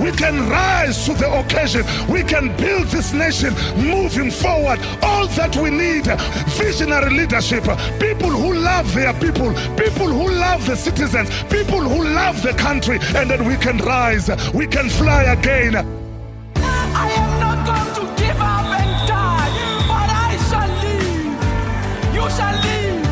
We 0.00 0.12
can 0.12 0.48
rise 0.48 1.04
to 1.06 1.14
the 1.14 1.30
occasion. 1.40 1.84
We 2.08 2.22
can 2.22 2.56
build 2.56 2.88
this 2.88 3.12
nation 3.12 3.54
moving 3.76 4.30
forward. 4.30 4.80
All 5.02 5.26
that 5.28 5.56
we 5.56 5.70
need 5.70 6.06
visionary 6.56 7.10
leadership, 7.10 7.64
people 7.98 8.30
who 8.30 8.54
love 8.54 8.92
their 8.94 9.12
people, 9.14 9.52
people 9.76 10.08
who 10.08 10.28
love 10.30 10.66
the 10.66 10.76
citizens, 10.76 11.30
people 11.44 11.80
who 11.80 12.04
love 12.04 12.42
the 12.42 12.52
country, 12.52 12.98
and 13.14 13.30
then 13.30 13.44
we 13.46 13.56
can 13.56 13.78
rise. 13.78 14.28
We 14.52 14.66
can 14.66 14.88
fly 14.88 15.24
again. 15.24 15.76
I 15.76 17.10
am 17.10 17.40
not 17.40 17.58
going 17.66 17.94
to 17.98 18.22
give 18.22 18.40
up 18.40 18.66
and 18.80 19.08
die, 19.08 19.50
but 19.90 20.08
I 20.26 20.36
shall 20.48 20.70
live. 20.84 22.14
You 22.14 22.24
shall 22.36 22.56
live. 22.68 23.02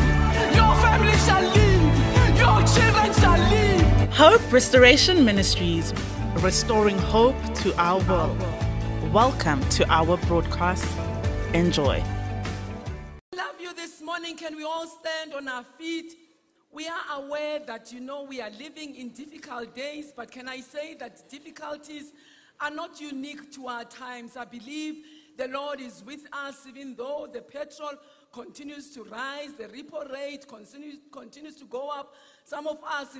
Your 0.55 0.73
family 0.83 1.17
shall 1.27 1.43
live. 1.57 1.93
Your 2.37 2.59
children 2.73 3.13
shall 3.13 3.39
live. 3.49 4.09
Hope 4.13 4.51
Restoration 4.51 5.25
Ministries, 5.25 5.93
restoring 6.43 6.97
hope 6.97 7.37
to 7.53 7.73
our 7.77 8.01
world. 8.03 8.37
Welcome 9.13 9.61
to 9.69 9.89
our 9.89 10.17
broadcast. 10.27 10.85
Enjoy. 11.53 12.03
love 13.33 13.55
you 13.61 13.73
this 13.73 14.01
morning. 14.01 14.35
Can 14.35 14.57
we 14.57 14.65
all 14.65 14.85
stand 14.85 15.33
on 15.33 15.47
our 15.47 15.63
feet? 15.63 16.15
We 16.69 16.85
are 16.85 17.23
aware 17.23 17.59
that 17.59 17.93
you 17.93 18.01
know 18.01 18.23
we 18.23 18.41
are 18.41 18.49
living 18.49 18.93
in 18.95 19.11
difficult 19.11 19.73
days, 19.73 20.11
but 20.13 20.31
can 20.31 20.49
I 20.49 20.59
say 20.59 20.95
that 20.95 21.29
difficulties 21.29 22.11
are 22.59 22.71
not 22.71 22.99
unique 22.99 23.49
to 23.53 23.67
our 23.67 23.85
times? 23.85 24.35
I 24.35 24.43
believe 24.43 25.05
the 25.37 25.47
Lord 25.47 25.79
is 25.79 26.03
with 26.05 26.27
us, 26.33 26.67
even 26.67 26.95
though 26.95 27.25
the 27.31 27.41
petrol 27.41 27.91
continues 28.33 28.89
to 28.95 29.03
rise, 29.05 29.53
the 29.53 29.65
repo 29.65 30.11
rate 30.11 30.45
continues, 30.47 30.97
continues 31.09 31.55
to 31.55 31.65
go 31.65 31.89
up. 31.89 32.15
Some 32.43 32.67
of 32.67 32.79
us 32.83 33.15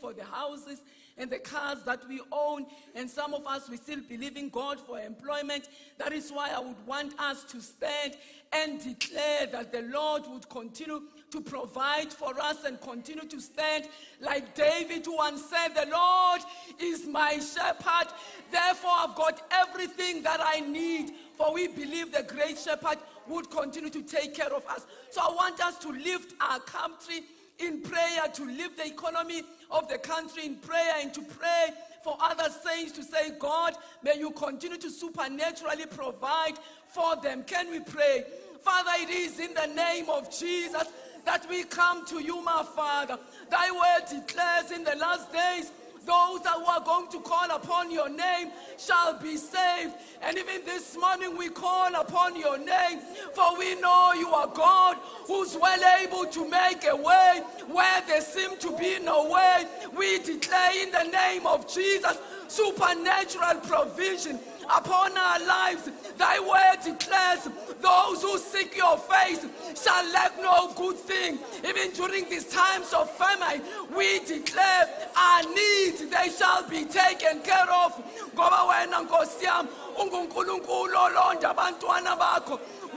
for 0.00 0.12
the 0.12 0.24
houses 0.24 0.80
and 1.20 1.30
the 1.30 1.38
cars 1.38 1.82
that 1.84 2.06
we 2.08 2.20
own, 2.32 2.66
and 2.94 3.08
some 3.08 3.34
of 3.34 3.46
us 3.46 3.68
we 3.68 3.76
still 3.76 4.00
believe 4.08 4.36
in 4.36 4.48
God 4.48 4.80
for 4.80 4.98
employment. 4.98 5.68
That 5.98 6.12
is 6.12 6.30
why 6.30 6.50
I 6.56 6.60
would 6.60 6.86
want 6.86 7.12
us 7.20 7.44
to 7.44 7.60
stand 7.60 8.16
and 8.52 8.82
declare 8.82 9.46
that 9.46 9.70
the 9.70 9.82
Lord 9.82 10.22
would 10.28 10.48
continue 10.48 11.02
to 11.30 11.40
provide 11.40 12.12
for 12.12 12.40
us 12.40 12.64
and 12.64 12.80
continue 12.80 13.28
to 13.28 13.40
stand 13.40 13.86
like 14.20 14.54
David 14.54 15.04
who 15.04 15.16
once 15.16 15.44
said, 15.44 15.68
The 15.68 15.88
Lord 15.90 16.40
is 16.80 17.06
my 17.06 17.38
shepherd, 17.38 18.12
therefore 18.50 18.90
I've 18.96 19.14
got 19.14 19.42
everything 19.50 20.22
that 20.22 20.40
I 20.42 20.60
need. 20.60 21.10
For 21.36 21.54
we 21.54 21.68
believe 21.68 22.12
the 22.12 22.22
great 22.22 22.58
shepherd 22.58 22.98
would 23.28 23.50
continue 23.50 23.90
to 23.90 24.02
take 24.02 24.34
care 24.34 24.52
of 24.52 24.66
us. 24.66 24.86
So 25.10 25.20
I 25.22 25.32
want 25.34 25.60
us 25.60 25.78
to 25.78 25.92
lift 25.92 26.34
our 26.40 26.60
country 26.60 27.20
in 27.60 27.80
prayer, 27.80 28.22
to 28.34 28.44
lift 28.44 28.76
the 28.76 28.86
economy 28.86 29.42
of 29.70 29.88
the 29.88 29.98
country 29.98 30.46
in 30.46 30.56
prayer, 30.56 30.94
and 31.00 31.12
to 31.14 31.22
pray 31.22 31.68
for 32.02 32.16
other 32.20 32.48
saints 32.64 32.92
to 32.92 33.02
say, 33.02 33.32
God, 33.38 33.74
may 34.02 34.18
you 34.18 34.30
continue 34.30 34.78
to 34.78 34.90
supernaturally 34.90 35.86
provide 35.86 36.54
for 36.86 37.16
them. 37.16 37.44
Can 37.44 37.70
we 37.70 37.80
pray? 37.80 38.24
Father, 38.62 38.90
it 38.96 39.10
is 39.10 39.38
in 39.38 39.54
the 39.54 39.66
name 39.66 40.08
of 40.08 40.30
Jesus 40.30 40.84
that 41.24 41.46
we 41.48 41.64
come 41.64 42.06
to 42.06 42.22
you, 42.22 42.42
my 42.42 42.64
Father. 42.74 43.18
Thy 43.50 43.70
word 43.70 44.08
declares 44.08 44.70
in 44.70 44.84
the 44.84 44.96
last 44.96 45.32
days, 45.32 45.70
those 46.06 46.42
that 46.42 46.56
are 46.66 46.84
going 46.84 47.08
to 47.10 47.20
call 47.20 47.50
upon 47.50 47.90
your 47.90 48.08
name 48.08 48.50
shall 48.78 49.18
be 49.18 49.36
saved. 49.36 49.94
And 50.22 50.38
even 50.38 50.64
this 50.64 50.96
morning 50.96 51.36
we 51.36 51.48
call 51.48 51.94
upon 51.94 52.38
your 52.38 52.58
name, 52.58 53.00
for 53.34 53.58
we 53.58 53.80
know 53.80 54.12
you 54.16 54.28
are 54.28 54.48
God 54.48 54.96
who's 55.26 55.56
well 55.56 56.00
able 56.02 56.26
to 56.26 56.48
make 56.48 56.84
a 56.84 56.96
way 56.96 57.42
where 57.68 58.02
there 58.06 58.20
seem 58.20 58.58
to 58.58 58.76
be 58.78 58.98
no 59.00 59.30
way. 59.30 59.66
We 59.96 60.18
declare 60.18 60.82
in 60.82 60.90
the 60.90 61.04
name 61.04 61.46
of 61.46 61.72
Jesus 61.72 62.18
supernatural 62.48 63.60
provision 63.60 64.38
upon 64.76 65.16
our 65.16 65.40
lives. 65.46 65.90
Thy 66.16 66.38
word 66.40 66.82
declares 66.84 67.48
those 67.80 68.22
who 68.22 68.38
seek 68.38 68.76
your 68.76 68.98
face 68.98 69.44
shall 69.82 70.12
lack 70.12 70.36
no 70.40 70.72
good 70.74 70.96
thing. 70.96 71.38
Even 71.66 71.90
during 71.92 72.28
these 72.28 72.46
times 72.46 72.92
of 72.92 73.10
famine, 73.10 73.62
we 73.96 74.20
declare 74.20 74.88
our 75.16 75.42
needs, 75.42 76.06
they 76.08 76.30
shall 76.36 76.68
be 76.68 76.84
taken 76.84 77.40
care 77.42 77.68
of. 77.84 78.02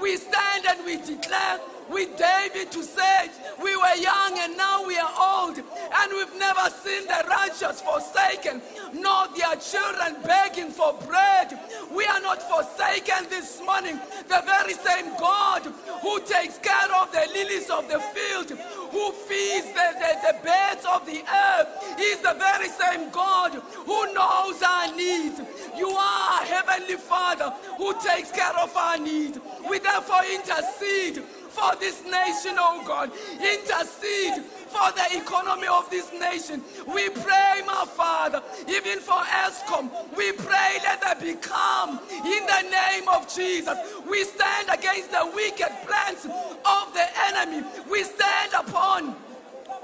We 0.02 0.18
stand 0.18 0.66
and 0.68 0.86
we 0.86 0.98
declare 0.98 1.60
with 1.94 2.18
David 2.18 2.72
to 2.72 2.84
say, 2.84 3.30
We 3.62 3.76
were 3.78 3.96
young 3.96 4.34
and 4.40 4.58
now 4.58 4.86
we 4.86 4.98
are 4.98 5.14
old, 5.16 5.58
and 5.58 6.12
we've 6.12 6.40
never 6.40 6.70
seen 6.84 7.06
the 7.06 7.24
righteous 7.30 7.82
forsaken, 7.82 8.62
nor 8.94 9.28
their 9.38 9.56
children 9.58 10.18
begging 10.24 10.72
for 10.72 10.94
bread. 11.08 11.58
We 11.94 12.06
are 12.06 12.20
not 12.20 12.42
forsaken 12.42 13.30
this 13.30 13.62
morning. 13.64 14.00
The 14.28 14.42
very 14.46 14.74
same 14.74 15.16
God 15.20 15.62
who 16.02 16.20
takes 16.22 16.58
care 16.58 16.90
of 17.00 17.12
the 17.12 17.30
lilies 17.34 17.70
of 17.70 17.88
the 17.88 18.00
field, 18.00 18.50
who 18.50 19.12
feeds 19.12 19.68
the, 19.68 19.88
the, 20.02 20.12
the 20.28 20.36
birds 20.44 20.86
of 20.92 21.06
the 21.06 21.22
earth, 21.22 22.00
is 22.00 22.20
the 22.22 22.36
very 22.40 22.70
same 22.70 23.12
God 23.12 23.54
who 23.54 24.14
knows 24.14 24.62
our 24.64 24.96
needs. 24.96 25.42
You 25.78 25.90
are 25.90 26.44
Heavenly 26.44 26.98
Father 26.98 27.54
who 27.78 27.94
takes 28.02 28.32
care 28.32 28.58
of 28.60 28.76
our 28.76 28.98
needs. 28.98 29.40
We 29.70 29.80
therefore 29.80 30.22
intercede 30.32 31.24
for 31.54 31.76
this 31.80 32.04
nation, 32.04 32.58
oh 32.58 32.84
God. 32.86 33.12
Intercede 33.34 34.44
for 34.74 34.92
the 34.98 35.22
economy 35.22 35.68
of 35.68 35.90
this 35.90 36.12
nation. 36.12 36.62
We 36.88 37.10
pray, 37.10 37.62
my 37.66 37.86
Father, 37.86 38.42
even 38.68 39.00
for 39.00 39.22
Eskom. 39.46 39.90
We 40.18 40.32
pray 40.34 40.80
let 40.84 41.02
there 41.02 41.16
be 41.16 41.40
calm 41.40 42.00
in 42.10 42.46
the 42.46 42.62
name 42.70 43.08
of 43.08 43.34
Jesus. 43.34 43.78
We 44.10 44.24
stand 44.24 44.70
against 44.72 45.12
the 45.12 45.32
wicked 45.36 45.72
plans 45.86 46.26
of 46.26 46.94
the 46.94 47.06
enemy. 47.30 47.64
We 47.90 48.04
stand 48.04 48.54
upon 48.54 49.16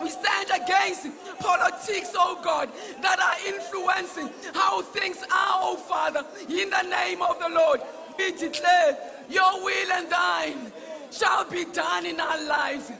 we 0.02 0.10
stand 0.10 0.48
against 0.64 1.08
politics, 1.40 2.12
oh 2.16 2.40
God, 2.42 2.70
that 3.02 3.20
are 3.20 3.54
influencing 3.54 4.30
how 4.54 4.82
things 4.82 5.18
are, 5.24 5.60
oh 5.60 5.76
Father. 5.76 6.26
In 6.48 6.70
the 6.70 6.84
name 6.84 7.22
of 7.22 7.38
the 7.38 7.50
Lord, 7.50 7.82
we 8.18 8.32
declare 8.32 8.98
your 9.30 9.62
will 9.64 9.92
and 9.92 10.10
thine 10.10 10.72
shall 11.12 11.50
be 11.50 11.66
done 11.66 12.06
in 12.06 12.20
our 12.20 12.44
lives. 12.46 12.92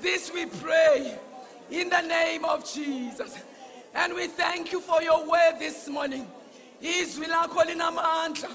This 0.00 0.30
we 0.32 0.46
pray 0.46 1.18
in 1.70 1.88
the 1.88 2.00
name 2.02 2.44
of 2.44 2.70
Jesus. 2.70 3.36
And 3.94 4.14
we 4.14 4.26
thank 4.26 4.72
you 4.72 4.80
for 4.80 5.02
your 5.02 5.26
word 5.28 5.54
this 5.58 5.88
morning. 5.88 6.26
Izwi 6.82 7.26
lakho 7.26 7.64
linamandla. 7.64 8.50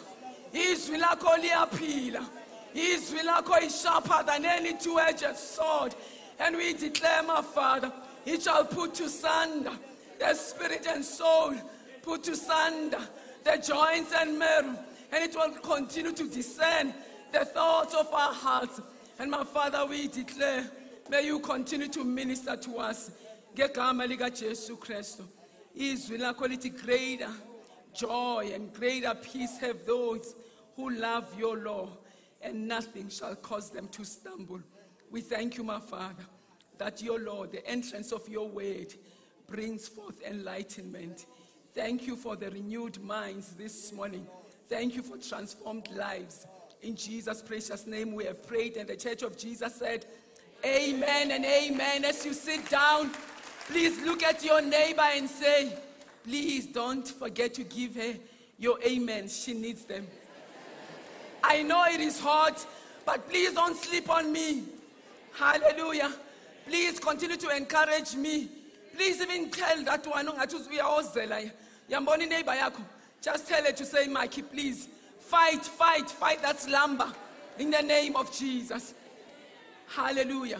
Izwi 0.54 1.00
lakho 1.02 1.38
liyaphila. 1.42 2.24
Izwi 2.76 3.22
lakho 3.22 3.62
is 3.64 3.82
sharper 3.82 4.24
than 4.24 4.46
any 4.46 4.78
two-edged 4.78 5.36
sword. 5.36 5.96
And 6.40 6.56
we 6.56 6.74
declare, 6.74 7.24
my 7.24 7.42
Father, 7.42 7.92
it 8.26 8.44
shall 8.44 8.66
put 8.66 8.94
to 8.96 9.10
sunder 9.10 9.72
the 10.20 10.34
spirit 10.36 10.86
and 10.88 11.04
soul, 11.04 11.56
put 12.04 12.24
to 12.24 12.36
sunder 12.36 13.00
the 13.44 13.58
joints 13.58 14.14
and 14.16 14.38
marrow, 14.38 14.78
and 15.12 15.24
it 15.24 15.36
will 15.36 15.52
continue 15.60 16.12
to 16.12 16.30
discern 16.30 16.94
the 17.32 17.46
thoughts 17.46 17.96
of 17.96 18.08
our 18.14 18.34
hearts. 18.34 18.80
And 19.22 19.30
my 19.30 19.44
Father, 19.44 19.86
we 19.86 20.08
declare, 20.08 20.66
may 21.08 21.28
you 21.28 21.40
continue 21.42 21.88
to 21.90 22.04
minister 22.04 22.58
to 22.58 22.78
us. 22.80 23.12
Ngegama 23.56 24.10
lika 24.10 24.32
Jesu 24.32 24.76
Kristu. 24.78 25.28
Izwi 25.78 26.18
lakho 26.18 26.48
lithi 26.48 26.72
greater 26.84 27.30
joy 27.94 28.50
and 28.52 28.74
greater 28.74 29.14
peace 29.14 29.60
have 29.60 29.86
those 29.86 30.34
who 30.76 30.90
love 30.90 31.28
your 31.38 31.56
law, 31.56 31.90
and 32.42 32.68
nothing 32.68 33.10
shall 33.10 33.36
cause 33.36 33.70
them 33.70 33.88
to 33.90 34.04
stumble. 34.04 34.60
We 35.12 35.22
thank 35.22 35.56
you, 35.56 35.64
my 35.64 35.80
Father, 35.80 36.26
that 36.80 37.04
your 37.04 37.20
law, 37.20 37.46
the 37.46 37.64
entrance 37.70 38.12
of 38.12 38.28
your 38.28 38.50
word, 38.50 38.96
brings 39.48 39.88
forth 39.88 40.20
enlightenment. 40.24 41.28
Thank 41.76 42.08
you 42.08 42.16
for 42.16 42.36
the 42.36 42.50
renewed 42.50 43.00
minds 43.04 43.52
this 43.52 43.94
morning. 43.94 44.26
Thank 44.68 44.96
you 44.96 45.04
for 45.04 45.18
transformed 45.18 45.90
lives. 45.92 46.48
In 46.84 46.96
Jesus' 46.96 47.42
precious 47.42 47.86
name, 47.86 48.16
we 48.16 48.26
have 48.26 48.46
prayed, 48.48 48.76
and 48.78 48.90
the 48.90 48.96
church 48.96 49.22
of 49.22 49.38
Jesus 49.38 49.76
said, 49.76 50.06
Amen 50.66 51.32
and 51.32 51.46
amen. 51.46 52.06
As 52.06 52.26
you 52.26 52.34
sit 52.34 52.70
down, 52.70 53.12
please 53.68 54.00
look 54.02 54.24
at 54.24 54.44
your 54.44 54.62
neighbor 54.62 55.02
and 55.02 55.30
say, 55.30 55.78
Please 56.24 56.68
don't 56.68 57.08
forget 57.08 57.54
to 57.56 57.64
give 57.64 57.96
her 57.96 58.14
your 58.58 58.80
amen. 58.84 59.28
She 59.28 59.54
needs 59.54 59.86
them. 59.86 60.08
I 61.44 61.64
know 61.64 61.86
it 61.86 62.00
is 62.00 62.20
hot, 62.20 62.66
but 63.06 63.28
please 63.30 63.54
don't 63.54 63.76
sleep 63.76 64.10
on 64.10 64.32
me. 64.32 64.64
Hallelujah. 65.34 66.12
Please 66.68 67.00
continue 67.00 67.38
to 67.38 67.56
encourage 67.56 68.16
me. 68.16 68.50
Please 68.96 69.22
even 69.22 69.50
tell 69.50 69.84
that 69.84 70.06
one 70.06 70.28
uyawozela 70.28 71.52
yambona 71.90 72.28
neighbor 72.30 72.52
yakho. 72.52 72.82
Just 73.22 73.48
tell 73.48 73.64
her 73.64 73.72
to 73.72 73.86
say, 73.86 74.08
Mikey, 74.08 74.44
please 74.44 74.88
fight, 75.32 75.64
fight, 75.64 76.12
fight 76.12 76.42
that 76.42 76.60
slumber 76.60 77.08
in 77.58 77.72
the 77.72 77.82
name 77.82 78.18
of 78.18 78.38
Jesus. 78.38 78.94
Hallelujah. 79.88 80.60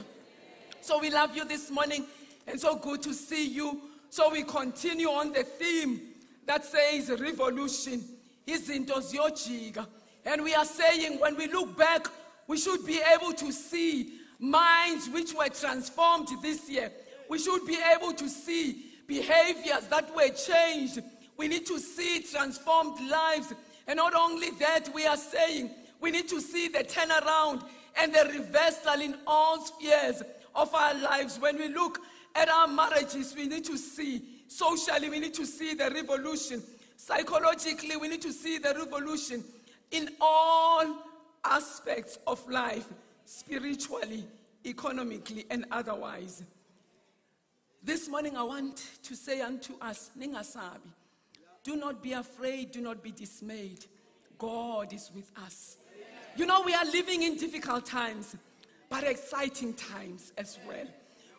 So 0.80 0.98
we 1.00 1.10
love 1.10 1.36
you 1.36 1.44
this 1.44 1.70
morning 1.70 2.06
and 2.48 2.58
so 2.58 2.78
good 2.78 3.02
to 3.04 3.14
see 3.14 3.50
you. 3.50 3.82
So 4.10 4.32
we 4.32 4.44
continue 4.44 5.10
on 5.10 5.34
the 5.34 5.44
theme 5.44 6.00
that 6.46 6.64
says 6.64 7.10
revolution. 7.20 8.02
Izinto 8.48 9.02
ziyojika. 9.02 9.86
And 10.26 10.42
we 10.42 10.56
are 10.56 10.66
saying 10.66 11.20
when 11.20 11.36
we 11.36 11.48
look 11.48 11.78
back, 11.78 12.08
we 12.48 12.58
should 12.58 12.86
be 12.86 13.02
able 13.14 13.34
to 13.34 13.52
see 13.52 14.20
minds 14.40 15.10
which 15.10 15.34
were 15.34 15.50
transformed 15.50 16.30
this 16.42 16.70
year. 16.70 16.92
We 17.30 17.40
should 17.40 17.66
be 17.68 17.78
able 17.94 18.14
to 18.14 18.30
see 18.30 18.86
behaviors 19.06 19.88
that 19.90 20.16
were 20.16 20.30
changed. 20.30 21.02
We 21.36 21.50
need 21.50 21.66
to 21.66 21.78
see 21.78 22.24
transformed 22.24 23.00
lives. 23.10 23.54
And 23.88 23.98
not 23.98 24.14
only 24.16 24.52
that, 24.52 24.94
we 24.94 25.06
are 25.06 25.18
saying 25.18 25.72
we 26.00 26.12
need 26.12 26.28
to 26.30 26.40
see 26.40 26.68
the 26.68 26.84
turnaround 26.84 27.64
and 28.00 28.14
the 28.14 28.32
reversal 28.34 29.02
in 29.02 29.16
all 29.28 29.64
spheres 29.66 30.24
of 30.56 30.74
our 30.74 30.94
lives. 30.96 31.40
When 31.40 31.58
we 31.58 31.68
look 31.68 32.00
at 32.36 32.50
our 32.50 32.68
marriages, 32.68 33.36
we 33.36 33.48
need 33.48 33.66
to 33.66 33.78
see 33.78 34.22
socially, 34.48 35.10
we 35.10 35.20
need 35.20 35.34
to 35.36 35.46
see 35.46 35.74
the 35.74 35.90
revolution. 35.90 36.62
Psychologically, 36.98 37.98
we 37.98 38.08
need 38.08 38.22
to 38.22 38.32
see 38.32 38.58
the 38.58 38.74
revolution 38.78 39.44
in 39.92 40.10
all 40.20 40.96
aspects 41.44 42.20
of 42.28 42.48
life, 42.50 42.86
spiritually, 43.26 44.26
economically, 44.66 45.46
and 45.50 45.66
otherwise. 45.72 46.44
This 47.84 48.08
morning, 48.08 48.38
I 48.38 48.44
want 48.44 48.84
to 49.04 49.16
say 49.16 49.42
unto 49.42 49.74
us, 49.82 50.12
Ningasabi, 50.20 50.80
do 51.64 51.76
not 51.76 52.02
be 52.02 52.14
afraid, 52.14 52.72
do 52.72 52.82
not 52.82 53.04
be 53.04 53.12
dismayed. 53.12 53.86
God 54.38 54.94
is 54.94 55.12
with 55.14 55.30
us. 55.44 55.78
You 56.36 56.46
know, 56.46 56.62
we 56.62 56.74
are 56.74 56.86
living 56.86 57.24
in 57.24 57.38
difficult 57.38 57.86
times, 57.86 58.36
but 58.90 59.04
exciting 59.04 59.74
times 59.74 60.34
as 60.38 60.58
well. 60.68 60.88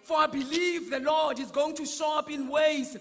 For 0.02 0.18
I 0.18 0.26
believe 0.26 0.90
the 0.90 1.00
Lord 1.00 1.38
is 1.38 1.50
going 1.50 1.74
to 1.76 1.86
show 1.86 2.18
up 2.18 2.30
in 2.30 2.48
ways 2.48 2.96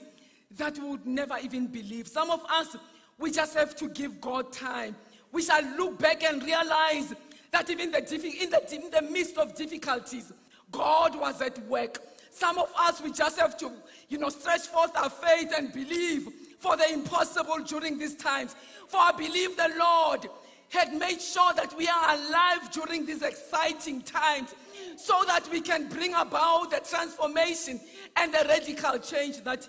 that 0.57 0.77
we 0.77 0.89
would 0.89 1.06
never 1.06 1.38
even 1.44 1.68
believe. 1.68 2.07
Some 2.07 2.29
of 2.31 2.44
us, 2.50 2.75
we 3.18 3.31
just 3.31 3.56
have 3.56 3.75
to 3.77 3.89
give 3.89 4.19
God 4.19 4.51
time. 4.51 4.95
We 5.31 5.44
shall 5.44 5.63
look 5.77 6.00
back 6.00 6.24
and 6.24 6.44
realize 6.44 7.13
that 7.51 7.69
even 7.69 7.91
the 7.91 8.00
in, 8.00 8.50
the, 8.50 8.75
in 8.75 8.89
the 8.91 9.12
midst 9.12 9.38
of 9.38 9.56
difficulties, 9.56 10.31
God 10.71 11.19
was 11.19 11.41
at 11.41 11.59
work. 11.67 12.00
Some 12.31 12.57
of 12.57 12.71
us, 12.79 13.01
we 13.01 13.12
just 13.12 13.39
have 13.39 13.57
to, 13.57 13.71
you 14.09 14.17
know, 14.17 14.29
stretch 14.29 14.62
forth 14.62 14.95
our 14.95 15.09
faith 15.09 15.51
and 15.56 15.71
believe 15.74 16.29
for 16.61 16.77
the 16.77 16.93
impossible 16.93 17.57
during 17.65 17.97
these 17.97 18.15
times. 18.15 18.55
For 18.87 18.97
I 18.97 19.11
believe 19.11 19.57
the 19.57 19.71
Lord 19.77 20.29
had 20.69 20.93
made 20.93 21.19
sure 21.19 21.53
that 21.55 21.75
we 21.75 21.87
are 21.87 22.15
alive 22.15 22.71
during 22.71 23.05
these 23.05 23.23
exciting 23.23 24.01
times 24.03 24.53
so 24.95 25.21
that 25.27 25.49
we 25.51 25.59
can 25.59 25.89
bring 25.89 26.13
about 26.13 26.71
the 26.71 26.79
transformation 26.87 27.79
and 28.15 28.33
the 28.33 28.45
radical 28.47 28.99
change 28.99 29.43
that 29.43 29.67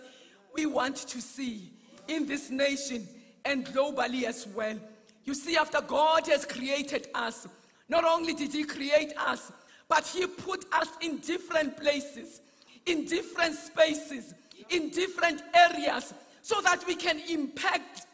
we 0.55 0.67
want 0.67 0.97
to 0.97 1.21
see 1.21 1.71
in 2.09 2.27
this 2.27 2.51
nation 2.51 3.09
and 3.45 3.67
globally 3.67 4.25
as 4.25 4.47
well. 4.55 4.79
You 5.25 5.35
see, 5.35 5.57
after 5.57 5.81
God 5.81 6.27
has 6.27 6.45
created 6.45 7.09
us, 7.15 7.49
not 7.89 8.05
only 8.05 8.35
did 8.35 8.53
He 8.53 8.65
create 8.65 9.13
us, 9.17 9.51
but 9.89 10.07
He 10.07 10.27
put 10.27 10.67
us 10.73 10.89
in 11.01 11.19
different 11.19 11.77
places, 11.77 12.43
in 12.87 13.07
different 13.07 13.55
spaces, 13.55 14.35
in 14.69 14.91
different 14.91 15.43
areas, 15.55 16.13
so 16.43 16.61
that 16.61 16.85
we 16.87 16.95
can 16.95 17.21
impact 17.29 18.07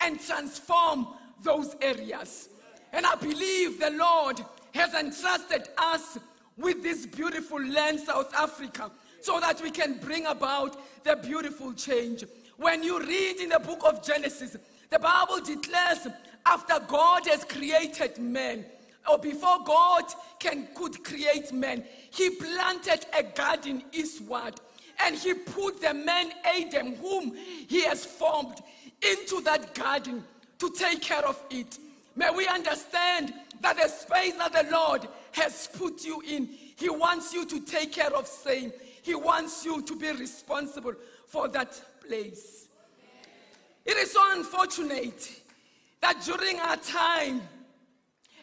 and 0.00 0.20
transform 0.20 1.06
those 1.42 1.74
areas. 1.80 2.48
And 2.92 3.06
I 3.06 3.14
believe 3.14 3.80
the 3.80 3.90
Lord 3.90 4.40
has 4.74 4.94
entrusted 4.94 5.68
us 5.78 6.18
with 6.56 6.82
this 6.82 7.06
beautiful 7.06 7.62
land, 7.62 8.00
South 8.00 8.32
Africa, 8.34 8.90
so 9.20 9.40
that 9.40 9.60
we 9.60 9.70
can 9.70 9.98
bring 9.98 10.26
about 10.26 10.76
the 11.04 11.16
beautiful 11.16 11.72
change. 11.72 12.24
When 12.56 12.82
you 12.82 13.00
read 13.00 13.36
in 13.36 13.50
the 13.50 13.58
book 13.58 13.82
of 13.84 14.04
Genesis, 14.04 14.56
the 14.90 14.98
Bible 14.98 15.40
declares 15.40 16.06
after 16.44 16.78
God 16.86 17.26
has 17.26 17.44
created 17.44 18.18
man, 18.18 18.64
or 19.10 19.18
before 19.18 19.58
God 19.64 20.04
can 20.38 20.68
could 20.74 21.04
create 21.04 21.52
man, 21.52 21.84
he 22.10 22.30
planted 22.30 23.06
a 23.16 23.22
garden 23.22 23.82
eastward 23.92 24.60
and 25.04 25.16
he 25.16 25.34
put 25.34 25.80
the 25.80 25.94
man 25.94 26.30
Adam, 26.44 26.96
whom 26.96 27.34
he 27.34 27.84
has 27.84 28.04
formed, 28.04 28.56
into 29.02 29.40
that 29.42 29.74
garden 29.74 30.24
to 30.58 30.70
take 30.70 31.02
care 31.02 31.24
of 31.24 31.42
it. 31.50 31.78
May 32.14 32.30
we 32.30 32.46
understand 32.46 33.34
that 33.60 33.76
the 33.76 33.88
space 33.88 34.34
that 34.34 34.52
the 34.52 34.66
Lord 34.72 35.06
has 35.32 35.68
put 35.72 36.04
you 36.04 36.22
in, 36.26 36.48
He 36.76 36.88
wants 36.88 37.34
you 37.34 37.44
to 37.46 37.60
take 37.60 37.92
care 37.92 38.14
of 38.14 38.26
same. 38.26 38.72
He 39.02 39.14
wants 39.14 39.64
you 39.64 39.82
to 39.82 39.96
be 39.96 40.10
responsible 40.12 40.94
for 41.26 41.48
that 41.48 41.80
place. 42.06 42.66
It 43.84 43.96
is 43.98 44.12
so 44.12 44.20
unfortunate 44.32 45.30
that 46.00 46.22
during 46.24 46.58
our 46.58 46.76
time, 46.76 47.42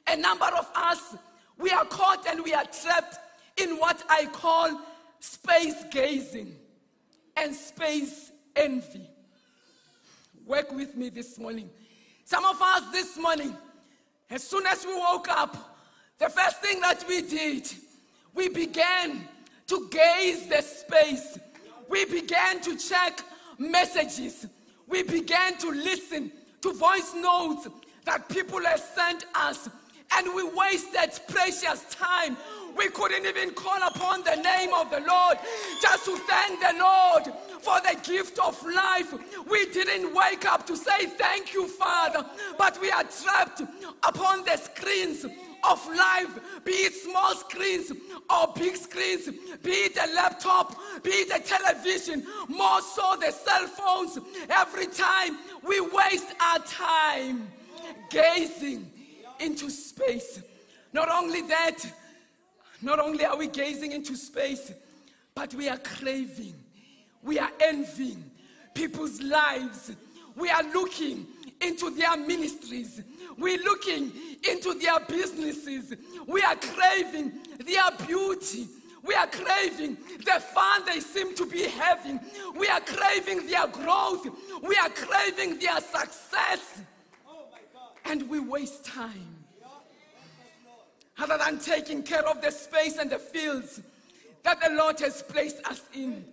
a 0.07 0.15
number 0.15 0.45
of 0.45 0.69
us, 0.75 1.15
we 1.57 1.71
are 1.71 1.85
caught 1.85 2.27
and 2.27 2.43
we 2.43 2.53
are 2.53 2.65
trapped 2.65 3.17
in 3.57 3.77
what 3.77 4.03
I 4.09 4.25
call 4.27 4.79
space 5.23 5.85
gazing 5.89 6.53
and 7.37 7.55
space 7.55 8.31
envy. 8.57 9.07
Work 10.45 10.73
with 10.73 10.97
me 10.97 11.07
this 11.07 11.39
morning. 11.39 11.69
Some 12.25 12.43
of 12.43 12.61
us 12.61 12.91
this 12.91 13.17
morning, 13.17 13.55
as 14.29 14.43
soon 14.43 14.65
as 14.67 14.85
we 14.85 14.93
woke 14.93 15.29
up, 15.29 15.77
the 16.19 16.27
first 16.27 16.57
thing 16.61 16.81
that 16.81 17.05
we 17.07 17.21
did, 17.21 17.71
we 18.35 18.49
began 18.49 19.25
to 19.67 19.87
gaze 19.89 20.47
the 20.47 20.61
space. 20.61 21.39
We 21.87 22.03
began 22.03 22.59
to 22.59 22.77
check 22.77 23.21
messages. 23.57 24.45
We 24.87 25.03
began 25.03 25.57
to 25.59 25.69
listen 25.69 26.33
to 26.61 26.73
voice 26.73 27.13
notes 27.15 27.69
that 28.03 28.27
people 28.27 28.59
have 28.65 28.81
sent 28.81 29.25
us. 29.33 29.69
And 30.15 30.35
we 30.35 30.43
wasted 30.43 31.17
precious 31.29 31.85
time 31.89 32.35
we 32.77 32.89
couldn't 32.89 33.25
even 33.25 33.51
call 33.51 33.81
upon 33.87 34.23
the 34.23 34.35
name 34.35 34.73
of 34.73 34.89
the 34.89 34.99
Lord 34.99 35.37
just 35.81 36.05
to 36.05 36.17
thank 36.17 36.59
the 36.59 36.75
Lord 36.79 37.23
for 37.61 37.79
the 37.81 37.97
gift 38.03 38.39
of 38.39 38.61
life. 38.65 39.13
We 39.49 39.65
didn't 39.71 40.13
wake 40.13 40.45
up 40.45 40.65
to 40.67 40.75
say 40.75 41.05
thank 41.05 41.53
you, 41.53 41.67
Father, 41.67 42.25
but 42.57 42.79
we 42.81 42.91
are 42.91 43.03
trapped 43.03 43.61
upon 44.03 44.43
the 44.45 44.57
screens 44.57 45.25
of 45.69 45.87
life, 45.87 46.39
be 46.65 46.71
it 46.71 46.93
small 46.93 47.35
screens 47.35 47.91
or 48.29 48.53
big 48.55 48.75
screens, 48.75 49.29
be 49.61 49.71
it 49.71 49.97
a 49.97 50.13
laptop, 50.13 50.75
be 51.03 51.11
it 51.11 51.31
a 51.33 51.41
television, 51.41 52.25
more 52.49 52.81
so 52.81 53.15
the 53.19 53.31
cell 53.31 53.67
phones. 53.67 54.19
Every 54.49 54.87
time 54.87 55.37
we 55.65 55.79
waste 55.79 56.33
our 56.41 56.59
time 56.59 57.47
gazing 58.09 58.91
into 59.39 59.69
space. 59.69 60.41
Not 60.91 61.09
only 61.09 61.41
that, 61.43 61.79
not 62.83 62.99
only 62.99 63.25
are 63.25 63.37
we 63.37 63.47
gazing 63.47 63.91
into 63.91 64.15
space, 64.15 64.71
but 65.35 65.53
we 65.53 65.69
are 65.69 65.77
craving, 65.77 66.53
we 67.21 67.39
are 67.39 67.51
envying 67.59 68.23
people's 68.73 69.21
lives. 69.21 69.91
We 70.35 70.49
are 70.49 70.63
looking 70.63 71.27
into 71.61 71.89
their 71.91 72.17
ministries. 72.17 73.01
We're 73.37 73.61
looking 73.63 74.11
into 74.49 74.73
their 74.73 74.99
businesses. 75.01 75.93
We 76.27 76.41
are 76.41 76.55
craving 76.55 77.33
their 77.65 78.07
beauty. 78.07 78.67
We 79.03 79.15
are 79.15 79.27
craving 79.27 79.97
the 80.25 80.39
fun 80.39 80.85
they 80.85 80.99
seem 81.01 81.35
to 81.35 81.45
be 81.45 81.63
having. 81.67 82.19
We 82.55 82.67
are 82.67 82.79
craving 82.79 83.47
their 83.47 83.67
growth. 83.67 84.27
We 84.61 84.75
are 84.77 84.89
craving 84.89 85.59
their 85.59 85.79
success. 85.81 86.81
Oh 87.27 87.45
and 88.05 88.29
we 88.29 88.39
waste 88.39 88.85
time 88.85 89.32
other 91.17 91.37
than 91.37 91.59
taking 91.59 92.03
care 92.03 92.27
of 92.27 92.41
the 92.41 92.51
space 92.51 92.97
and 92.97 93.09
the 93.09 93.19
fields 93.19 93.81
that 94.43 94.59
the 94.61 94.75
Lord 94.75 94.99
has 94.99 95.21
placed 95.21 95.65
us 95.67 95.81
in. 95.93 96.25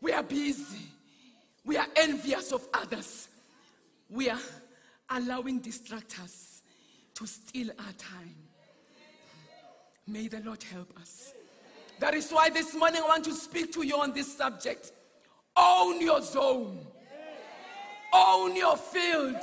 We 0.00 0.12
are 0.12 0.22
busy. 0.22 0.86
We 1.64 1.76
are 1.76 1.86
envious 1.96 2.52
of 2.52 2.66
others. 2.74 3.28
We 4.08 4.30
are 4.30 4.38
allowing 5.10 5.60
distractors 5.60 6.60
to 7.14 7.26
steal 7.26 7.70
our 7.78 7.92
time. 7.98 8.34
May 10.06 10.28
the 10.28 10.40
Lord 10.40 10.62
help 10.62 10.92
us. 11.00 11.34
That 12.00 12.14
is 12.14 12.30
why 12.30 12.50
this 12.50 12.74
morning 12.74 13.02
I 13.04 13.08
want 13.08 13.24
to 13.26 13.32
speak 13.32 13.72
to 13.74 13.82
you 13.82 13.96
on 14.00 14.12
this 14.12 14.36
subject. 14.36 14.92
Own 15.56 16.00
your 16.00 16.20
zone, 16.22 16.78
own 18.12 18.56
your 18.56 18.76
field, 18.76 19.36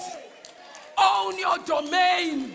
own 0.97 1.37
your 1.37 1.57
domain 1.59 2.53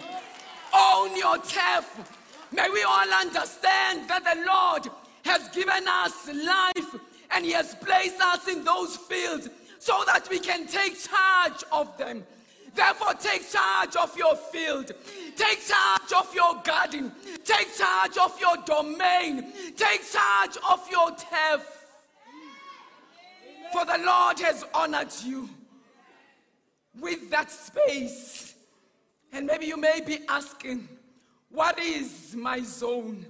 own 0.74 1.16
your 1.16 1.38
turf. 1.38 2.12
May 2.52 2.68
we 2.70 2.82
all 2.82 3.12
understand 3.20 4.08
that 4.08 4.22
the 4.24 4.44
Lord 4.46 4.88
has 5.24 5.48
given 5.48 5.86
us 5.88 6.28
life 6.28 7.00
and 7.30 7.44
He 7.44 7.52
has 7.52 7.74
placed 7.74 8.20
us 8.20 8.46
in 8.48 8.64
those 8.64 8.96
fields 8.96 9.48
so 9.78 10.02
that 10.06 10.28
we 10.30 10.38
can 10.38 10.66
take 10.66 10.98
charge 10.98 11.64
of 11.72 11.96
them. 11.98 12.24
Therefore, 12.74 13.14
take 13.14 13.48
charge 13.50 13.96
of 13.96 14.16
your 14.18 14.34
field. 14.34 14.90
Take 15.36 15.60
charge 15.66 16.12
of 16.16 16.34
your 16.34 16.60
garden. 16.64 17.12
Take 17.44 17.76
charge 17.76 18.18
of 18.18 18.38
your 18.40 18.56
domain. 18.66 19.52
Take 19.76 20.02
charge 20.10 20.56
of 20.68 20.90
your 20.90 21.10
turf. 21.10 21.70
For 23.72 23.84
the 23.84 23.94
the 23.96 24.04
Lord 24.04 24.40
has 24.40 24.64
honored 24.74 25.12
you 25.24 25.48
with 27.00 27.30
that 27.30 27.50
space. 27.50 28.53
And 29.34 29.46
maybe 29.46 29.66
you 29.66 29.76
may 29.76 30.00
be 30.00 30.20
asking, 30.28 30.88
what 31.50 31.78
is 31.80 32.36
my 32.36 32.60
zone? 32.60 33.26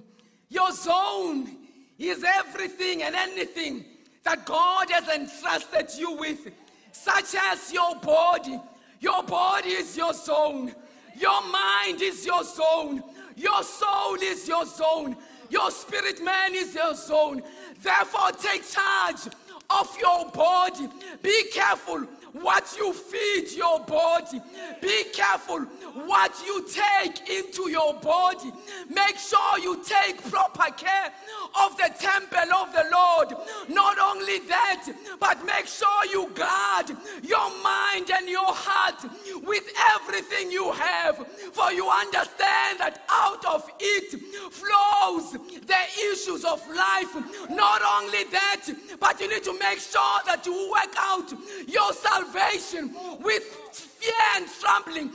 Your 0.49 0.71
zone 0.71 1.49
is 1.97 2.23
everything 2.23 3.01
and 3.01 3.15
anything 3.15 3.85
that 4.23 4.45
God 4.45 4.89
has 4.91 5.07
entrusted 5.09 5.99
you 5.99 6.15
with, 6.15 6.47
such 6.91 7.33
as 7.51 7.73
your 7.73 7.95
body. 7.95 8.59
Your 8.99 9.23
body 9.23 9.69
is 9.69 9.97
your 9.97 10.13
zone. 10.13 10.73
Your 11.17 11.41
mind 11.51 12.01
is 12.01 12.23
your 12.23 12.43
zone. 12.43 13.01
Your 13.35 13.63
soul 13.63 14.15
is 14.21 14.47
your 14.47 14.65
zone. 14.65 15.17
Your 15.49 15.71
spirit 15.71 16.23
man 16.23 16.53
is 16.53 16.75
your 16.75 16.93
zone. 16.93 17.41
Therefore, 17.81 18.31
take 18.31 18.63
charge 18.69 19.33
of 19.69 19.97
your 19.99 20.29
body. 20.31 20.87
Be 21.21 21.43
careful 21.51 22.07
what 22.41 22.75
you 22.77 22.91
feed 22.93 23.51
your 23.55 23.79
body. 23.85 24.41
Be 24.81 25.05
careful 25.13 25.61
what 26.05 26.33
you 26.45 26.67
take 26.67 27.29
into 27.29 27.69
your 27.69 27.93
body. 27.95 28.51
Make 28.89 29.17
sure 29.17 29.59
you 29.59 29.81
take 29.83 30.21
proper 30.29 30.71
care 30.73 31.13
of 31.61 31.77
the 31.77 31.93
temple 31.97 32.53
of 32.53 32.73
the 32.73 32.85
Lord. 32.91 33.29
Not 33.69 33.97
only 33.99 34.39
that, 34.47 34.87
but 35.19 35.45
make 35.45 35.67
sure 35.67 36.05
you 36.11 36.29
guard 36.33 36.89
your 37.23 37.63
mind 37.63 38.11
and 38.11 38.27
your 38.27 38.53
heart 38.53 39.01
with 39.43 39.63
everything 39.95 40.51
you 40.51 40.71
have. 40.73 41.25
For 41.53 41.71
you 41.71 41.89
understand 41.89 42.79
that 42.79 43.03
out 43.09 43.45
of 43.45 43.69
it 43.79 44.19
flows 44.51 45.31
the 45.31 46.11
issues 46.11 46.43
of 46.43 46.61
life. 46.67 47.15
Not 47.49 47.81
only 47.97 48.25
that, 48.31 48.67
but 48.99 49.21
you 49.21 49.29
need 49.29 49.43
to 49.45 49.54
make 49.59 49.79
sure 49.79 50.19
that 50.25 50.45
you 50.45 50.71
work 50.71 50.93
out 50.97 51.31
your 51.67 51.93
salvation 51.93 52.93
with 53.21 53.43
fear 53.71 54.13
and 54.35 54.45
trembling, 54.59 55.11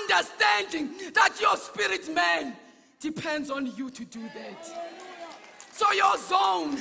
understanding 0.00 1.12
that 1.14 1.38
your 1.40 1.56
spirit 1.56 2.12
man 2.14 2.56
depends 3.00 3.50
on 3.50 3.66
you 3.76 3.90
to 3.90 4.04
do 4.04 4.22
that. 4.34 4.68
So 5.72 5.90
your 5.92 6.16
zone 6.18 6.78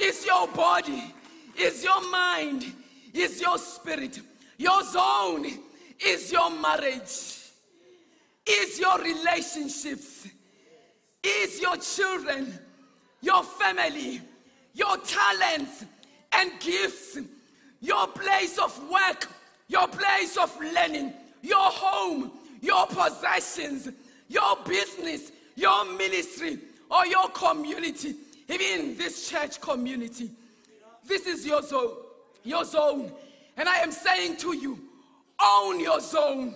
is 0.00 0.24
your 0.26 0.48
body, 0.48 1.14
is 1.56 1.84
your 1.84 2.10
mind, 2.10 2.64
is 3.12 3.40
your 3.40 3.58
spirit. 3.58 4.20
Your 4.58 4.82
zone 4.84 5.46
is 6.00 6.32
your 6.32 6.50
marriage, 6.50 7.40
is 8.46 8.80
your 8.80 8.98
relationships, 8.98 10.26
is 11.22 11.60
your 11.60 11.76
children, 11.76 12.58
your 13.20 13.42
family, 13.42 14.20
your 14.74 14.96
talents 14.98 15.84
and 16.36 16.52
gifts, 16.60 17.18
your 17.80 18.06
place 18.08 18.58
of 18.58 18.78
work, 18.90 19.28
your 19.68 19.88
place 19.88 20.36
of 20.36 20.54
learning, 20.60 21.12
your 21.42 21.56
home, 21.58 22.32
your 22.60 22.86
possessions, 22.86 23.90
your 24.28 24.56
business, 24.66 25.32
your 25.54 25.84
ministry, 25.96 26.58
or 26.90 27.06
your 27.06 27.28
community, 27.30 28.14
even 28.48 28.96
this 28.96 29.28
church 29.28 29.60
community. 29.60 30.30
This 31.06 31.26
is 31.26 31.46
your 31.46 31.62
zone, 31.62 31.92
your 32.42 32.64
zone. 32.64 33.12
And 33.56 33.68
I 33.68 33.76
am 33.76 33.92
saying 33.92 34.38
to 34.38 34.56
you, 34.56 34.78
own 35.40 35.80
your 35.80 36.00
zone. 36.00 36.54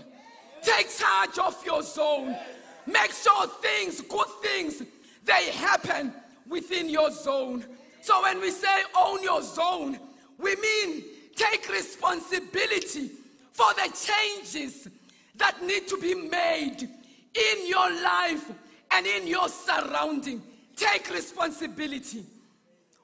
Take 0.63 0.89
charge 0.97 1.39
of 1.39 1.65
your 1.65 1.83
zone. 1.83 2.37
Make 2.87 3.13
sure 3.13 3.47
things, 3.63 4.01
good 4.01 4.27
things, 4.43 4.83
they 5.25 5.51
happen 5.51 6.13
within 6.49 6.89
your 6.89 7.11
zone. 7.11 7.65
So 8.01 8.23
when 8.23 8.41
we 8.41 8.51
say 8.51 8.83
own 8.97 9.23
your 9.23 9.43
zone, 9.43 9.99
we 10.39 10.57
mean 10.57 11.05
take 11.35 11.69
responsibility 11.71 13.11
for 13.53 13.67
the 13.75 13.93
changes 13.95 14.89
that 15.37 15.63
need 15.63 15.89
to 15.89 15.99
be 15.99 16.15
made 16.15 16.89
in 17.35 17.69
your 17.69 17.91
life 18.03 18.51
and 18.91 19.07
in 19.07 19.27
your 19.27 19.49
surrounding. 19.49 20.43
Take 20.77 21.11
responsibility. 21.11 22.25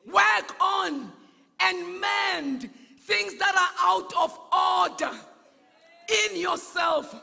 Work 0.06 0.56
on 0.60 1.12
and 1.60 2.00
mend 2.00 2.70
things 3.00 3.36
that 3.36 3.54
are 3.54 3.90
out 3.90 4.12
of 4.16 4.38
order 4.52 5.16
in 6.30 6.40
yourself 6.40 7.14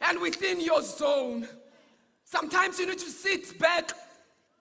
and 0.00 0.20
within 0.20 0.60
your 0.60 0.82
zone. 0.82 1.48
Sometimes 2.24 2.78
you 2.78 2.86
need 2.86 2.98
to 2.98 3.10
sit 3.10 3.58
back 3.58 3.92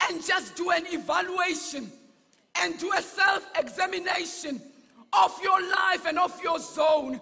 and 0.08 0.24
just 0.24 0.56
do 0.56 0.70
an 0.72 0.86
evaluation 0.88 1.92
and 2.62 2.78
do 2.78 2.92
a 2.98 3.02
self 3.02 3.48
examination 3.58 4.62
of 5.14 5.40
your 5.42 5.62
life 5.62 6.06
and 6.06 6.20
of 6.20 6.42
your 6.44 6.60
zone. 6.60 7.20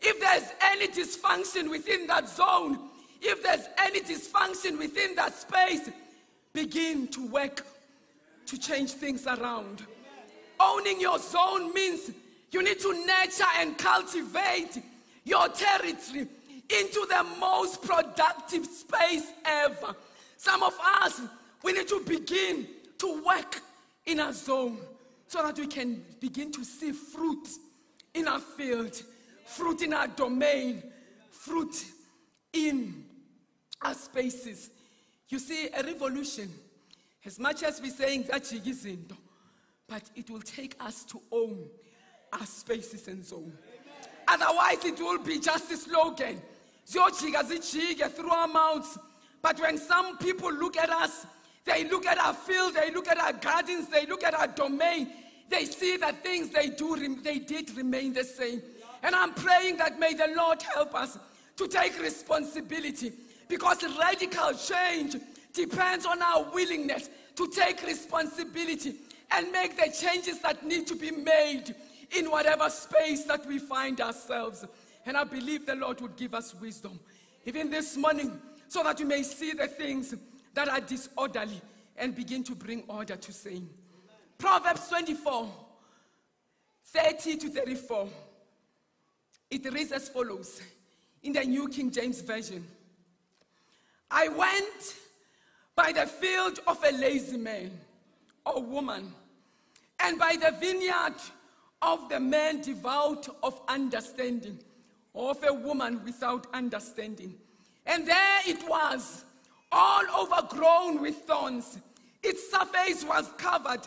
If 0.00 0.20
there's 0.20 0.52
any 0.60 0.88
dysfunction 0.88 1.70
within 1.70 2.06
that 2.08 2.28
zone, 2.28 2.78
if 3.20 3.42
there's 3.42 3.66
any 3.78 4.00
dysfunction 4.00 4.78
within 4.78 5.14
that 5.16 5.34
space, 5.34 5.88
begin 6.52 7.08
to 7.08 7.26
work 7.28 7.64
to 8.46 8.58
change 8.58 8.92
things 8.92 9.26
around. 9.26 9.82
Owning 10.60 11.00
your 11.00 11.18
zone 11.18 11.72
means 11.72 12.10
you 12.50 12.62
need 12.62 12.78
to 12.80 12.92
nurture 13.06 13.44
and 13.58 13.76
cultivate 13.76 14.80
your 15.24 15.48
territory 15.48 16.28
into 16.68 17.06
the 17.08 17.26
most 17.40 17.82
productive 17.82 18.64
space 18.66 19.32
ever. 19.44 19.94
Some 20.36 20.62
of 20.62 20.74
us, 21.02 21.20
we 21.62 21.72
need 21.72 21.88
to 21.88 22.00
begin 22.06 22.66
to 22.98 23.22
work 23.24 23.60
in 24.06 24.20
our 24.20 24.32
zone 24.32 24.78
so 25.26 25.42
that 25.42 25.58
we 25.58 25.66
can 25.66 26.04
begin 26.20 26.52
to 26.52 26.64
see 26.64 26.92
fruit 26.92 27.48
in 28.14 28.28
our 28.28 28.40
field, 28.40 29.02
fruit 29.46 29.82
in 29.82 29.92
our 29.92 30.08
domain, 30.08 30.82
fruit 31.30 31.84
in 32.52 33.04
our 33.82 33.94
spaces. 33.94 34.70
You 35.28 35.38
see, 35.38 35.68
a 35.76 35.82
revolution, 35.82 36.52
as 37.24 37.38
much 37.38 37.62
as 37.62 37.80
we're 37.80 37.90
saying 37.90 38.24
that 38.30 38.42
izinto, 38.42 39.16
but 39.88 40.02
it 40.14 40.30
will 40.30 40.40
take 40.40 40.76
us 40.80 41.04
to 41.04 41.20
own 41.32 41.66
our 42.32 42.46
spaces 42.46 43.08
and 43.08 43.24
zone. 43.24 43.52
Otherwise, 44.26 44.84
it 44.84 44.98
will 44.98 45.18
be 45.18 45.38
just 45.38 45.70
a 45.70 45.76
slogan. 45.76 46.40
Through 46.86 48.30
our 48.30 48.48
mouths. 48.48 48.98
But 49.42 49.60
when 49.60 49.78
some 49.78 50.18
people 50.18 50.52
look 50.52 50.76
at 50.76 50.90
us, 50.90 51.26
they 51.64 51.84
look 51.88 52.06
at 52.06 52.18
our 52.18 52.34
field, 52.34 52.74
they 52.74 52.90
look 52.90 53.08
at 53.08 53.18
our 53.18 53.32
gardens, 53.32 53.88
they 53.88 54.06
look 54.06 54.22
at 54.22 54.34
our 54.34 54.46
domain, 54.46 55.10
they 55.48 55.64
see 55.64 55.96
that 55.98 56.22
things 56.22 56.50
they 56.50 56.68
do, 56.68 56.96
they 57.22 57.38
did 57.38 57.74
remain 57.76 58.12
the 58.12 58.24
same. 58.24 58.62
And 59.02 59.14
I'm 59.14 59.34
praying 59.34 59.78
that 59.78 59.98
may 59.98 60.14
the 60.14 60.32
Lord 60.36 60.62
help 60.62 60.94
us 60.94 61.18
to 61.56 61.68
take 61.68 62.00
responsibility 62.00 63.12
because 63.48 63.82
radical 63.98 64.52
change 64.54 65.16
depends 65.52 66.06
on 66.06 66.20
our 66.22 66.50
willingness 66.52 67.08
to 67.36 67.48
take 67.48 67.82
responsibility 67.86 68.94
and 69.30 69.50
make 69.52 69.76
the 69.76 69.92
changes 69.92 70.40
that 70.40 70.64
need 70.66 70.86
to 70.86 70.94
be 70.94 71.10
made 71.10 71.74
in 72.16 72.30
whatever 72.30 72.68
space 72.70 73.24
that 73.24 73.46
we 73.46 73.58
find 73.58 74.00
ourselves. 74.00 74.64
And 75.06 75.16
I 75.16 75.24
believe 75.24 75.66
the 75.66 75.74
Lord 75.74 76.00
would 76.00 76.16
give 76.16 76.34
us 76.34 76.54
wisdom, 76.54 76.98
even 77.44 77.70
this 77.70 77.96
morning, 77.96 78.40
so 78.68 78.82
that 78.82 78.98
we 78.98 79.04
may 79.04 79.22
see 79.22 79.52
the 79.52 79.66
things 79.66 80.14
that 80.54 80.68
are 80.68 80.80
disorderly 80.80 81.60
and 81.96 82.14
begin 82.14 82.42
to 82.44 82.54
bring 82.54 82.84
order 82.88 83.16
to 83.16 83.32
saying. 83.32 83.68
Proverbs 84.38 84.88
24 84.88 85.48
30 86.86 87.36
to 87.38 87.48
34. 87.48 88.08
It 89.50 89.72
reads 89.72 89.90
as 89.90 90.08
follows 90.08 90.62
in 91.22 91.32
the 91.32 91.42
New 91.44 91.68
King 91.68 91.90
James 91.90 92.20
Version. 92.20 92.64
I 94.10 94.28
went 94.28 94.94
by 95.74 95.90
the 95.90 96.06
field 96.06 96.60
of 96.66 96.82
a 96.84 96.92
lazy 96.92 97.36
man 97.36 97.72
or 98.46 98.62
woman, 98.62 99.12
and 99.98 100.18
by 100.18 100.36
the 100.36 100.54
vineyard 100.60 101.16
of 101.82 102.08
the 102.08 102.20
man 102.20 102.60
devout 102.60 103.28
of 103.42 103.60
understanding, 103.68 104.58
or 105.12 105.30
of 105.30 105.42
a 105.44 105.52
woman 105.52 106.00
without 106.04 106.46
understanding. 106.54 107.34
And 107.86 108.06
there 108.06 108.40
it 108.46 108.68
was, 108.68 109.23
all 109.74 110.22
overgrown 110.22 111.02
with 111.02 111.16
thorns. 111.26 111.78
Its 112.22 112.50
surface 112.50 113.04
was 113.04 113.30
covered 113.36 113.80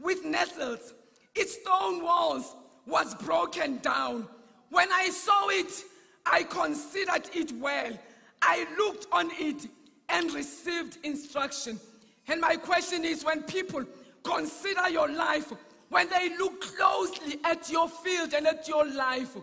with 0.00 0.24
nettles. 0.24 0.94
Its 1.34 1.60
stone 1.60 2.02
walls 2.02 2.56
was 2.86 3.14
broken 3.16 3.78
down. 3.78 4.26
When 4.70 4.90
I 4.90 5.10
saw 5.10 5.48
it, 5.50 5.84
I 6.24 6.44
considered 6.44 7.28
it 7.34 7.52
well. 7.52 7.92
I 8.40 8.66
looked 8.78 9.06
on 9.12 9.30
it 9.32 9.68
and 10.08 10.32
received 10.32 10.98
instruction. 11.02 11.78
And 12.26 12.40
my 12.40 12.56
question 12.56 13.04
is 13.04 13.24
when 13.24 13.42
people 13.42 13.84
consider 14.22 14.88
your 14.88 15.08
life, 15.08 15.52
when 15.90 16.08
they 16.08 16.36
look 16.38 16.60
closely 16.76 17.38
at 17.44 17.70
your 17.70 17.88
field 17.88 18.32
and 18.32 18.46
at 18.46 18.66
your 18.66 18.86
life, 18.86 19.36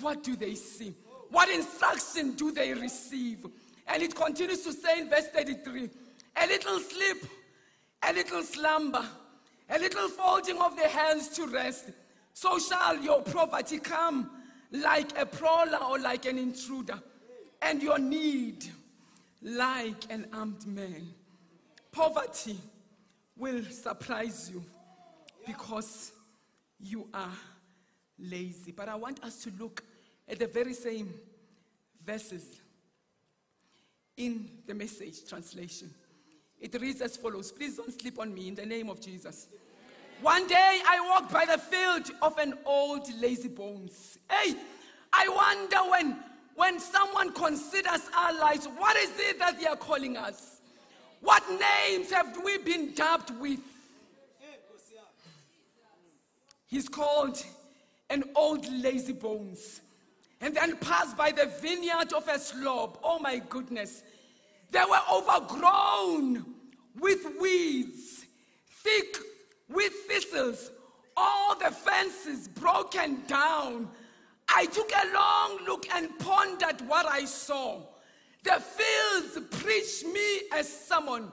what 0.00 0.22
do 0.24 0.34
they 0.36 0.54
see? 0.54 0.94
What 1.30 1.48
instruction 1.48 2.32
do 2.32 2.50
they 2.50 2.74
receive? 2.74 3.46
And 3.88 4.02
it 4.02 4.14
continues 4.14 4.62
to 4.62 4.72
say 4.72 5.00
in 5.00 5.08
verse 5.08 5.28
33 5.28 5.90
a 6.36 6.46
little 6.46 6.78
sleep, 6.80 7.24
a 8.02 8.12
little 8.12 8.42
slumber, 8.42 9.04
a 9.70 9.78
little 9.78 10.08
folding 10.08 10.58
of 10.58 10.76
the 10.76 10.88
hands 10.88 11.28
to 11.30 11.46
rest, 11.46 11.90
so 12.34 12.58
shall 12.58 12.98
your 12.98 13.22
poverty 13.22 13.78
come 13.78 14.30
like 14.70 15.18
a 15.18 15.24
prowler 15.24 15.78
or 15.78 15.98
like 15.98 16.26
an 16.26 16.38
intruder, 16.38 17.00
and 17.62 17.82
your 17.82 17.98
need 17.98 18.66
like 19.42 20.10
an 20.10 20.26
armed 20.32 20.66
man. 20.66 21.08
Poverty 21.92 22.58
will 23.36 23.62
surprise 23.64 24.50
you 24.52 24.62
because 25.46 26.12
you 26.78 27.08
are 27.14 27.32
lazy. 28.18 28.72
But 28.72 28.88
I 28.88 28.96
want 28.96 29.22
us 29.24 29.42
to 29.44 29.52
look 29.58 29.82
at 30.28 30.38
the 30.38 30.46
very 30.46 30.74
same 30.74 31.14
verses 32.04 32.44
in 34.16 34.48
the 34.66 34.74
message 34.74 35.28
translation. 35.28 35.90
It 36.60 36.80
reads 36.80 37.00
as 37.00 37.16
follows 37.16 37.52
Please 37.52 37.76
don't 37.76 38.00
sleep 38.00 38.18
on 38.18 38.32
me 38.34 38.48
in 38.48 38.54
the 38.54 38.66
name 38.66 38.88
of 38.88 39.00
Jesus. 39.00 39.48
One 40.22 40.46
day 40.48 40.80
I 40.86 41.00
walked 41.08 41.32
by 41.32 41.44
the 41.44 41.58
field 41.58 42.10
of 42.22 42.38
an 42.38 42.54
old 42.64 43.06
lazy 43.20 43.48
bones. 43.48 44.18
Hey, 44.30 44.54
I 45.12 45.28
wonder 45.28 45.90
when, 45.90 46.16
when 46.54 46.80
someone 46.80 47.32
considers 47.32 48.08
our 48.16 48.32
lives, 48.38 48.66
what 48.78 48.96
is 48.96 49.10
it 49.18 49.38
that 49.38 49.60
they 49.60 49.66
are 49.66 49.76
calling 49.76 50.16
us? 50.16 50.60
What 51.20 51.42
names 51.50 52.10
have 52.12 52.38
we 52.42 52.58
been 52.58 52.94
dubbed 52.94 53.38
with? 53.38 53.60
He's 56.66 56.88
called 56.88 57.42
an 58.10 58.24
old 58.34 58.66
lazy 58.70 59.12
bones. 59.12 59.80
And 60.40 60.54
then 60.54 60.76
passed 60.76 61.16
by 61.16 61.32
the 61.32 61.46
vineyard 61.60 62.12
of 62.12 62.28
a 62.28 62.38
slob. 62.38 62.98
Oh 63.02 63.18
my 63.18 63.38
goodness. 63.48 64.02
They 64.70 64.82
were 64.88 65.00
overgrown 65.12 66.44
with 66.98 67.26
weeds, 67.40 68.26
thick 68.68 69.16
with 69.68 69.92
thistles, 70.06 70.70
all 71.16 71.56
the 71.58 71.70
fences 71.70 72.48
broken 72.48 73.22
down. 73.26 73.88
I 74.48 74.66
took 74.66 74.90
a 74.92 75.12
long 75.14 75.64
look 75.66 75.86
and 75.92 76.16
pondered 76.18 76.86
what 76.86 77.06
I 77.06 77.24
saw. 77.24 77.82
The 78.44 78.60
fields 78.60 79.38
preached 79.62 80.06
me 80.06 80.42
a 80.54 80.62
sermon, 80.62 81.32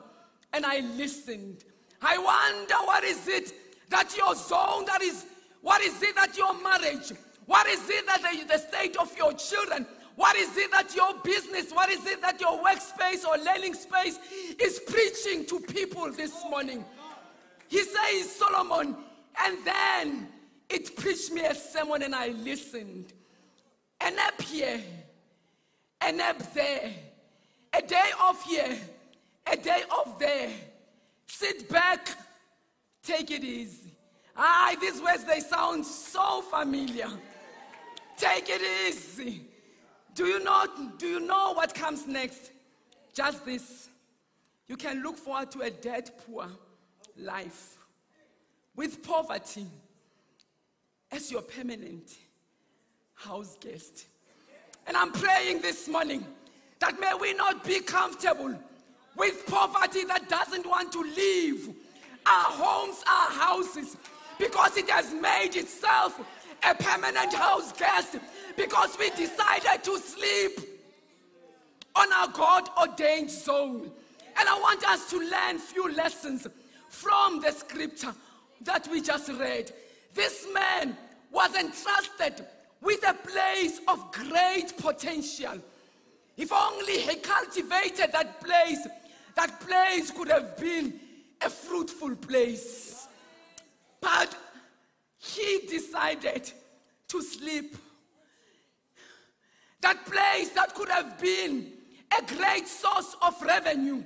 and 0.52 0.66
I 0.66 0.80
listened. 0.80 1.64
I 2.02 2.18
wonder 2.18 2.76
what 2.86 3.04
is 3.04 3.28
it 3.28 3.54
that 3.90 4.16
your 4.18 4.36
zone, 4.36 4.86
that 4.86 5.02
is, 5.02 5.26
what 5.62 5.82
is 5.82 6.02
it 6.02 6.16
that 6.16 6.36
your 6.36 6.54
marriage, 6.62 7.12
what 7.46 7.68
is 7.68 7.90
it 7.90 8.06
that 8.08 8.22
the, 8.22 8.46
the 8.46 8.58
state 8.58 8.98
of 8.98 9.16
your 9.18 9.34
children, 9.34 9.86
what 10.16 10.36
is 10.36 10.56
it 10.58 10.72
that 10.72 10.96
your 10.96 11.14
business, 11.24 11.72
what 11.72 11.90
is 11.90 12.06
it 12.06 12.22
that 12.22 12.40
your 12.40 12.64
workspace 12.64 13.26
or 13.26 13.38
learning 13.44 13.74
space 13.74 14.20
is 14.60 14.80
preaching 14.88 15.46
to 15.46 15.60
people 15.60 16.12
this 16.12 16.34
morning? 16.50 16.86
He 17.68 17.82
says, 17.84 18.32
Solomon, 18.32 18.96
and 19.44 19.58
then 19.66 20.28
it 20.70 20.96
preached 20.96 21.32
me 21.32 21.42
a 21.42 21.56
sermon 21.56 22.04
and 22.04 22.14
I 22.14 22.30
listened. 22.30 23.12
An 24.00 24.18
up 24.20 24.42
here, 24.42 24.82
an 26.02 26.22
up 26.22 26.54
there, 26.54 26.92
a 27.74 27.82
day 27.82 28.10
off 28.20 28.44
here, 28.44 28.78
a 29.52 29.58
day 29.58 29.84
off 29.90 30.20
there. 30.20 30.52
Sit 31.28 31.68
back, 31.70 32.10
take 33.02 33.32
it 33.32 33.44
easy. 33.44 33.92
Ah, 34.36 34.76
these 34.80 35.02
words, 35.02 35.24
they 35.24 35.40
sound 35.40 35.86
so 35.86 36.42
familiar. 36.42 37.10
Take 38.18 38.46
it 38.50 38.62
easy. 38.88 39.42
Do 40.16 40.26
you 40.26 40.44
know, 40.44 40.68
do 40.98 41.08
you 41.08 41.20
know 41.20 41.54
what 41.54 41.74
comes 41.74 42.08
next? 42.08 42.52
Just 43.14 43.46
this. 43.46 43.90
You 44.68 44.78
can 44.78 45.04
look 45.04 45.18
forward 45.18 45.52
to 45.52 45.62
a 45.62 45.70
dead 45.70 46.12
poor 46.26 46.48
life 47.18 47.78
with 48.76 49.04
poverty 49.04 49.68
as 51.12 51.32
your 51.32 51.42
permanent 51.42 52.16
house 53.14 53.58
guest. 53.60 54.06
And 54.88 54.98
I'm 54.98 55.12
praying 55.12 55.62
this 55.62 55.88
morning 55.88 56.26
that 56.80 57.00
may 57.00 57.14
we 57.20 57.34
not 57.34 57.64
be 57.64 57.80
comfortable 57.80 58.58
with 59.16 59.46
poverty 59.46 60.06
that 60.06 60.28
doesn't 60.28 60.66
want 60.66 60.92
to 60.92 61.02
leave 61.02 61.70
our 62.26 62.52
homes, 62.52 63.04
our 63.08 63.32
houses, 63.32 63.96
because 64.40 64.76
it 64.78 64.90
has 64.90 65.14
made 65.14 65.56
itself 65.56 66.20
a 66.70 66.76
permanent 66.76 67.34
house 67.34 67.72
guest, 67.74 68.18
because 68.56 68.98
we 68.98 69.10
decided 69.12 69.84
to 69.84 69.98
sleep 69.98 70.60
on 71.96 72.12
our 72.14 72.28
God 72.30 72.70
ordained 72.80 73.30
zone. 73.30 73.92
And 74.38 74.50
I 74.50 74.60
want 74.60 74.84
us 74.88 75.10
to 75.12 75.20
learn 75.20 75.60
few 75.60 75.92
lessons 75.94 76.48
from 76.90 77.42
the 77.42 77.52
scripture 77.52 78.14
that 78.62 78.88
we 78.90 79.02
just 79.02 79.30
read. 79.34 79.72
This 80.14 80.48
man 80.54 80.98
was 81.32 81.54
entrusted 81.56 82.46
with 82.82 83.08
a 83.08 83.14
place 83.14 83.80
of 83.88 84.12
great 84.12 84.78
potential. 84.78 85.58
If 86.38 86.52
only 86.52 87.00
he 87.00 87.16
cultivated 87.18 88.12
that 88.12 88.42
place, 88.42 88.88
that 89.36 89.60
place 89.62 90.12
could 90.12 90.30
have 90.30 90.58
been 90.58 91.00
a 91.42 91.50
fruitful 91.50 92.16
place. 92.16 93.08
But 94.02 94.36
he 95.24 95.62
decided 95.70 96.52
to 97.08 97.22
sleep. 97.22 97.78
That 99.82 100.06
place 100.06 100.50
that 100.50 100.76
could 100.76 100.90
have 100.90 101.20
been 101.20 101.72
a 102.18 102.36
great 102.36 102.68
source 102.68 103.16
of 103.22 103.42
revenue, 103.42 104.04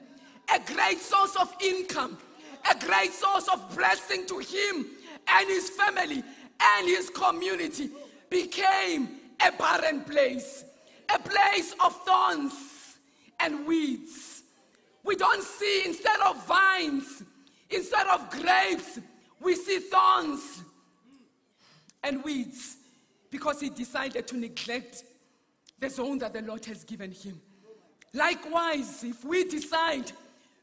a 0.53 0.59
great 0.73 0.99
source 0.99 1.35
of 1.35 1.53
income, 1.61 2.17
a 2.69 2.85
great 2.85 3.11
source 3.11 3.47
of 3.47 3.75
blessing 3.75 4.25
to 4.27 4.37
him 4.39 4.85
and 5.27 5.47
his 5.47 5.69
family 5.71 6.23
and 6.61 6.87
his 6.87 7.09
community 7.09 7.89
became 8.29 9.09
a 9.45 9.51
barren 9.51 10.01
place, 10.01 10.65
a 11.13 11.19
place 11.19 11.73
of 11.83 11.95
thorns 12.05 12.53
and 13.39 13.65
weeds. 13.65 14.43
We 15.03 15.15
don't 15.15 15.43
see, 15.43 15.83
instead 15.85 16.19
of 16.21 16.45
vines, 16.45 17.23
instead 17.69 18.07
of 18.07 18.29
grapes, 18.29 18.99
we 19.39 19.55
see 19.55 19.79
thorns 19.79 20.63
and 22.07 22.23
weeds 22.23 22.77
because 23.29 23.59
he 23.59 23.69
decided 23.69 24.27
to 24.27 24.37
neglect 24.37 25.03
the 25.79 25.89
zone 25.89 26.17
that 26.19 26.33
the 26.33 26.41
Lord 26.41 26.65
has 26.65 26.83
given 26.83 27.11
him. 27.11 27.39
Likewise, 28.13 29.03
if 29.03 29.23
we 29.23 29.43
decide 29.43 30.11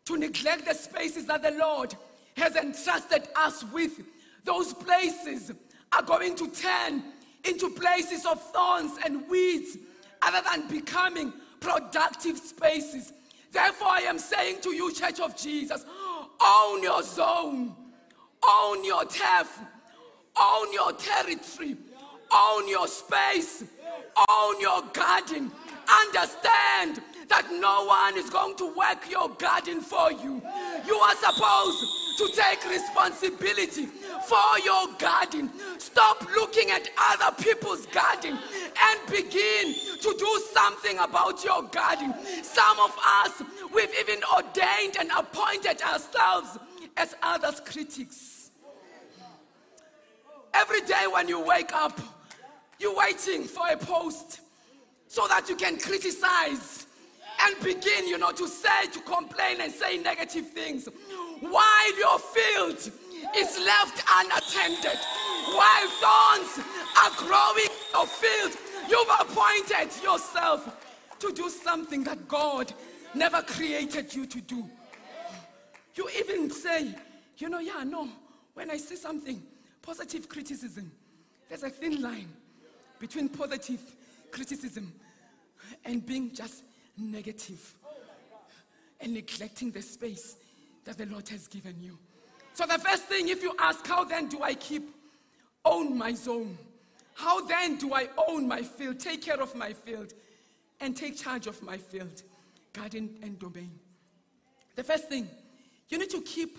to 0.07 0.17
neglect 0.17 0.67
the 0.67 0.75
spaces 0.75 1.27
that 1.27 1.43
the 1.43 1.53
Lord 1.53 1.95
has 2.37 2.57
entrusted 2.57 3.29
us 3.37 3.65
with, 3.73 4.01
those 4.45 4.73
places 4.73 5.53
are 5.93 6.03
going 6.03 6.35
to 6.37 6.49
turn 6.51 7.03
into 7.45 7.71
places 7.71 8.27
of 8.27 8.43
thorns 8.51 8.99
and 9.05 9.29
weeds 9.29 9.77
other 10.23 10.41
than 10.51 10.67
becoming 10.69 11.33
productive 11.61 12.39
spaces. 12.39 13.13
Therefore, 13.53 13.89
I 13.91 14.01
am 14.01 14.19
saying 14.19 14.63
to 14.63 14.71
you, 14.71 14.93
Church 14.93 15.21
of 15.21 15.37
Jesus, 15.37 15.85
own 16.41 16.83
your 16.83 17.03
zone, 17.03 17.77
own 18.43 18.85
your 18.85 19.05
turf, 19.05 19.61
own 20.41 20.73
your 20.73 20.93
territory, 20.93 21.77
own 22.33 22.69
your 22.69 22.89
space, 22.89 23.65
own 24.29 24.61
your 24.61 24.83
garden. 24.93 25.51
Understand 26.07 27.01
that 27.29 27.49
no 27.51 27.85
one 27.85 28.17
is 28.17 28.31
going 28.31 28.57
to 28.57 28.75
work 28.75 29.11
your 29.11 29.29
garden 29.31 29.81
for 29.81 30.13
you. 30.13 30.43
You 30.87 30.95
are 30.97 31.15
supposed 31.17 31.85
to 32.19 32.29
take 32.35 32.69
responsibility 32.69 33.87
for 34.27 34.59
your 34.65 34.87
garden. 34.99 35.51
Stop 35.79 36.25
looking 36.35 36.71
at 36.71 36.89
other 36.99 37.35
people's 37.43 37.87
garden 37.87 38.39
and 38.39 39.11
begin 39.11 39.75
to 40.01 40.15
do 40.19 40.43
something 40.53 40.99
about 40.99 41.45
your 41.45 41.63
garden. 41.65 42.15
Some 42.43 42.79
of 42.81 42.97
us, 43.25 43.43
we've 43.75 43.95
even 44.01 44.23
ordained 44.35 44.97
and 44.99 45.11
appointed 45.17 45.81
ourselves 45.83 46.59
as 46.97 47.15
others' 47.23 47.61
critics. 47.61 48.34
Every 50.55 50.81
day 50.83 51.07
when 51.13 51.29
you 51.29 51.41
wake 51.41 51.75
up, 51.75 52.01
you're 52.79 52.97
waiting 52.97 53.45
for 53.45 53.69
a 53.69 53.77
post 53.77 54.41
so 55.09 55.27
that 55.29 55.49
you 55.49 55.57
can 55.57 55.79
criticize 55.79 56.87
and 57.43 57.57
begin, 57.63 58.07
you 58.07 58.19
know, 58.19 58.33
to 58.33 58.47
say, 58.47 58.87
to 58.93 59.01
complain 59.01 59.61
and 59.61 59.73
say 59.73 59.99
negative 59.99 60.51
things 60.51 60.89
while 61.41 61.99
your 61.99 62.19
field 62.19 62.79
is 63.37 63.59
left 63.59 64.03
unattended, 64.13 64.99
while 65.53 65.89
thorns 66.01 66.65
are 67.03 67.11
growing 67.19 67.65
in 67.65 67.93
your 67.93 68.07
field, 68.07 68.57
you've 68.89 69.09
appointed 69.21 70.03
yourself 70.03 70.77
to 71.19 71.33
do 71.33 71.49
something 71.49 72.05
that 72.05 72.29
God 72.29 72.73
never 73.15 73.43
created 73.43 74.15
you 74.15 74.27
to 74.27 74.41
do. 74.41 74.65
You 75.95 76.09
even 76.19 76.51
say, 76.51 76.95
you 77.39 77.49
know, 77.49 77.61
yeah, 77.61 77.85
no, 77.85 78.09
when 78.55 78.71
I 78.71 78.77
see 78.77 78.97
something, 78.97 79.43
positive 79.85 80.29
criticism, 80.29 80.91
there's 81.49 81.63
a 81.63 81.71
thin 81.71 82.01
line 82.01 82.29
between 82.99 83.29
positive 83.29 83.81
criticism 84.31 84.93
and 85.85 86.05
being 86.05 86.35
just 86.35 86.63
negative 86.97 87.75
and 89.01 89.15
neglecting 89.15 89.71
the 89.71 89.83
space 89.83 90.37
that 90.85 90.97
the 90.97 91.07
Lord 91.07 91.29
has 91.29 91.49
given 91.49 91.77
you. 91.81 91.99
So, 92.55 92.67
the 92.67 92.79
first 92.79 93.05
thing, 93.05 93.29
if 93.29 93.43
you 93.43 93.55
ask, 93.59 93.87
how 93.87 94.05
then 94.05 94.29
do 94.29 94.43
I 94.43 94.55
keep 94.55 94.89
own 95.65 95.97
my 95.97 96.13
zone. 96.13 96.57
How 97.15 97.45
then 97.47 97.77
do 97.77 97.95
I 97.95 98.09
own 98.29 98.47
my 98.47 98.63
field, 98.63 99.01
take 99.01 99.23
care 99.23 99.41
of 99.41 99.55
my 99.55 99.73
field, 99.73 100.13
and 100.81 100.97
take 100.97 101.17
charge 101.17 101.47
of 101.47 101.63
my 101.63 101.79
field, 101.79 102.23
garden 102.73 103.19
and 103.23 103.39
domain? 103.39 103.71
The 104.77 104.85
first 104.85 105.09
thing, 105.09 105.29
you 105.89 105.99
need 105.99 106.11
to 106.11 106.21
keep 106.23 106.59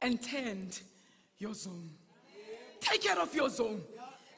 and 0.00 0.22
tend 0.22 0.80
your 1.38 1.54
zone. 1.54 1.90
Take 2.84 3.02
care 3.02 3.18
of 3.18 3.34
your 3.34 3.48
zone. 3.48 3.80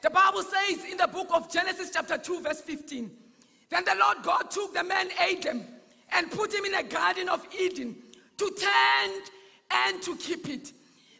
The 0.01 0.09
Bible 0.09 0.41
says 0.41 0.85
in 0.89 0.95
the 0.95 1.07
book 1.07 1.27
of 1.33 1.51
Genesis, 1.51 1.91
chapter 1.93 2.17
2, 2.17 2.41
verse 2.41 2.61
15, 2.61 3.11
then 3.69 3.83
the 3.83 3.95
Lord 3.99 4.19
God 4.23 4.49
took 4.49 4.73
the 4.73 4.85
man 4.85 5.09
Adam 5.19 5.65
and 6.13 6.31
put 6.31 6.53
him 6.53 6.63
in 6.63 6.73
a 6.75 6.83
garden 6.83 7.27
of 7.27 7.45
Eden 7.59 7.93
to 8.37 8.55
tend 8.57 9.23
and 9.69 10.01
to 10.01 10.15
keep 10.15 10.47
it. 10.47 10.71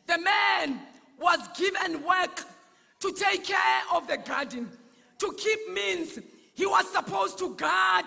The 0.05 0.17
man 0.19 0.79
was 1.19 1.39
given 1.57 2.01
work 2.05 2.45
to 3.01 3.11
take 3.11 3.43
care 3.43 3.81
of 3.93 4.07
the 4.07 4.17
garden. 4.17 4.69
To 5.19 5.33
keep 5.37 5.59
means 5.73 6.19
he 6.53 6.65
was 6.65 6.89
supposed 6.93 7.37
to 7.39 7.53
guard 7.55 8.05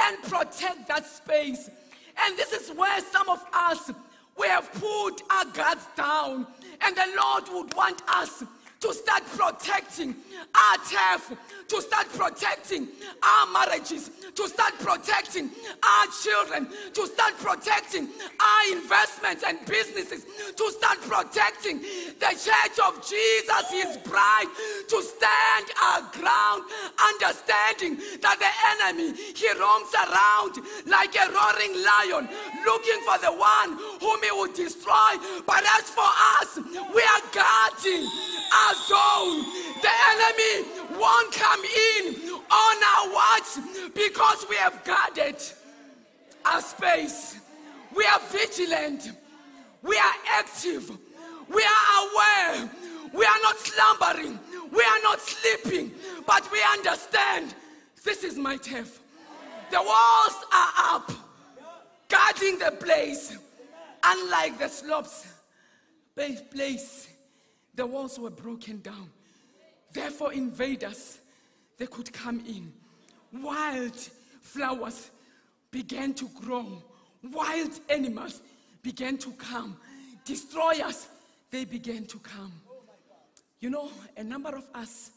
and 0.00 0.22
protect 0.22 0.88
that 0.88 1.04
space. 1.04 1.68
And 2.24 2.38
this 2.38 2.52
is 2.52 2.74
where 2.74 3.00
some 3.02 3.28
of 3.28 3.44
us 3.52 3.90
we 4.38 4.46
have 4.46 4.72
put 4.72 5.22
our 5.30 5.44
guards 5.52 5.86
down, 5.94 6.46
and 6.80 6.96
the 6.96 7.06
Lord 7.20 7.44
would 7.52 7.74
want 7.74 8.00
us 8.08 8.42
to 8.82 8.92
start 8.92 9.22
protecting 9.38 10.14
our 10.54 10.76
turf, 10.90 11.32
to 11.68 11.80
start 11.80 12.08
protecting 12.12 12.88
our 13.22 13.46
marriages, 13.52 14.10
to 14.34 14.48
start 14.48 14.74
protecting 14.80 15.48
our 15.82 16.06
children, 16.22 16.66
to 16.92 17.06
start 17.06 17.32
protecting 17.38 18.08
our 18.40 18.76
investments 18.76 19.44
and 19.46 19.58
businesses, 19.66 20.26
to 20.56 20.70
start 20.72 20.98
protecting 21.02 21.78
the 22.18 22.32
church 22.34 22.76
of 22.82 22.98
Jesus, 23.06 23.70
his 23.70 23.96
bride, 24.02 24.50
to 24.88 24.98
stand 25.00 25.66
our 25.78 26.02
ground, 26.18 26.64
understanding 26.98 27.96
that 28.20 28.36
the 28.42 28.50
enemy, 28.82 29.14
he 29.14 29.48
roams 29.62 29.94
around 29.94 30.58
like 30.90 31.14
a 31.14 31.30
roaring 31.30 31.74
lion, 31.86 32.26
looking 32.66 32.98
for 33.06 33.16
the 33.22 33.30
one 33.30 33.78
whom 34.02 34.18
he 34.26 34.30
will 34.32 34.52
destroy. 34.52 35.14
But 35.46 35.62
as 35.78 35.86
for 35.86 36.10
us, 36.42 36.58
we 36.90 37.02
are 37.02 37.24
guarding 37.30 38.10
our 38.52 38.71
zone. 38.74 39.44
The 39.80 39.90
enemy 40.10 40.98
won't 40.98 41.32
come 41.32 41.60
in 41.64 42.32
on 42.50 42.76
our 42.82 43.12
watch 43.12 43.92
because 43.94 44.46
we 44.48 44.56
have 44.56 44.82
guarded 44.84 45.36
our 46.44 46.60
space. 46.60 47.38
We 47.94 48.04
are 48.04 48.20
vigilant. 48.30 49.12
We 49.82 49.96
are 49.96 50.14
active. 50.28 50.90
We 51.48 51.62
are 51.62 51.92
aware. 52.02 52.70
We 53.12 53.24
are 53.24 53.40
not 53.42 53.58
slumbering. 53.58 54.38
We 54.72 54.82
are 54.82 55.02
not 55.02 55.20
sleeping. 55.20 55.92
But 56.26 56.50
we 56.50 56.62
understand 56.72 57.54
this 58.04 58.24
is 58.24 58.36
my 58.36 58.56
turf. 58.56 59.00
The 59.70 59.82
walls 59.82 60.36
are 60.52 60.72
up, 60.96 61.12
guarding 62.08 62.58
the 62.58 62.72
place. 62.72 63.36
Unlike 64.04 64.58
the 64.58 64.68
slopes 64.68 65.26
place, 66.14 67.08
the 67.74 67.86
walls 67.86 68.18
were 68.18 68.30
broken 68.30 68.80
down. 68.80 69.10
Therefore, 69.92 70.32
invaders, 70.32 71.18
they 71.78 71.86
could 71.86 72.12
come 72.12 72.40
in. 72.46 72.72
Wild 73.32 73.96
flowers 74.40 75.10
began 75.70 76.14
to 76.14 76.28
grow. 76.28 76.82
Wild 77.22 77.80
animals 77.88 78.42
began 78.82 79.16
to 79.18 79.30
come. 79.32 79.76
Destroyers, 80.24 81.08
they 81.50 81.64
began 81.64 82.04
to 82.06 82.18
come. 82.18 82.52
You 83.60 83.70
know, 83.70 83.90
a 84.16 84.24
number 84.24 84.50
of 84.50 84.64
us, 84.74 85.12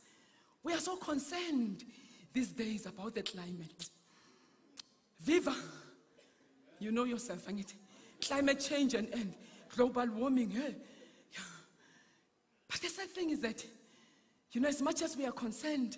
we 0.64 0.74
are 0.74 0.80
so 0.80 0.96
concerned 0.98 1.84
these 2.34 2.50
days 2.50 2.86
about 2.86 3.16
the 3.16 3.24
climate. 3.24 3.90
Viva, 5.20 5.56
you 6.80 6.92
know 6.92 7.06
yourself, 7.06 7.48
and 7.48 7.60
it 7.60 7.74
climate 8.22 8.60
change 8.60 8.94
and, 8.94 9.08
and 9.14 9.34
global 9.76 10.08
warming. 10.08 10.52
Hey? 10.52 10.76
But 12.76 12.82
the 12.82 12.90
sad 12.90 13.12
thing 13.12 13.30
is 13.30 13.40
that 13.40 13.66
you 14.52 14.60
know, 14.60 14.68
as 14.68 14.82
much 14.82 15.02
as 15.02 15.16
we 15.16 15.26
are 15.26 15.32
concerned 15.32 15.96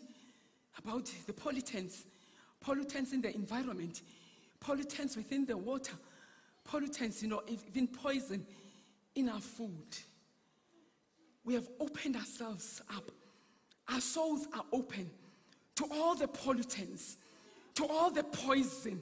about 0.77 1.11
the 1.25 1.33
pollutants, 1.33 2.03
pollutants 2.63 3.13
in 3.13 3.21
the 3.21 3.33
environment, 3.33 4.03
pollutants 4.63 5.17
within 5.17 5.43
the 5.43 5.57
water, 5.57 5.93
pollutants, 6.69 7.23
you 7.23 7.29
know, 7.29 7.41
even 7.47 7.87
poison 7.87 8.45
in 9.15 9.27
our 9.27 9.39
food, 9.39 9.97
we 11.43 11.55
have 11.55 11.67
opened 11.79 12.15
ourselves 12.15 12.79
up. 12.95 13.09
Our 13.91 13.99
souls 13.99 14.47
are 14.53 14.65
open 14.71 15.09
to 15.77 15.85
all 15.91 16.13
the 16.13 16.27
pollutants, 16.27 17.15
to 17.73 17.87
all 17.87 18.11
the 18.11 18.23
poison. 18.23 19.01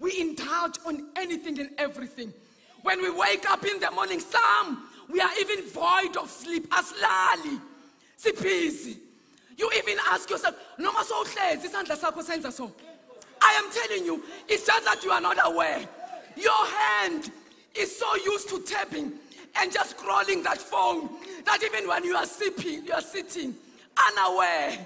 We 0.00 0.20
indulge 0.20 0.78
on 0.84 1.10
anything 1.14 1.60
and 1.60 1.70
everything. 1.78 2.34
When 2.82 3.00
we 3.00 3.10
wake 3.10 3.48
up 3.48 3.64
in 3.64 3.78
the 3.78 3.92
morning, 3.92 4.18
some 4.18 4.88
we 5.10 5.20
are 5.20 5.30
even 5.40 5.64
void 5.66 6.16
of 6.16 6.30
sleep, 6.30 6.66
as 6.72 6.92
lali 7.00 7.60
sibhizi 8.18 8.98
you 9.56 9.70
even 9.76 9.96
ask 10.10 10.28
yourself 10.30 10.56
noma 10.78 11.00
sowuhlezi 11.04 11.68
isandla 11.68 11.96
sakho 11.96 12.22
senza 12.22 12.50
so. 12.50 12.72
I 13.40 13.52
am 13.62 13.70
telling 13.70 14.04
you 14.04 14.22
it's 14.48 14.66
just 14.66 14.84
that 14.84 15.04
you 15.04 15.10
are 15.10 15.20
not 15.20 15.38
aware. 15.44 15.80
Your 16.36 16.66
hand 16.66 17.30
is 17.74 17.96
so 17.96 18.14
used 18.16 18.48
to 18.50 18.60
tapping 18.60 19.12
and 19.60 19.72
just 19.72 19.96
scrolling 19.96 20.42
that 20.44 20.58
phone 20.58 21.10
that 21.44 21.62
even 21.62 21.88
when 21.88 22.04
you 22.04 22.16
are 22.16 22.26
sleeping 22.26 22.84
you 22.86 22.92
are 22.92 23.00
sitting 23.00 23.54
unaware. 24.08 24.78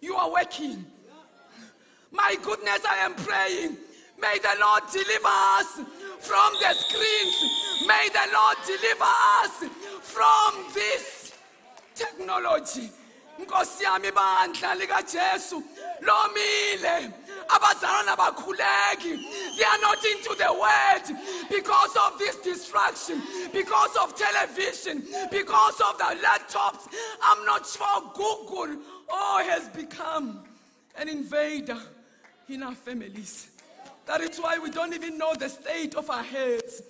You 0.00 0.14
are 0.16 0.30
working. 0.30 0.84
My 2.10 2.36
goodness 2.42 2.80
i 2.88 2.96
am 2.98 3.14
praying. 3.14 3.76
May 4.20 4.38
the 4.42 4.56
lord 4.60 4.82
deliver 4.92 5.28
us 5.28 5.80
from 6.20 6.52
the 6.60 6.72
screens 6.74 7.36
may 7.86 8.08
the 8.12 8.26
lord 8.32 8.56
deliver 8.66 9.12
us 9.42 9.64
from 10.02 10.72
this 10.74 11.32
technology. 11.94 12.90
Nkosi 13.40 13.84
yami 13.84 14.10
bandla 14.12 14.74
likajesu 14.74 15.62
lomile. 16.02 17.12
Abazalwana 17.48 18.16
bakhuleki 18.16 19.18
they 19.56 19.64
are 19.64 19.78
not 19.80 20.04
into 20.04 20.34
the 20.36 20.52
word 20.52 21.16
because 21.48 21.96
of 22.06 22.18
this 22.18 22.36
distraction 22.36 23.22
because 23.52 23.96
of 23.96 24.14
television 24.14 25.02
because 25.30 25.80
of 25.80 25.98
the 25.98 26.16
laptops. 26.24 26.86
I'm 27.22 27.44
not 27.44 27.66
sure 27.66 28.02
google 28.14 28.76
oh 29.08 29.42
has 29.48 29.68
become 29.70 30.44
an 30.96 31.08
invader 31.08 31.78
in 32.48 32.62
our 32.62 32.74
families 32.74 33.49
that 34.10 34.20
is 34.20 34.38
why 34.38 34.58
we 34.58 34.70
don't 34.70 34.92
even 34.92 35.16
know 35.16 35.32
the 35.34 35.48
state 35.48 35.94
of 35.94 36.10
our 36.10 36.22
heads 36.22 36.82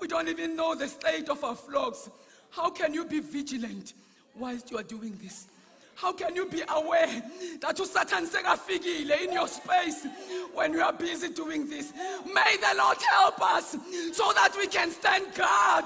we 0.00 0.08
don't 0.08 0.28
even 0.28 0.56
know 0.56 0.74
the 0.74 0.88
state 0.88 1.28
of 1.28 1.42
our 1.44 1.54
flocks 1.54 2.10
how 2.50 2.70
can 2.70 2.94
you 2.94 3.04
be 3.04 3.20
vigilant 3.20 3.92
whilst 4.34 4.70
you 4.70 4.78
are 4.78 4.82
doing 4.82 5.18
this? 5.22 5.46
How 5.94 6.12
can 6.12 6.36
you 6.36 6.46
be 6.46 6.62
aware 6.68 7.22
that 7.62 7.78
you 7.78 7.86
Satan 7.86 8.26
figile 8.26 9.24
in 9.24 9.32
your 9.32 9.48
space 9.48 10.06
when 10.54 10.74
you 10.74 10.80
are 10.80 10.92
busy 10.92 11.30
doing 11.30 11.68
this? 11.68 11.92
May 12.26 12.56
the 12.60 12.76
Lord 12.76 12.98
help 13.10 13.40
us 13.40 13.76
so 14.12 14.32
that 14.34 14.54
we 14.58 14.66
can 14.66 14.90
stand 14.90 15.34
guard 15.34 15.84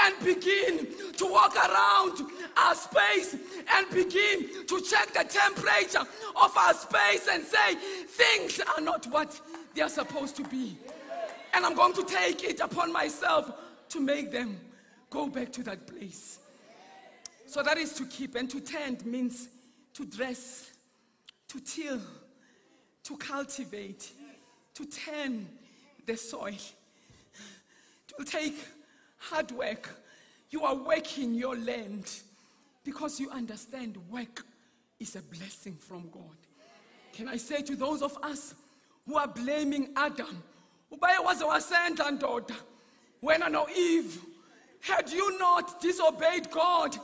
and 0.00 0.24
begin 0.24 0.86
to 1.12 1.26
walk 1.26 1.54
around 1.56 2.26
our 2.56 2.74
space 2.74 3.36
and 3.76 3.88
begin 3.90 4.66
to 4.66 4.80
check 4.80 5.12
the 5.12 5.24
temperature 5.28 6.08
of 6.42 6.56
our 6.56 6.74
space 6.74 7.28
and 7.30 7.44
say 7.44 7.76
things 8.06 8.60
are 8.76 8.80
not 8.80 9.06
what 9.06 9.40
they 9.74 9.82
are 9.82 9.88
supposed 9.88 10.36
to 10.36 10.44
be. 10.44 10.76
And 11.54 11.66
I'm 11.66 11.74
going 11.74 11.94
to 11.94 12.04
take 12.04 12.44
it 12.44 12.60
upon 12.60 12.92
myself 12.92 13.50
to 13.90 14.00
make 14.00 14.30
them 14.30 14.58
go 15.10 15.28
back 15.28 15.52
to 15.52 15.62
that 15.64 15.86
place. 15.86 16.38
So 17.46 17.62
that 17.62 17.76
is 17.76 17.92
to 17.94 18.06
keep. 18.06 18.34
And 18.34 18.48
to 18.50 18.60
tend 18.60 19.04
means 19.04 19.48
to 19.94 20.06
dress, 20.06 20.70
to 21.48 21.60
till, 21.60 22.00
to 23.04 23.16
cultivate, 23.16 24.10
to 24.74 24.86
tend 24.86 25.48
the 26.06 26.16
soil. 26.16 26.54
Will 28.18 28.24
take 28.24 28.54
hard 29.18 29.50
work. 29.52 29.88
You 30.50 30.64
are 30.64 30.74
working 30.74 31.34
your 31.34 31.56
land 31.56 32.10
because 32.84 33.18
you 33.18 33.30
understand 33.30 33.96
work 34.10 34.44
is 35.00 35.16
a 35.16 35.22
blessing 35.22 35.76
from 35.76 36.10
God. 36.12 36.36
Can 37.12 37.28
I 37.28 37.36
say 37.36 37.62
to 37.62 37.76
those 37.76 38.02
of 38.02 38.16
us 38.22 38.54
who 39.06 39.16
are 39.16 39.28
blaming 39.28 39.88
Adam, 39.96 40.42
ubaye 40.90 41.18
waze 41.18 41.44
wasendla 41.44 42.10
ndoda 42.10 42.54
wena 43.22 43.50
no 43.50 43.68
Eve, 43.68 44.20
had 44.80 45.10
you 45.10 45.38
not 45.38 45.80
disobeyed 45.80 46.50
God, 46.50 46.96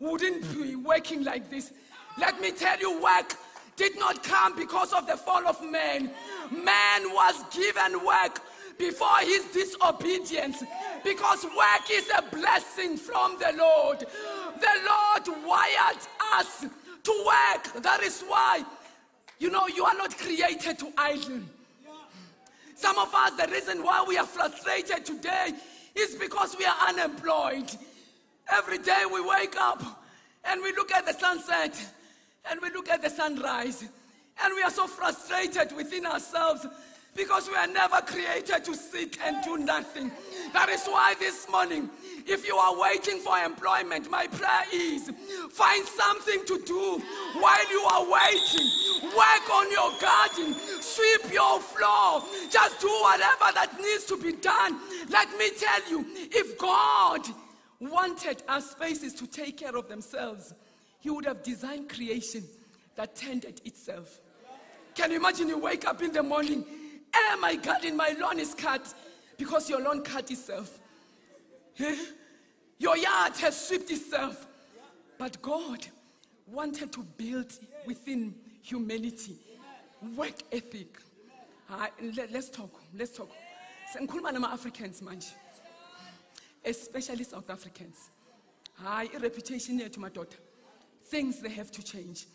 wouldn't 0.00 0.42
be 0.54 0.76
working 0.76 1.24
like 1.24 1.50
this. 1.50 1.72
Let 2.18 2.40
me 2.40 2.52
tell 2.52 2.78
you, 2.78 3.02
work 3.02 3.34
did 3.76 3.98
not 3.98 4.22
come 4.22 4.56
because 4.56 4.92
of 4.92 5.06
the 5.06 5.16
fall 5.16 5.46
of 5.46 5.60
man. 5.62 6.10
Man 6.50 7.02
was 7.12 7.42
given 7.50 8.04
work 8.04 8.40
before 8.78 9.18
his 9.20 9.44
disobedience 9.46 10.62
because 11.02 11.44
work 11.44 11.90
is 11.90 12.08
a 12.16 12.22
blessing 12.34 12.96
from 12.96 13.36
the 13.38 13.52
Lord. 13.56 14.00
The 14.00 14.74
Lord 14.86 15.44
wired 15.44 15.98
us 16.34 16.66
to 17.02 17.24
work. 17.26 17.82
That 17.82 18.00
is 18.02 18.22
why, 18.22 18.64
you 19.38 19.50
know, 19.50 19.66
you 19.66 19.84
are 19.84 19.94
not 19.94 20.16
created 20.16 20.78
to 20.78 20.92
idle. 20.96 21.40
Some 22.76 22.98
of 22.98 23.14
us, 23.14 23.32
the 23.32 23.50
reason 23.52 23.82
why 23.82 24.04
we 24.06 24.18
are 24.18 24.26
frustrated 24.26 25.04
today 25.04 25.52
is 25.94 26.16
because 26.16 26.56
we 26.58 26.64
are 26.64 26.76
unemployed. 26.88 27.70
Every 28.50 28.78
day 28.78 29.04
we 29.12 29.20
wake 29.26 29.56
up 29.58 29.82
and 30.44 30.60
we 30.62 30.72
look 30.72 30.92
at 30.92 31.06
the 31.06 31.12
sunset 31.12 31.80
and 32.50 32.60
we 32.60 32.70
look 32.70 32.88
at 32.90 33.02
the 33.02 33.08
sunrise 33.10 33.84
and 34.42 34.54
we 34.54 34.62
are 34.62 34.70
so 34.70 34.86
frustrated 34.86 35.74
within 35.76 36.04
ourselves 36.04 36.66
because 37.16 37.48
we 37.48 37.54
are 37.54 37.68
never 37.68 38.00
created 38.00 38.64
to 38.64 38.74
sit 38.74 39.18
and 39.24 39.42
do 39.44 39.56
nothing. 39.56 40.10
That 40.52 40.68
is 40.68 40.84
why 40.86 41.14
this 41.20 41.48
morning, 41.48 41.88
if 42.26 42.46
you 42.46 42.56
are 42.56 42.78
waiting 42.78 43.18
for 43.18 43.38
employment, 43.38 44.10
my 44.10 44.26
prayer 44.26 44.64
is 44.72 45.10
find 45.50 45.86
something 45.86 46.44
to 46.46 46.58
do 46.66 47.02
while 47.40 47.70
you 47.70 47.80
are 47.80 48.04
waiting. 48.10 48.83
Work 49.02 49.50
on 49.52 49.70
your 49.70 49.90
garden, 50.00 50.54
sweep 50.80 51.32
your 51.32 51.60
floor, 51.60 52.22
just 52.50 52.80
do 52.80 52.88
whatever 53.02 53.52
that 53.54 53.76
needs 53.80 54.04
to 54.06 54.16
be 54.16 54.32
done. 54.32 54.78
Let 55.08 55.30
me 55.38 55.50
tell 55.50 55.90
you, 55.90 56.04
if 56.30 56.58
God 56.58 57.20
wanted 57.80 58.42
our 58.48 58.60
spaces 58.60 59.14
to 59.14 59.26
take 59.26 59.58
care 59.58 59.76
of 59.76 59.88
themselves, 59.88 60.54
He 61.00 61.10
would 61.10 61.24
have 61.24 61.42
designed 61.42 61.88
creation 61.88 62.44
that 62.96 63.16
tended 63.16 63.60
itself. 63.64 64.20
Can 64.94 65.10
you 65.10 65.16
imagine 65.16 65.48
you 65.48 65.58
wake 65.58 65.86
up 65.86 66.02
in 66.02 66.12
the 66.12 66.22
morning, 66.22 66.64
oh 67.14 67.38
my 67.40 67.56
garden, 67.56 67.96
my 67.96 68.14
lawn 68.20 68.38
is 68.38 68.54
cut 68.54 68.94
because 69.36 69.68
your 69.68 69.80
lawn 69.80 70.02
cut 70.02 70.30
itself. 70.30 70.78
Eh? 71.78 71.96
Your 72.78 72.96
yard 72.96 73.36
has 73.38 73.68
swept 73.68 73.90
itself. 73.90 74.46
But 75.18 75.40
God 75.42 75.86
wanted 76.46 76.92
to 76.92 77.02
build 77.16 77.52
within 77.86 78.34
humanity 78.64 79.36
work 80.16 80.34
ethic. 80.50 80.98
Let's 82.32 82.48
talk. 82.48 82.70
Let's 82.96 83.16
talk. 83.16 83.30
Sengikhuluma 83.94 84.32
nama-Africans 84.32 85.00
manje. 85.02 85.32
Especially 86.64 87.24
South 87.24 87.48
Africans. 87.50 88.10
Hayi, 88.82 89.14
i-reputation 89.14 89.78
yethu 89.78 89.98
madoda. 89.98 90.36
Things 91.04 91.40
they 91.40 91.50
have 91.50 91.70
to 91.70 91.82
change. 91.82 92.26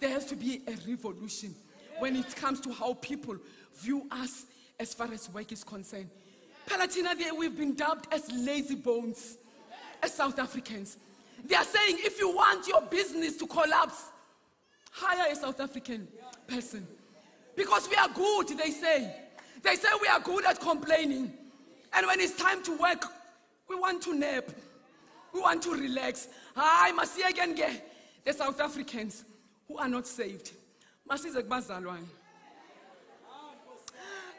There 0.00 0.10
has 0.10 0.26
to 0.26 0.36
be 0.36 0.62
a 0.66 0.72
revolution 0.88 1.54
when 2.00 2.16
it 2.16 2.34
comes 2.36 2.60
to 2.60 2.72
how 2.72 2.94
people 2.94 3.36
view 3.76 4.06
us 4.10 4.46
as 4.78 4.92
far 4.92 5.10
as 5.12 5.30
work 5.32 5.52
is 5.52 5.64
concerned. 5.64 6.10
Palatina, 6.66 7.16
there 7.16 7.34
we've 7.34 7.56
been 7.56 7.74
dubbed 7.74 8.12
as 8.12 8.30
lazy 8.32 8.74
bones, 8.74 9.38
as 10.02 10.12
South 10.12 10.38
Africans. 10.38 10.98
They 11.44 11.54
are 11.54 11.64
saying 11.64 11.98
if 12.00 12.18
you 12.18 12.34
want 12.34 12.66
your 12.66 12.82
business 12.82 13.36
to 13.36 13.46
collapse, 13.46 14.10
hire 14.96 15.30
a 15.30 15.36
South 15.36 15.60
African 15.60 16.08
person. 16.46 16.86
Because 17.54 17.88
we 17.88 17.96
are 17.96 18.08
good, 18.08 18.48
they 18.58 18.70
say. 18.70 19.14
They 19.62 19.76
say 19.76 19.88
we 20.00 20.08
are 20.08 20.20
good 20.20 20.44
at 20.46 20.58
complaining. 20.60 21.32
And 21.92 22.06
when 22.06 22.20
it's 22.20 22.36
time 22.36 22.62
to 22.64 22.76
work, 22.78 23.04
we 23.68 23.76
want 23.76 24.02
to 24.04 24.14
nap. 24.14 24.44
We 25.32 25.40
want 25.40 25.62
to 25.64 25.72
relax. 25.72 26.28
I 26.56 26.92
must 26.92 27.14
see 27.14 27.22
again 27.22 27.54
the 28.24 28.32
South 28.32 28.60
Africans 28.60 29.24
who 29.68 29.76
are 29.78 29.88
not 29.88 30.06
saved. 30.06 30.52
Masize 31.08 31.42
kubazalwane. 31.42 32.06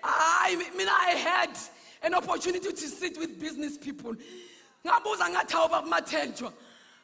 I 0.04 0.56
mean, 0.78 0.88
I 0.88 1.10
had 1.18 1.58
an 2.04 2.14
opportunity 2.14 2.72
to 2.72 2.78
sit 2.88 3.18
with 3.18 3.40
business 3.40 3.78
people. 3.78 4.16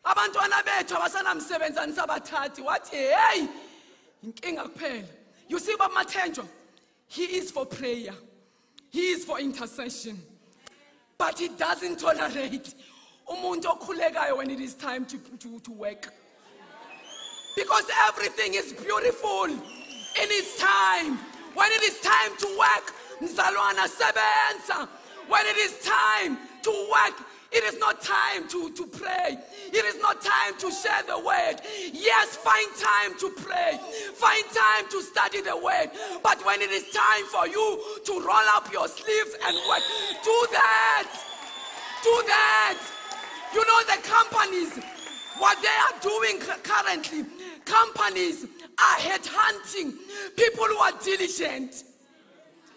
Abantwana 0.06 0.64
bethu 0.64 0.96
abasanamsebenzi 0.96 1.80
anisabathathi 1.80 2.62
wathi 2.62 2.96
hey 2.96 3.48
inkinga 4.26 4.70
kuphela. 4.70 5.08
You 5.48 5.60
see 5.60 5.76
baba 5.78 5.94
Mathenjwa, 5.94 6.46
he 7.08 7.24
is 7.24 7.52
for 7.52 7.66
prayer. 7.66 8.14
He 8.90 9.12
is 9.12 9.26
for 9.26 9.40
intercession. 9.40 10.20
But 11.18 11.40
he 11.40 11.48
doesn't 11.50 12.00
tolerate 12.00 12.74
umuntu 13.28 13.66
okhulekayo 13.66 14.38
when 14.38 14.50
it 14.52 14.60
is 14.60 14.74
time 14.74 15.06
to, 15.06 15.18
to, 15.40 15.60
to 15.60 15.72
work. 15.72 16.12
Because 17.56 17.86
everything 18.08 18.56
is 18.56 18.74
beautiful 18.74 19.46
in 19.46 19.60
its 20.16 20.58
time. 20.58 21.18
When 21.54 21.72
it 21.72 21.84
is 21.84 22.00
time 22.02 22.36
to 22.38 22.58
work, 22.58 22.94
mzalwana 23.22 23.88
sebenza. 23.88 24.88
When 25.28 25.46
it 25.46 25.58
is 25.58 25.80
time 25.86 26.38
to 26.64 26.90
work, 26.92 27.26
it 27.54 27.64
is 27.64 27.80
not 27.80 28.02
time 28.02 28.48
to, 28.50 28.72
to 28.72 28.88
pray. 28.88 29.38
It 29.72 29.86
is 29.86 30.02
not 30.02 30.22
time 30.22 30.58
to 30.60 30.72
share 30.72 31.04
the 31.08 31.20
word. 31.20 31.62
Yes, 31.94 32.36
find 32.36 32.70
time 32.76 33.18
to 33.20 33.30
pray. 33.30 33.80
Find 34.14 34.44
time 34.46 34.90
to 34.90 35.02
study 35.02 35.42
the 35.42 35.56
word. 35.56 35.90
But 36.24 36.44
when 36.46 36.62
it 36.62 36.72
is 36.72 36.90
time 36.92 37.26
for 37.26 37.48
you 37.48 38.00
to 38.06 38.14
roll 38.14 38.48
up 38.56 38.72
your 38.72 38.88
sleeves 38.88 39.36
and 39.46 39.56
work, 39.70 39.84
do 40.24 40.48
that. 40.52 41.10
Do 42.04 42.24
that. 42.28 42.80
You 43.54 43.62
know 43.62 43.82
the 43.86 44.02
companies, 44.02 44.84
what 45.38 45.62
they 45.62 45.68
are 45.68 46.00
doing 46.02 46.40
currently, 46.64 47.26
companies 47.66 48.46
are 48.80 48.98
headhunting 48.98 49.94
people 50.36 50.66
who 50.66 50.78
are 50.78 50.94
diligent. 51.04 51.84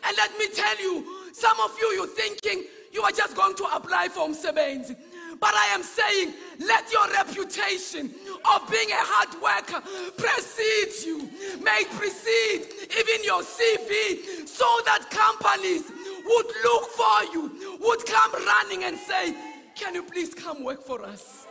And 0.04 0.16
let 0.16 0.38
me 0.38 0.48
tell 0.54 0.80
you, 0.80 1.04
some 1.32 1.58
of 1.60 1.76
you, 1.80 1.88
you're 1.94 2.06
thinking 2.06 2.64
you 2.96 3.02
are 3.02 3.12
just 3.12 3.36
going 3.36 3.54
to 3.54 3.64
apply 3.64 4.08
for 4.08 4.26
Msebenzi. 4.26 4.96
But 5.38 5.54
I 5.54 5.66
am 5.74 5.82
saying, 5.82 6.32
let 6.66 6.90
your 6.90 7.06
reputation 7.12 8.10
of 8.54 8.70
being 8.70 8.90
a 8.90 9.02
hard 9.12 9.34
worker 9.42 9.82
precede 10.16 11.06
you. 11.06 11.28
May 11.62 11.84
precede 11.90 12.66
even 12.90 13.22
your 13.22 13.42
CV 13.42 14.48
so 14.48 14.64
that 14.86 15.10
companies 15.10 15.82
would 16.24 16.46
look 16.64 16.88
for 16.88 17.24
you, 17.34 17.78
would 17.82 18.06
come 18.06 18.32
running 18.46 18.84
and 18.84 18.96
say, 18.96 19.34
Can 19.74 19.94
you 19.94 20.02
please 20.02 20.32
come 20.32 20.64
work 20.64 20.82
for 20.82 21.02
us? 21.04 21.46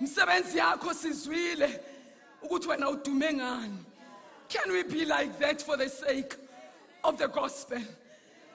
Msebenzi 0.00 0.58
yakho 0.58 0.94
sizwile 0.94 1.80
ukuthi 2.42 2.68
wena 2.68 2.90
udume 2.90 3.32
ngani. 3.32 3.78
Can 4.48 4.72
we 4.72 4.82
be 4.82 5.04
like 5.04 5.38
that 5.38 5.62
for 5.62 5.76
the 5.76 5.88
sake 5.88 6.34
of 7.04 7.16
the 7.16 7.28
gospel? 7.28 7.78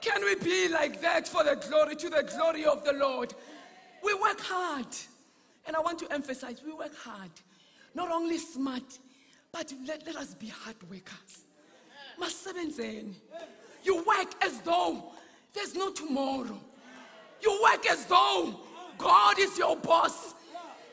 Can 0.00 0.24
we 0.24 0.36
be 0.36 0.68
like 0.68 1.00
that 1.00 1.26
for 1.26 1.44
the 1.44 1.56
glory, 1.56 1.96
to 1.96 2.08
the 2.08 2.22
glory 2.22 2.64
of 2.64 2.84
the 2.84 2.92
Lord? 2.92 3.34
We 4.02 4.14
work 4.14 4.40
hard. 4.40 4.86
And 5.66 5.76
I 5.76 5.80
want 5.80 5.98
to 6.00 6.12
emphasize 6.12 6.62
we 6.64 6.72
work 6.72 6.96
hard. 6.96 7.30
Not 7.94 8.10
only 8.10 8.38
smart, 8.38 8.98
but 9.52 9.72
let, 9.86 10.06
let 10.06 10.16
us 10.16 10.34
be 10.34 10.48
hard 10.48 10.76
workers. 10.88 11.44
Masebenzeni. 12.20 13.14
You 13.82 13.96
work 14.04 14.32
as 14.42 14.60
though 14.60 15.12
there's 15.54 15.74
no 15.74 15.90
tomorrow. 15.92 16.58
You 17.42 17.60
work 17.62 17.86
as 17.90 18.04
though 18.06 18.60
God 18.96 19.38
is 19.38 19.56
your 19.58 19.76
boss. 19.76 20.34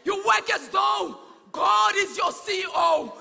You 0.03 0.17
work 0.25 0.49
as 0.53 0.69
though 0.69 1.19
God 1.51 1.93
is 1.95 2.17
your 2.17 2.31
CEO 2.31 3.11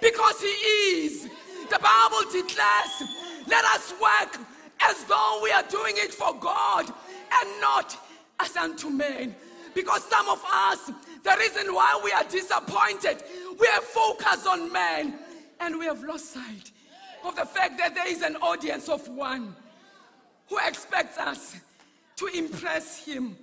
because 0.00 0.40
He 0.40 0.46
is. 0.46 1.28
The 1.70 1.78
Bible 1.78 2.30
declares, 2.30 3.10
let 3.46 3.64
us 3.64 3.94
work 4.00 4.38
as 4.80 5.04
though 5.04 5.40
we 5.42 5.50
are 5.50 5.62
doing 5.64 5.94
it 5.96 6.12
for 6.12 6.34
God 6.34 6.86
and 6.86 7.60
not 7.60 7.96
as 8.40 8.56
unto 8.56 8.90
men. 8.90 9.34
Because 9.74 10.04
some 10.04 10.28
of 10.28 10.42
us, 10.52 10.90
the 11.22 11.36
reason 11.38 11.74
why 11.74 12.00
we 12.04 12.12
are 12.12 12.24
disappointed, 12.24 13.22
we 13.58 13.66
are 13.68 13.80
focused 13.80 14.46
on 14.46 14.72
men 14.72 15.18
and 15.60 15.78
we 15.78 15.86
have 15.86 16.02
lost 16.04 16.32
sight 16.32 16.70
of 17.24 17.34
the 17.36 17.46
fact 17.46 17.78
that 17.78 17.94
there 17.94 18.08
is 18.08 18.22
an 18.22 18.36
audience 18.36 18.88
of 18.88 19.06
one 19.08 19.54
who 20.48 20.58
expects 20.66 21.18
us 21.18 21.56
to 22.16 22.26
impress 22.26 23.04
him 23.04 23.36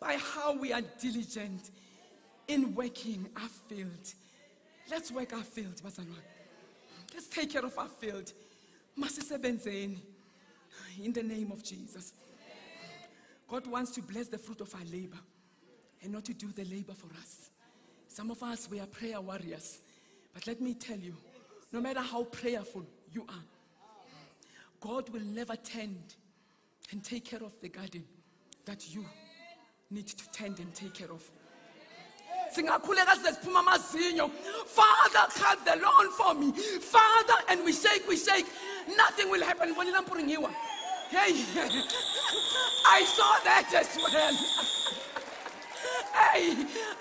by 0.00 0.16
how 0.16 0.56
we 0.56 0.72
are 0.72 0.82
diligent 1.00 1.70
in 2.48 2.74
working 2.74 3.26
our 3.36 3.48
field. 3.68 4.14
Let's 4.90 5.10
work 5.10 5.32
our 5.32 5.42
field, 5.42 5.74
bazalwane. 5.84 6.22
Let's 7.12 7.28
take 7.28 7.52
care 7.52 7.64
of 7.64 7.76
our 7.78 7.88
field. 7.88 8.32
Masisebenzeni 8.98 9.98
in 11.02 11.12
the 11.12 11.22
name 11.22 11.52
of 11.52 11.62
Jesus. 11.62 12.12
God 13.48 13.66
wants 13.66 13.92
to 13.92 14.02
bless 14.02 14.28
the 14.28 14.38
fruit 14.38 14.60
of 14.60 14.74
our 14.74 14.84
labor 14.92 15.18
and 16.02 16.12
not 16.12 16.24
to 16.24 16.34
do 16.34 16.48
the 16.48 16.64
labor 16.64 16.94
for 16.94 17.08
us. 17.20 17.50
Some 18.08 18.30
of 18.30 18.42
us, 18.42 18.68
we 18.70 18.80
are 18.80 18.86
prayer 18.86 19.20
warriors. 19.20 19.78
But 20.32 20.46
let 20.46 20.60
me 20.60 20.74
tell 20.74 20.98
you, 20.98 21.14
no 21.72 21.80
matter 21.80 22.00
how 22.00 22.24
prayerful 22.24 22.84
you 23.12 23.22
are, 23.28 23.44
God 24.80 25.08
will 25.10 25.24
never 25.24 25.56
tend 25.56 26.14
and 26.92 27.02
take 27.02 27.24
care 27.24 27.42
of 27.42 27.58
the 27.60 27.68
garden 27.68 28.04
that 28.64 28.94
you 28.94 29.04
need 29.90 30.06
to 30.06 30.30
tend 30.30 30.58
and 30.58 30.74
take 30.74 30.94
care 30.94 31.10
of. 31.10 31.28
father 34.66 35.32
cut 35.34 35.64
the 35.64 35.76
lawn 35.82 36.10
for 36.12 36.34
me 36.34 36.52
father 36.52 37.34
and 37.48 37.64
we 37.64 37.72
shake 37.72 38.06
we 38.08 38.16
shake 38.16 38.46
nothing 38.96 39.28
will 39.30 39.42
happen 39.42 39.74
hey 41.10 41.32
i 42.88 43.04
saw 43.04 43.38
that 43.44 43.72
as 43.74 43.96
well 43.96 44.86
Hey, 46.16 46.54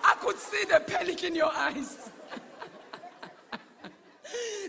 I 0.03 0.15
could 0.19 0.37
see 0.37 0.65
the 0.65 0.79
panic 0.79 1.23
in 1.23 1.35
your 1.35 1.51
eyes. 1.53 2.09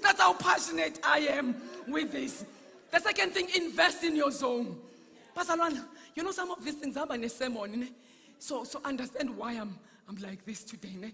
That's 0.02 0.20
how 0.20 0.34
passionate 0.34 1.00
I 1.02 1.18
am 1.18 1.56
with 1.88 2.12
this. 2.12 2.44
The 2.92 3.00
second 3.00 3.32
thing, 3.32 3.48
invest 3.56 4.04
in 4.04 4.14
your 4.14 4.30
zone. 4.30 4.76
Pastor 5.34 5.54
Lwan, 5.54 5.84
you 6.14 6.22
know 6.22 6.30
some 6.30 6.50
of 6.50 6.64
these 6.64 6.74
things 6.74 6.96
I'm 6.96 7.10
a 7.10 7.28
sermon. 7.28 7.82
Eh? 7.82 7.86
So, 8.38 8.62
so 8.64 8.80
understand 8.84 9.36
why 9.36 9.54
I'm, 9.54 9.76
I'm 10.08 10.16
like 10.16 10.44
this 10.44 10.62
today. 10.62 10.94
Ne? 11.00 11.12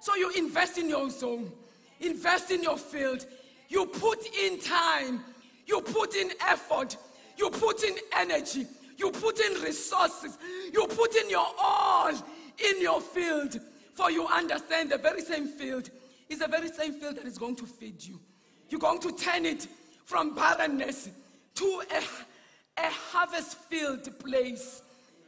So 0.00 0.16
you 0.16 0.30
invest 0.30 0.78
in 0.78 0.88
your 0.88 1.08
zone, 1.10 1.52
invest 2.00 2.50
in 2.50 2.62
your 2.62 2.78
field. 2.78 3.26
You 3.68 3.86
put 3.86 4.26
in 4.36 4.58
time, 4.58 5.24
you 5.66 5.80
put 5.80 6.16
in 6.16 6.30
effort, 6.40 6.96
you 7.42 7.50
put 7.50 7.82
in 7.82 7.96
energy, 8.16 8.66
you 8.96 9.10
put 9.10 9.40
in 9.40 9.60
resources, 9.60 10.38
you 10.72 10.86
put 10.86 11.16
in 11.16 11.28
your 11.28 11.46
all 11.60 12.10
in 12.10 12.80
your 12.80 13.00
field. 13.00 13.58
For 13.94 14.10
you 14.10 14.26
understand 14.28 14.90
the 14.90 14.98
very 14.98 15.22
same 15.22 15.48
field 15.48 15.90
is 16.28 16.38
the 16.38 16.46
very 16.46 16.68
same 16.68 16.94
field 16.94 17.16
that 17.16 17.26
is 17.26 17.36
going 17.36 17.56
to 17.56 17.66
feed 17.66 18.02
you. 18.02 18.20
You're 18.68 18.80
going 18.80 19.00
to 19.00 19.12
turn 19.12 19.44
it 19.44 19.66
from 20.04 20.34
barrenness 20.36 21.10
to 21.56 21.82
a, 21.90 22.80
a 22.80 22.90
harvest 22.90 23.58
filled 23.58 24.18
place 24.20 24.82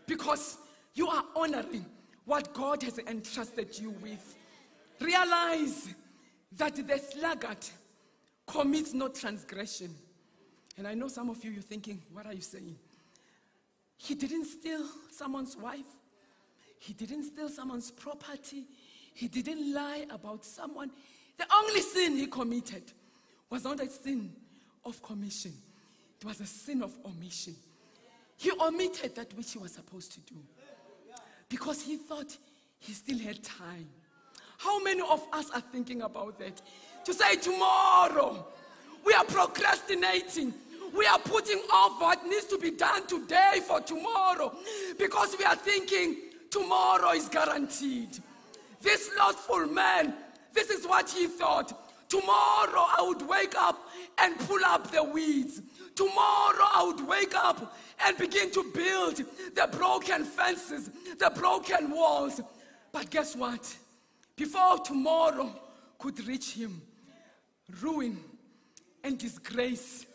because 0.06 0.56
you 0.94 1.08
are 1.08 1.24
honoring 1.34 1.84
what 2.26 2.54
God 2.54 2.82
has 2.84 2.98
entrusted 3.00 3.76
you 3.78 3.90
with. 3.90 4.36
Realize 5.00 5.88
that 6.56 6.76
the 6.76 6.98
sluggard 6.98 7.58
commits 8.46 8.94
no 8.94 9.08
transgression. 9.08 9.92
And 10.76 10.88
I 10.88 10.94
know 10.94 11.08
some 11.08 11.30
of 11.30 11.42
you, 11.44 11.50
you're 11.50 11.62
thinking, 11.62 12.02
what 12.12 12.26
are 12.26 12.32
you 12.32 12.40
saying? 12.40 12.76
He 13.96 14.14
didn't 14.14 14.46
steal 14.46 14.84
someone's 15.10 15.56
wife, 15.56 15.86
he 16.78 16.92
didn't 16.92 17.24
steal 17.24 17.48
someone's 17.48 17.90
property, 17.90 18.64
he 19.14 19.28
didn't 19.28 19.72
lie 19.72 20.06
about 20.10 20.44
someone. 20.44 20.90
The 21.38 21.46
only 21.62 21.80
sin 21.80 22.16
he 22.16 22.26
committed 22.26 22.82
was 23.48 23.64
not 23.64 23.80
a 23.80 23.88
sin 23.88 24.32
of 24.84 25.02
commission, 25.02 25.52
it 26.20 26.24
was 26.24 26.40
a 26.40 26.46
sin 26.46 26.82
of 26.82 26.92
omission. 27.06 27.54
He 28.36 28.50
omitted 28.60 29.14
that 29.14 29.32
which 29.36 29.52
he 29.52 29.58
was 29.58 29.72
supposed 29.72 30.12
to 30.12 30.20
do 30.20 30.34
because 31.48 31.82
he 31.82 31.96
thought 31.96 32.36
he 32.80 32.92
still 32.92 33.18
had 33.18 33.42
time. 33.42 33.86
How 34.58 34.82
many 34.82 35.00
of 35.00 35.24
us 35.32 35.50
are 35.50 35.60
thinking 35.60 36.02
about 36.02 36.38
that? 36.40 36.60
To 37.04 37.14
say 37.14 37.36
tomorrow, 37.36 38.46
we 39.04 39.12
are 39.12 39.24
procrastinating. 39.24 40.52
We 40.92 41.06
are 41.06 41.18
putting 41.18 41.60
off 41.72 42.00
what 42.00 42.26
needs 42.26 42.46
to 42.46 42.58
be 42.58 42.70
done 42.70 43.06
today 43.06 43.60
for 43.66 43.80
tomorrow 43.80 44.54
because 44.98 45.36
we 45.38 45.44
are 45.44 45.56
thinking 45.56 46.16
tomorrow 46.50 47.10
is 47.10 47.28
guaranteed. 47.28 48.18
This 48.80 49.10
lustful 49.18 49.66
man, 49.66 50.14
this 50.52 50.70
is 50.70 50.86
what 50.86 51.10
he 51.10 51.26
thought. 51.26 51.72
Tomorrow 52.08 52.86
I 52.96 53.04
would 53.08 53.28
wake 53.28 53.54
up 53.56 53.88
and 54.18 54.38
pull 54.40 54.64
up 54.64 54.90
the 54.90 55.02
weeds. 55.02 55.62
Tomorrow 55.94 56.68
I 56.74 56.84
would 56.86 57.06
wake 57.06 57.34
up 57.34 57.76
and 58.06 58.16
begin 58.18 58.50
to 58.52 58.64
build 58.74 59.16
the 59.54 59.68
broken 59.72 60.24
fences, 60.24 60.90
the 61.18 61.30
broken 61.30 61.90
walls. 61.90 62.40
But 62.92 63.10
guess 63.10 63.34
what? 63.34 63.74
Before 64.36 64.78
tomorrow 64.78 65.54
could 65.98 66.26
reach 66.26 66.52
him, 66.52 66.82
ruin 67.80 68.18
and 69.02 69.18
disgrace 69.18 70.06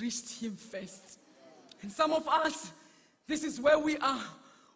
reached 0.00 0.40
him 0.40 0.56
first. 0.56 1.18
And 1.82 1.92
some 1.92 2.12
of 2.12 2.26
us, 2.28 2.72
this 3.26 3.44
is 3.44 3.60
where 3.60 3.78
we 3.78 3.96
are. 3.98 4.24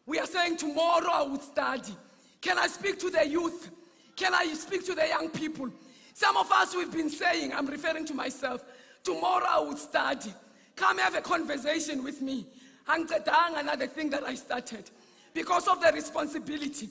We 0.07 0.19
are 0.19 0.27
saying, 0.27 0.59
Tomorrow 0.59 1.11
I 1.11 1.23
would 1.23 1.43
study. 1.43 1.95
Can 2.41 2.59
I 2.59 2.67
speak 2.67 2.99
to 3.01 3.11
the 3.11 3.27
youth? 3.27 3.71
Can 4.17 4.35
I 4.35 4.47
speak 4.55 4.85
to 4.87 4.95
the 4.95 5.07
young 5.07 5.31
people? 5.31 5.71
Some 6.15 6.37
of 6.37 6.51
us, 6.53 6.75
we've 6.75 6.93
been 6.93 7.11
saying, 7.11 7.53
I'm 7.53 7.67
referring 7.67 8.07
to 8.07 8.15
myself, 8.15 8.63
tomorrow 9.03 9.47
I 9.49 9.61
would 9.61 9.79
study. 9.79 10.33
Come 10.77 10.99
have 10.99 11.15
a 11.15 11.21
conversation 11.21 12.03
with 12.03 12.21
me. 12.21 12.47
Another 12.89 13.87
thing 13.87 14.11
that 14.11 14.25
I 14.25 14.35
started 14.35 14.91
because 15.33 15.69
of 15.69 15.81
the 15.81 15.93
responsibility 15.93 16.89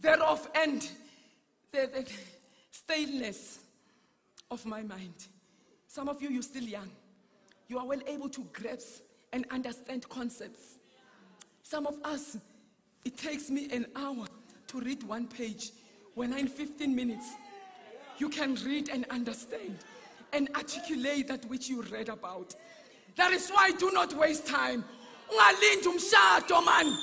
thereof 0.00 0.48
and 0.54 0.88
the, 1.72 1.90
the 1.92 2.12
staleness 2.70 3.60
of 4.50 4.64
my 4.66 4.82
mind. 4.82 5.14
Some 5.86 6.08
of 6.08 6.20
you, 6.20 6.28
you're 6.28 6.42
still 6.42 6.64
young. 6.64 6.90
You 7.68 7.78
are 7.78 7.86
well 7.86 8.00
able 8.06 8.28
to 8.30 8.46
grasp 8.52 9.02
and 9.32 9.46
understand 9.50 10.08
concepts. 10.08 10.78
Some 11.62 11.86
of 11.86 11.98
us, 12.04 12.36
it 13.04 13.16
takes 13.16 13.50
me 13.50 13.68
an 13.72 13.86
hour 13.96 14.26
to 14.68 14.80
read 14.80 15.02
one 15.02 15.26
page 15.26 15.70
when 16.14 16.32
I'm 16.32 16.40
in 16.40 16.48
15 16.48 16.94
minutes 16.94 17.32
you 18.18 18.28
can 18.28 18.54
read 18.64 18.90
and 18.90 19.04
understand 19.10 19.76
and 20.32 20.48
articulate 20.54 21.28
that 21.28 21.44
which 21.46 21.68
you 21.68 21.82
read 21.82 22.08
about. 22.08 22.54
That 23.16 23.32
is 23.32 23.50
why 23.50 23.72
do 23.72 23.90
not 23.92 24.14
waste 24.14 24.46
time. 24.46 24.84
Man. 26.64 26.96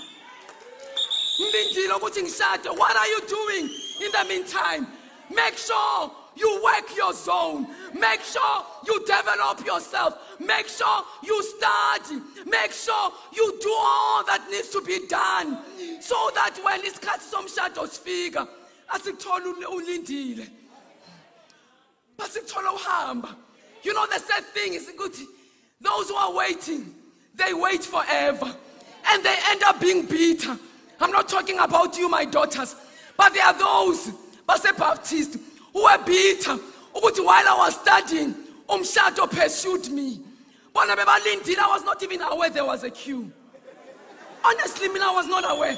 What 1.39 2.95
are 2.95 3.07
you 3.07 3.21
doing 3.27 3.69
in 4.01 4.11
the 4.11 4.25
meantime? 4.27 4.87
Make 5.33 5.57
sure 5.57 6.11
you 6.35 6.61
work 6.63 6.95
your 6.95 7.13
zone. 7.13 7.67
Make 7.93 8.21
sure 8.21 8.65
you 8.85 8.99
develop 9.05 9.65
yourself. 9.65 10.17
Make 10.39 10.67
sure 10.67 11.03
you 11.23 11.43
study. 11.43 12.21
Make 12.45 12.71
sure 12.71 13.11
you 13.33 13.59
do 13.61 13.75
all 13.77 14.23
that 14.25 14.47
needs 14.49 14.69
to 14.69 14.81
be 14.81 15.07
done. 15.07 15.57
So 15.99 16.15
that 16.35 16.57
when 16.63 16.81
isikhathi 16.81 17.31
somshado 17.31 17.87
sifika, 17.87 18.47
asikuthola 18.89 19.67
ulindile. 19.67 20.49
Basikuthola 22.17 22.77
uhamba. 22.77 23.35
You 23.83 23.93
know 23.93 24.05
the 24.07 24.19
sad 24.19 24.43
thing 24.45 24.73
is 24.73 24.91
good. 24.97 25.13
Those 25.81 26.09
who 26.09 26.15
are 26.15 26.33
waiting, 26.33 26.93
they 27.35 27.53
wait 27.53 27.83
forever. 27.83 28.55
And 29.09 29.23
they 29.23 29.35
end 29.49 29.63
up 29.63 29.81
being 29.81 30.05
bitter. 30.05 30.57
I'm 30.99 31.11
not 31.11 31.27
talking 31.27 31.57
about 31.57 31.97
you, 31.97 32.07
my 32.07 32.25
daughters, 32.25 32.75
but 33.17 33.33
there 33.33 33.43
are 33.43 33.57
those, 33.57 34.11
Base 34.47 34.71
Baptist, 34.77 35.37
bitter. 36.05 36.57
Ukuthi 36.95 37.25
while 37.25 37.47
I 37.47 37.55
was 37.57 37.79
studying, 37.79 38.35
umshado 38.67 39.29
pursued 39.29 39.89
me. 39.89 40.19
Bona 40.73 40.95
bebalindile, 40.95 41.59
I 41.59 41.67
was 41.67 41.83
not 41.83 42.01
even 42.03 42.21
aware 42.21 42.49
there 42.49 42.65
was 42.65 42.83
a 42.83 42.89
queue. 42.89 43.31
Honestly, 44.43 44.87
me, 44.89 44.99
I 45.01 45.11
was 45.11 45.27
not 45.27 45.43
aware. 45.49 45.77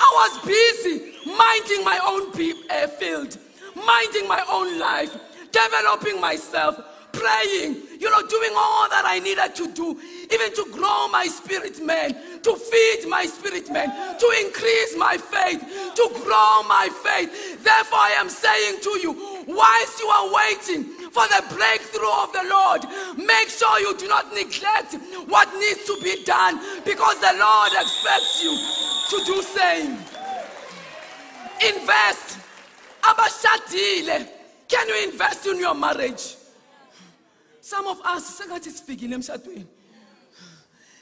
I 0.00 0.30
was 0.30 0.46
busy 0.46 1.12
minding 1.26 1.84
my 1.84 1.98
own 2.04 2.30
uh, 2.70 2.86
field, 2.86 3.36
minding 3.74 4.28
my 4.28 4.42
own 4.50 4.78
life, 4.78 5.14
developing 5.50 6.20
myself, 6.20 6.78
praying, 7.12 7.76
you 7.98 8.10
know, 8.10 8.22
doing 8.26 8.52
all 8.56 8.88
that 8.90 9.04
I 9.04 9.18
needed 9.18 9.54
to 9.56 9.72
do, 9.72 9.98
even 10.32 10.54
to 10.54 10.64
grow 10.72 11.08
my 11.08 11.26
spirit 11.26 11.82
man, 11.84 12.14
to 12.42 12.54
feed 12.56 13.08
my 13.08 13.26
spirit 13.26 13.70
man, 13.70 13.88
to 14.18 14.26
increase 14.44 14.96
my 14.96 15.16
faith, 15.16 15.60
to 15.94 16.04
grow 16.22 16.62
my 16.68 16.88
faith. 17.02 17.62
Therefore, 17.64 17.98
I 17.98 18.14
am 18.18 18.28
saying 18.28 18.80
to 18.82 18.90
you, 19.02 19.12
whilst 19.46 20.00
you 20.00 20.06
are 20.08 20.28
waiting 20.32 20.84
for 21.10 21.26
the 21.28 21.42
breakthrough 21.54 22.14
of 22.22 22.32
the 22.32 22.44
Lord, 22.48 22.82
make 23.18 23.48
sure 23.48 23.80
you 23.80 23.96
do 23.96 24.08
not 24.08 24.32
neglect 24.32 24.94
what 25.26 25.48
needs 25.58 25.84
to 25.86 25.98
be 26.02 26.22
done 26.24 26.60
because 26.84 27.18
the 27.20 27.34
Lord 27.38 27.72
expects 27.74 28.42
you 28.42 28.54
to 29.10 29.24
do 29.24 29.42
same. 29.42 29.98
Invest. 31.60 32.38
Abashadile. 33.02 34.28
Can 34.68 34.88
you 34.88 35.10
invest 35.10 35.46
in 35.46 35.58
your 35.58 35.74
marriage? 35.74 36.37
Some 37.68 37.86
of 37.86 38.00
us 38.00 38.40
sengathi 38.40 38.70
sifikile 38.70 39.14
emshadweni. 39.14 39.66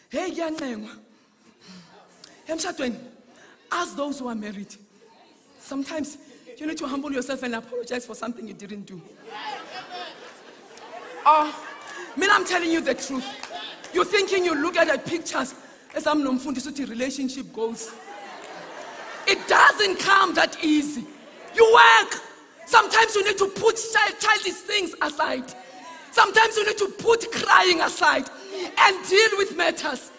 Hey 0.08 0.32
kuyancengwa. 0.32 0.90
Emshadweni 2.48 2.96
ask 3.70 3.96
those 3.96 4.18
who 4.18 4.26
are 4.26 4.34
married. 4.34 4.74
Sometimes 5.60 6.18
you 6.58 6.66
need 6.66 6.76
to 6.78 6.88
humble 6.88 7.12
yourself 7.12 7.44
and 7.44 7.54
apologize 7.54 8.04
for 8.04 8.16
something 8.16 8.48
you 8.48 8.54
didn't 8.54 8.84
do. 8.84 9.00
Oh, 11.24 11.54
mean, 12.16 12.30
I'm 12.32 12.44
telling 12.44 12.72
you 12.72 12.80
the 12.80 12.94
truth. 12.94 13.24
You're 13.94 14.04
thinking 14.04 14.44
you 14.44 14.60
look 14.60 14.76
at 14.76 14.88
the 14.88 14.98
pictures 14.98 15.54
as 15.94 16.04
I'm 16.08 16.20
nomfundisi 16.24 16.88
relationship 16.88 17.52
goals. 17.52 17.92
It 19.28 19.38
doesn't 19.46 20.00
come 20.00 20.34
that 20.34 20.56
easy. 20.64 21.04
You 21.54 21.72
work. 21.72 22.20
Sometimes 22.66 23.14
you 23.14 23.24
need 23.24 23.38
to 23.38 23.46
put 23.50 23.78
childish 24.18 24.54
things 24.66 24.96
aside. 25.00 25.54
Sometimes 26.10 26.56
you 26.56 26.66
need 26.66 26.78
to 26.78 26.88
put 26.98 27.30
crying 27.32 27.80
aside 27.80 28.28
and 28.78 29.08
deal 29.08 29.30
with 29.38 29.56
matters. 29.56 30.10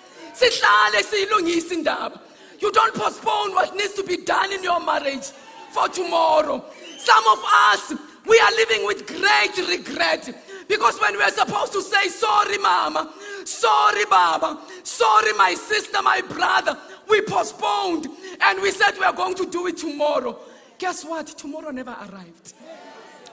You 2.59 2.71
don't 2.71 2.93
postpone 2.93 3.53
what 3.53 3.75
needs 3.75 3.93
to 3.93 4.03
be 4.03 4.17
done 4.17 4.51
in 4.51 4.63
your 4.63 4.79
marriage 4.79 5.27
for 5.71 5.87
tomorrow. 5.89 6.63
Some 6.97 7.27
of 7.27 7.43
us, 7.71 7.93
we 8.25 8.39
are 8.39 8.51
living 8.51 8.85
with 8.85 9.07
great 9.07 9.57
regret 9.67 10.29
because 10.67 10.99
when 10.99 11.17
we 11.17 11.23
are 11.23 11.31
supposed 11.31 11.73
to 11.73 11.81
say, 11.81 12.09
Sorry, 12.09 12.57
mama, 12.57 13.11
sorry, 13.45 14.05
baba, 14.05 14.59
sorry, 14.83 15.33
my 15.33 15.53
sister, 15.53 16.01
my 16.01 16.21
brother, 16.21 16.77
we 17.09 17.21
postponed 17.21 18.07
And 18.41 18.61
we 18.61 18.71
said 18.71 18.97
we 18.97 19.05
are 19.05 19.13
going 19.13 19.35
to 19.35 19.45
do 19.45 19.67
it 19.67 19.77
tomorrow. 19.77 20.37
Guess 20.77 21.05
what? 21.05 21.27
Tomorrow 21.27 21.71
never 21.71 21.91
arrived. 21.91 22.53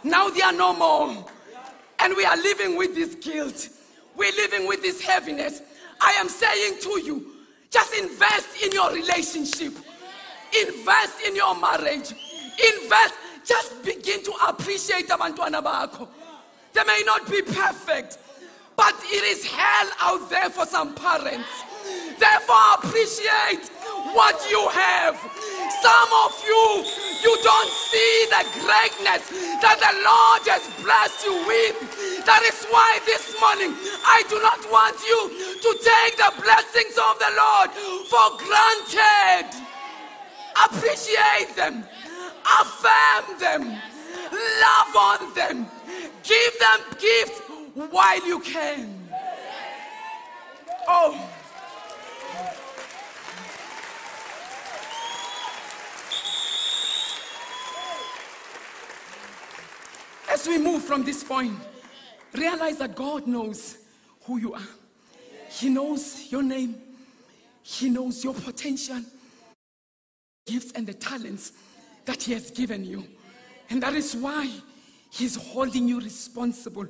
Now 0.02 0.28
they 0.28 0.42
are 0.42 0.52
no 0.52 0.72
more. 0.74 1.26
And 2.04 2.14
we 2.14 2.24
are 2.26 2.36
living 2.36 2.76
with 2.76 2.94
this 2.94 3.14
guilt. 3.14 3.70
We're 4.14 4.32
living 4.32 4.68
with 4.68 4.82
this 4.82 5.00
heaviness. 5.00 5.62
I 5.98 6.12
am 6.18 6.28
saying 6.28 6.78
to 6.82 7.00
you, 7.00 7.32
just 7.70 7.94
invest 7.94 8.62
in 8.62 8.72
your 8.72 8.92
relationship. 8.92 9.72
Invest 10.68 11.22
in 11.26 11.34
your 11.34 11.58
marriage. 11.58 12.12
Invest. 12.12 13.14
Just 13.46 13.82
begin 13.82 14.22
to 14.22 14.32
appreciate 14.46 15.08
abantwana 15.08 15.62
bakho. 15.62 16.06
They 16.74 16.84
may 16.84 17.02
not 17.06 17.28
be 17.30 17.40
perfect, 17.40 18.18
but 18.76 18.94
it 19.04 19.24
is 19.24 19.44
hell 19.46 19.88
out 20.00 20.28
there 20.30 20.50
for 20.50 20.66
some 20.66 20.94
parents. 20.94 21.48
Therefore, 22.18 22.78
appreciate 22.82 23.68
what 24.14 24.38
you 24.50 24.68
have. 24.68 25.16
Some 25.82 26.10
of 26.24 26.32
you, 26.46 26.84
you 27.22 27.34
don't 27.42 27.70
see 27.70 28.26
the 28.30 28.42
greatness 28.62 29.28
that 29.60 29.78
the 29.78 29.92
Lord 30.00 30.42
has 30.48 30.64
blessed 30.82 31.24
you 31.26 31.34
with. 31.46 31.76
That 32.24 32.42
is 32.42 32.64
why 32.70 33.00
this 33.06 33.34
morning 33.40 33.76
I 34.06 34.22
do 34.28 34.40
not 34.40 34.60
want 34.70 34.96
you 35.04 35.28
to 35.60 35.70
take 35.82 36.16
the 36.16 36.32
blessings 36.40 36.96
of 36.96 37.18
the 37.20 37.32
Lord 37.36 37.70
for 38.08 38.26
granted. 38.40 39.50
Appreciate 40.54 41.54
them, 41.56 41.84
affirm 42.46 43.38
them, 43.38 43.62
love 44.32 44.96
on 44.96 45.34
them, 45.34 45.66
give 46.22 46.58
them 46.58 46.80
gifts 46.98 47.53
while 47.74 48.26
you 48.26 48.40
can. 48.40 49.08
Oh. 50.86 51.30
As 60.30 60.46
we 60.46 60.58
move 60.58 60.82
from 60.82 61.04
this 61.04 61.24
point, 61.24 61.58
realize 62.32 62.78
that 62.78 62.94
God 62.94 63.26
knows 63.26 63.78
who 64.24 64.38
you 64.38 64.54
are. 64.54 64.68
He 65.48 65.68
knows 65.68 66.26
your 66.30 66.42
name. 66.42 66.76
He 67.62 67.88
knows 67.88 68.22
your 68.22 68.34
potential, 68.34 69.00
gifts, 70.46 70.72
and 70.72 70.86
the 70.86 70.94
talents 70.94 71.52
that 72.04 72.22
He 72.22 72.32
has 72.34 72.50
given 72.50 72.84
you. 72.84 73.06
And 73.70 73.82
that 73.82 73.94
is 73.94 74.14
why 74.14 74.50
He's 75.10 75.36
holding 75.36 75.88
you 75.88 76.00
responsible 76.00 76.86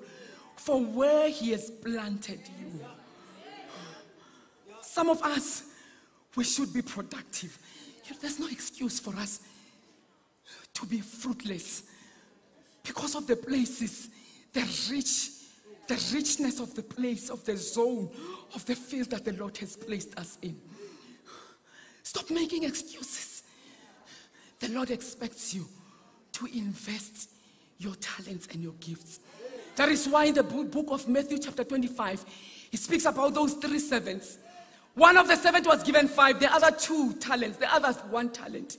for 0.57 0.81
where 0.81 1.29
He 1.29 1.51
has 1.51 1.71
planted 1.71 2.41
you. 2.59 2.87
Some 4.81 5.09
of 5.09 5.23
us, 5.23 5.65
we 6.37 6.45
should 6.45 6.73
be 6.73 6.83
productive. 6.83 7.59
There's 8.21 8.39
no 8.39 8.49
excuse 8.49 9.01
for 9.01 9.15
us 9.17 9.41
to 10.75 10.87
be 10.87 11.01
fruitless 11.01 11.85
because 12.83 13.15
of 13.15 13.27
the 13.27 13.37
places, 13.37 14.11
the 14.53 14.61
rich, 14.91 15.31
the 15.89 15.95
richness 16.15 16.61
of 16.61 16.75
the 16.75 16.83
place, 16.83 17.31
of 17.31 17.45
the 17.45 17.57
zone, 17.57 18.11
of 18.55 18.65
the 18.67 18.75
field 18.75 19.11
that 19.11 19.25
the 19.25 19.33
Lord 19.33 19.57
has 19.59 19.77
placed 19.77 20.19
us 20.19 20.39
in. 20.43 20.61
Stop 22.03 22.31
making 22.31 22.65
excuses. 22.65 23.43
The 24.61 24.69
Lord 24.69 24.91
expects 24.91 25.55
you 25.55 25.67
to 26.33 26.47
invest 26.47 27.31
your 27.79 27.95
talents 27.97 28.49
and 28.53 28.63
your 28.63 28.75
gifts. 28.75 29.21
That 29.77 29.89
is 29.89 30.09
why 30.09 30.27
in 30.27 30.35
the 30.35 30.43
book 30.43 30.87
of 30.91 31.09
Matthew, 31.09 31.39
chapter 31.39 31.65
25, 31.65 32.25
he 32.71 32.77
speaks 32.77 33.05
about 33.05 33.35
those 33.35 33.55
three 33.55 33.79
servants. 33.79 34.39
One 34.95 35.17
of 35.17 35.27
the 35.27 35.37
servants 35.37 35.67
was 35.67 35.83
given 35.83 36.07
five, 36.07 36.39
the 36.39 36.53
other 36.53 36.71
two 36.71 37.15
talents, 37.15 37.57
the 37.57 37.73
other 37.73 37.93
one 38.11 38.31
talent. 38.31 38.79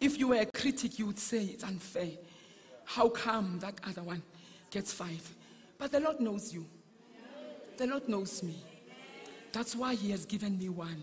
If 0.00 0.18
you 0.18 0.28
were 0.28 0.36
a 0.36 0.46
critic, 0.46 0.98
you 0.98 1.06
would 1.06 1.18
say 1.18 1.44
it's 1.44 1.64
unfair. 1.64 2.10
How 2.84 3.08
come 3.08 3.58
that 3.60 3.74
other 3.88 4.02
one 4.02 4.22
gets 4.70 4.92
five? 4.92 5.34
But 5.78 5.92
the 5.92 6.00
Lord 6.00 6.20
knows 6.20 6.52
you. 6.52 6.66
The 7.78 7.86
Lord 7.86 8.08
knows 8.08 8.42
me. 8.42 8.62
That's 9.52 9.74
why 9.74 9.94
He 9.94 10.10
has 10.10 10.26
given 10.26 10.58
me 10.58 10.68
one. 10.68 11.02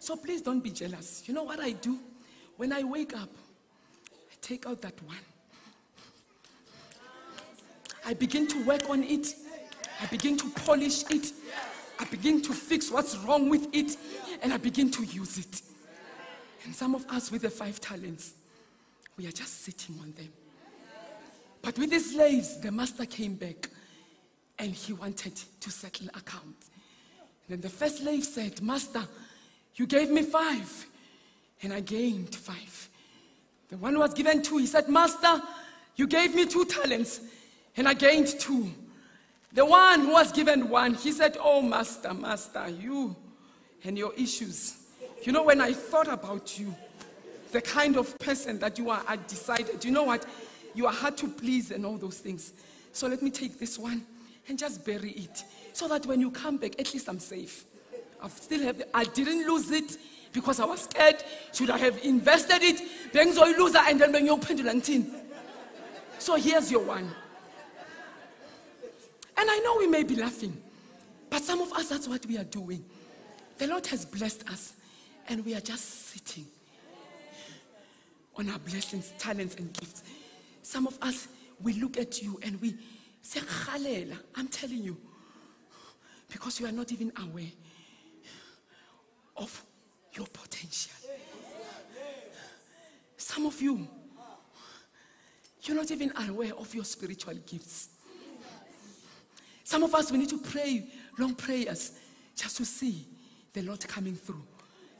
So 0.00 0.16
please 0.16 0.42
don't 0.42 0.60
be 0.60 0.70
jealous. 0.70 1.22
You 1.26 1.34
know 1.34 1.44
what 1.44 1.60
I 1.60 1.70
do? 1.70 1.98
When 2.56 2.72
I 2.72 2.82
wake 2.82 3.16
up, 3.16 3.30
I 4.10 4.34
take 4.40 4.66
out 4.66 4.82
that 4.82 5.00
one. 5.02 5.16
I 8.06 8.14
begin 8.14 8.46
to 8.48 8.64
work 8.64 8.88
on 8.90 9.02
it. 9.02 9.34
I 10.00 10.06
begin 10.06 10.36
to 10.38 10.50
polish 10.50 11.04
it. 11.10 11.32
I 11.98 12.04
begin 12.06 12.42
to 12.42 12.52
fix 12.52 12.90
what's 12.90 13.16
wrong 13.18 13.48
with 13.48 13.68
it. 13.72 13.96
And 14.42 14.52
I 14.52 14.56
begin 14.56 14.90
to 14.92 15.04
use 15.04 15.38
it. 15.38 15.62
And 16.64 16.74
some 16.74 16.94
of 16.94 17.06
us 17.08 17.30
with 17.30 17.42
the 17.42 17.50
five 17.50 17.80
talents, 17.80 18.34
we 19.16 19.26
are 19.26 19.32
just 19.32 19.62
sitting 19.64 19.96
on 20.00 20.12
them. 20.12 20.28
But 21.62 21.78
with 21.78 21.90
the 21.90 22.00
slaves, 22.00 22.60
the 22.60 22.70
master 22.70 23.06
came 23.06 23.34
back 23.34 23.70
and 24.58 24.72
he 24.72 24.92
wanted 24.92 25.34
to 25.60 25.70
settle 25.70 26.08
accounts. 26.08 26.70
And 27.48 27.56
then 27.56 27.60
the 27.60 27.68
first 27.68 27.98
slave 27.98 28.24
said, 28.24 28.62
Master, 28.62 29.02
you 29.74 29.86
gave 29.86 30.10
me 30.10 30.22
five, 30.22 30.86
and 31.62 31.72
I 31.72 31.80
gained 31.80 32.34
five. 32.34 32.88
The 33.68 33.76
one 33.76 33.94
who 33.94 34.00
was 34.00 34.14
given 34.14 34.42
two, 34.42 34.58
he 34.58 34.66
said, 34.66 34.88
Master, 34.88 35.42
you 35.96 36.06
gave 36.06 36.34
me 36.34 36.46
two 36.46 36.64
talents, 36.64 37.20
and 37.76 37.88
I 37.88 37.94
gained 37.94 38.28
two. 38.38 38.70
The 39.52 39.64
one 39.64 40.00
who 40.00 40.12
was 40.12 40.32
given 40.32 40.68
one, 40.68 40.94
he 40.94 41.12
said, 41.12 41.36
Oh, 41.40 41.62
Master, 41.62 42.12
Master, 42.12 42.68
you 42.68 43.14
and 43.84 43.96
your 43.96 44.12
issues. 44.14 44.76
You 45.22 45.32
know, 45.32 45.44
when 45.44 45.60
I 45.60 45.72
thought 45.72 46.08
about 46.08 46.58
you, 46.58 46.74
the 47.52 47.60
kind 47.60 47.96
of 47.96 48.18
person 48.18 48.58
that 48.58 48.78
you 48.78 48.90
are, 48.90 49.02
I 49.06 49.16
decided, 49.16 49.84
you 49.84 49.92
know 49.92 50.02
what? 50.02 50.26
You 50.74 50.86
are 50.86 50.92
hard 50.92 51.16
to 51.18 51.28
please 51.28 51.70
and 51.70 51.86
all 51.86 51.96
those 51.96 52.18
things. 52.18 52.52
So 52.92 53.06
let 53.06 53.22
me 53.22 53.30
take 53.30 53.58
this 53.58 53.78
one 53.78 54.04
and 54.48 54.58
just 54.58 54.84
bury 54.84 55.10
it 55.12 55.44
so 55.72 55.86
that 55.88 56.04
when 56.06 56.20
you 56.20 56.30
come 56.30 56.56
back, 56.56 56.78
at 56.80 56.92
least 56.92 57.08
I'm 57.08 57.20
safe. 57.20 57.64
I 58.20 58.28
still 58.28 58.62
have, 58.62 58.82
I 58.92 59.04
didn't 59.04 59.46
lose 59.46 59.70
it 59.70 59.96
because 60.32 60.58
I 60.58 60.64
was 60.64 60.82
scared. 60.82 61.22
Should 61.52 61.70
I 61.70 61.78
have 61.78 61.98
invested 62.02 62.62
it? 62.62 62.82
Then 63.12 63.28
you 63.28 63.58
lose 63.58 63.74
and 63.76 64.00
then 64.00 64.12
when 64.12 64.26
you 64.26 64.36
the 64.36 65.06
So 66.18 66.34
here's 66.34 66.70
your 66.70 66.84
one. 66.84 67.08
And 69.36 69.50
I 69.50 69.58
know 69.58 69.76
we 69.78 69.86
may 69.86 70.02
be 70.02 70.16
laughing, 70.16 70.56
but 71.30 71.42
some 71.42 71.60
of 71.60 71.72
us, 71.72 71.88
that's 71.88 72.08
what 72.08 72.24
we 72.26 72.38
are 72.38 72.44
doing. 72.44 72.84
The 73.58 73.66
Lord 73.66 73.86
has 73.88 74.04
blessed 74.04 74.48
us, 74.48 74.74
and 75.28 75.44
we 75.44 75.54
are 75.54 75.60
just 75.60 76.08
sitting 76.08 76.46
on 78.36 78.50
our 78.50 78.58
blessings, 78.58 79.12
talents, 79.18 79.56
and 79.56 79.72
gifts. 79.72 80.02
Some 80.62 80.86
of 80.86 80.98
us, 81.02 81.28
we 81.62 81.74
look 81.74 81.98
at 81.98 82.22
you 82.22 82.38
and 82.42 82.60
we 82.60 82.76
say, 83.22 83.40
I'm 84.34 84.48
telling 84.48 84.82
you, 84.82 84.96
because 86.28 86.58
you 86.58 86.66
are 86.66 86.72
not 86.72 86.90
even 86.92 87.12
aware 87.22 87.52
of 89.36 89.64
your 90.14 90.26
potential. 90.26 90.92
Some 93.16 93.46
of 93.46 93.60
you, 93.62 93.88
you're 95.62 95.76
not 95.76 95.90
even 95.90 96.12
aware 96.28 96.54
of 96.54 96.74
your 96.74 96.84
spiritual 96.84 97.34
gifts. 97.46 97.88
Some 99.64 99.82
of 99.82 99.94
us, 99.94 100.12
we 100.12 100.18
need 100.18 100.28
to 100.28 100.38
pray 100.38 100.86
long 101.18 101.34
prayers 101.34 101.92
just 102.36 102.58
to 102.58 102.64
see 102.64 103.06
the 103.52 103.62
Lord 103.62 103.86
coming 103.88 104.14
through, 104.14 104.42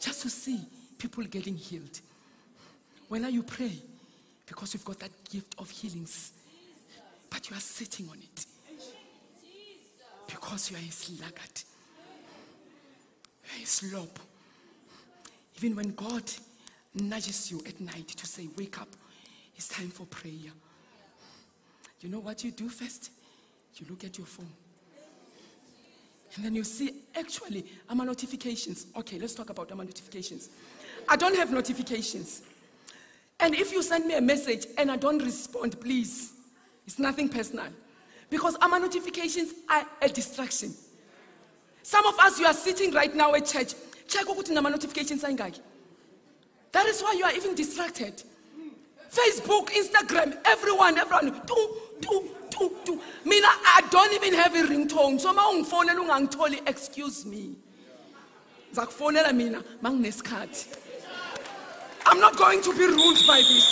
just 0.00 0.22
to 0.22 0.30
see 0.30 0.60
people 0.98 1.22
getting 1.24 1.54
healed. 1.54 2.00
Are 3.10 3.30
you 3.30 3.42
pray? 3.42 3.72
Because 4.46 4.74
you've 4.74 4.84
got 4.84 4.98
that 4.98 5.10
gift 5.30 5.54
of 5.58 5.70
healings. 5.70 6.32
But 7.30 7.48
you 7.48 7.56
are 7.56 7.60
sitting 7.60 8.08
on 8.08 8.18
it. 8.18 8.46
Because 10.26 10.70
you 10.70 10.76
are 10.76 10.80
a 10.80 10.90
sluggard. 10.90 11.62
You 13.44 13.60
are 13.60 13.62
a 13.62 13.66
slob. 13.66 14.18
Even 15.58 15.76
when 15.76 15.94
God 15.94 16.24
nudges 16.94 17.50
you 17.50 17.62
at 17.66 17.80
night 17.80 18.08
to 18.08 18.26
say, 18.26 18.48
Wake 18.58 18.80
up, 18.80 18.88
it's 19.56 19.68
time 19.68 19.88
for 19.88 20.06
prayer. 20.06 20.52
You 22.00 22.08
know 22.08 22.20
what 22.20 22.42
you 22.42 22.50
do 22.50 22.68
first? 22.68 23.10
You 23.76 23.86
look 23.90 24.04
at 24.04 24.16
your 24.18 24.26
phone. 24.26 24.48
And 26.36 26.44
then 26.44 26.54
you 26.54 26.64
see, 26.64 26.92
actually, 27.14 27.64
I'm 27.88 27.98
notifications. 27.98 28.86
Okay, 28.96 29.18
let's 29.18 29.34
talk 29.34 29.50
about 29.50 29.70
our 29.70 29.76
notifications. 29.78 30.48
I 31.08 31.16
don't 31.16 31.36
have 31.36 31.52
notifications. 31.52 32.42
And 33.40 33.54
if 33.54 33.72
you 33.72 33.82
send 33.82 34.06
me 34.06 34.14
a 34.16 34.20
message 34.20 34.66
and 34.78 34.90
I 34.90 34.96
don't 34.96 35.22
respond, 35.22 35.80
please, 35.80 36.32
it's 36.86 36.98
nothing 36.98 37.28
personal. 37.28 37.66
Because 38.30 38.56
our 38.56 38.80
notifications 38.80 39.52
are 39.68 39.86
a 40.02 40.08
distraction. 40.08 40.74
Some 41.82 42.06
of 42.06 42.18
us, 42.18 42.40
you 42.40 42.46
are 42.46 42.54
sitting 42.54 42.92
right 42.92 43.14
now 43.14 43.34
at 43.34 43.46
church. 43.46 43.74
Check 44.08 44.26
what 44.28 44.48
nama 44.50 44.70
notifications 44.70 45.20
That 45.20 46.86
is 46.86 47.02
why 47.02 47.14
you 47.16 47.24
are 47.24 47.32
even 47.32 47.54
distracted. 47.54 48.22
Facebook, 49.10 49.68
Instagram, 49.70 50.36
everyone, 50.44 50.98
everyone. 50.98 51.40
Do, 51.46 51.76
do, 52.00 52.30
Mina, 53.24 53.46
I 53.46 53.82
don't 53.90 54.12
even 54.12 54.34
have 54.34 54.54
a 54.54 54.62
ringtone. 54.62 55.20
So 55.20 55.32
ma 55.32 55.50
ungifonela 55.50 56.00
ungangitholi, 56.00 56.66
excuse 56.66 57.26
me. 57.26 57.56
Zakufonela 58.72 59.34
mina, 59.34 59.62
manginesikhathi. 59.82 60.80
I'm 62.06 62.20
not 62.20 62.36
going 62.36 62.60
to 62.62 62.72
be 62.76 62.86
ruled 62.86 63.18
by 63.26 63.38
this. 63.38 63.64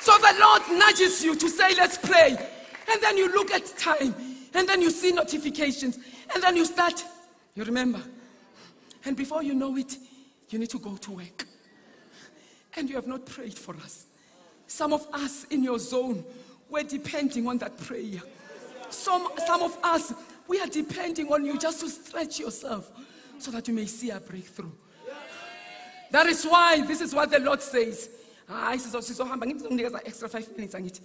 So 0.00 0.16
the 0.16 0.34
Lord 0.40 0.62
nudges 0.78 1.22
you 1.22 1.36
to 1.36 1.48
say, 1.48 1.74
let's 1.76 1.98
pray. 1.98 2.36
And 2.90 3.02
then 3.02 3.16
you 3.18 3.30
look 3.32 3.50
at 3.50 3.66
time, 3.76 4.14
and 4.54 4.68
then 4.68 4.80
you 4.80 4.90
see 4.90 5.12
notifications, 5.12 5.98
and 6.34 6.42
then 6.42 6.56
you 6.56 6.64
start, 6.64 7.04
you 7.54 7.64
remember. 7.64 8.00
And 9.04 9.16
before 9.16 9.42
you 9.42 9.54
know 9.54 9.76
it, 9.76 9.96
you 10.48 10.58
need 10.58 10.70
to 10.70 10.78
go 10.78 10.96
to 10.96 11.12
work. 11.12 11.46
And 12.76 12.88
you 12.88 12.96
have 12.96 13.06
not 13.06 13.26
prayed 13.26 13.58
for 13.58 13.76
us. 13.76 14.06
Some 14.70 14.92
of 14.92 15.04
us 15.12 15.44
in 15.50 15.64
your 15.64 15.80
zone, 15.80 16.24
we're 16.68 16.84
depending 16.84 17.48
on 17.48 17.58
that 17.58 17.76
prayer. 17.76 18.22
Some, 18.88 19.28
some 19.44 19.62
of 19.62 19.76
us, 19.82 20.14
we 20.46 20.60
are 20.60 20.68
depending 20.68 21.32
on 21.32 21.44
you 21.44 21.58
just 21.58 21.80
to 21.80 21.88
stretch 21.88 22.38
yourself 22.38 22.88
so 23.38 23.50
that 23.50 23.66
you 23.66 23.74
may 23.74 23.86
see 23.86 24.10
a 24.10 24.20
breakthrough. 24.20 24.70
That 26.12 26.26
is 26.26 26.44
why 26.44 26.82
this 26.86 27.00
is 27.00 27.12
what 27.12 27.32
the 27.32 27.40
Lord 27.40 27.60
says. 27.60 28.10
Ah, 28.48 28.70
hayi 28.70 28.78
sizohamba 28.78 29.46
ngithi 29.46 29.64
ngizokunikeza 29.64 30.06
extra 30.06 30.28
5 30.28 30.56
minutes 30.56 31.00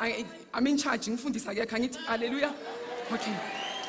I- 0.00 0.24
i'm 0.54 0.66
in 0.66 0.76
charge 0.76 1.06
ngifundisa 1.10 1.50
angithi 1.50 1.98
hallelujah 2.06 2.52
okay 3.12 3.36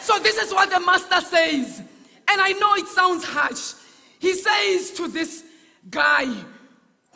so 0.01 0.19
this 0.19 0.37
is 0.37 0.51
what 0.53 0.69
the 0.69 0.79
master 0.79 1.21
says 1.21 1.79
and 2.27 2.41
i 2.41 2.53
know 2.53 2.73
it 2.75 2.87
sounds 2.87 3.23
harsh 3.23 3.73
he 4.19 4.33
says 4.33 4.91
to 4.91 5.07
this 5.07 5.43
guy 5.89 6.27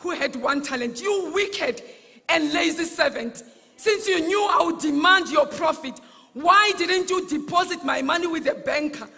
who 0.06 0.14
had 0.14 0.36
one 0.36 0.62
talent 0.62 1.00
you 1.00 1.30
wicked 1.34 1.82
and 2.28 2.52
lazy 2.52 2.84
servant 2.84 3.42
since 3.76 4.06
you 4.06 4.20
knew 4.20 4.48
i 4.50 4.64
would 4.64 4.78
demand 4.78 5.28
your 5.28 5.46
profit 5.46 6.00
why 6.32 6.72
didn't 6.78 7.10
you 7.10 7.26
deposit 7.28 7.84
my 7.84 8.00
money 8.02 8.26
with 8.26 8.46
a 8.46 8.54
banker 8.54 9.08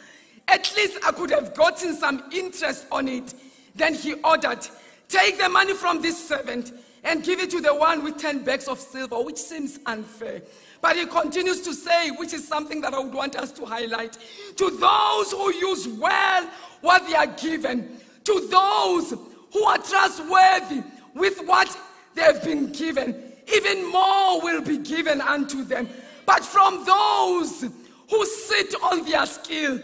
at 0.49 0.74
least 0.76 0.99
I 1.07 1.12
could 1.12 1.30
have 1.30 1.55
gotten 1.55 1.95
some 1.95 2.24
interest 2.32 2.86
on 2.91 3.07
it. 3.07 3.34
Then 3.74 3.95
he 3.95 4.14
ordered, 4.14 4.66
Take 5.09 5.39
the 5.39 5.49
money 5.49 5.74
from 5.74 6.03
this 6.03 6.28
servant 6.28 6.72
and 7.05 7.22
give 7.22 7.39
it 7.39 7.51
to 7.51 7.61
the 7.61 7.74
one 7.74 8.03
with 8.03 8.18
10 8.18 8.45
bags 8.45 8.66
of 8.66 8.78
silver, 8.78 9.22
which 9.22 9.36
seems 9.39 9.78
unfair. 9.86 10.43
But 10.80 10.97
he 10.97 11.07
continues 11.07 11.61
to 11.62 11.72
say, 11.72 12.11
which 12.11 12.32
is 12.32 12.47
something 12.47 12.80
that 12.80 12.93
I 12.93 12.99
would 12.99 13.14
want 13.14 13.36
us 13.36 13.53
to 13.53 13.64
highlight 13.64 14.18
to 14.57 14.70
those 14.70 15.32
who 15.32 15.53
use 15.55 15.86
well 15.86 16.51
what 16.80 17.07
they 17.07 17.14
are 17.14 17.26
given, 17.26 18.01
to 18.24 18.49
those 18.51 19.14
who 19.53 19.64
are 19.64 19.78
trustworthy 19.78 20.82
with 21.14 21.40
what 21.46 21.76
they 22.14 22.22
have 22.22 22.42
been 22.44 22.72
given, 22.72 23.32
even 23.53 23.90
more 23.90 24.40
will 24.42 24.61
be 24.61 24.78
given 24.78 25.20
unto 25.20 25.64
them. 25.64 25.88
But 26.26 26.44
from 26.44 26.84
those 26.84 27.62
who 28.11 28.26
sit 28.26 28.74
on 28.82 29.05
their 29.05 29.26
skill, 29.26 29.80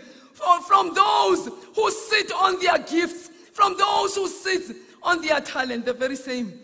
from 0.66 0.94
those 0.94 1.48
who 1.74 1.90
sit 1.90 2.32
on 2.32 2.60
their 2.60 2.78
gifts, 2.78 3.30
from 3.52 3.76
those 3.78 4.16
who 4.16 4.28
sit 4.28 4.76
on 5.02 5.22
their 5.22 5.40
talent, 5.40 5.86
the 5.86 5.92
very 5.92 6.16
same 6.16 6.60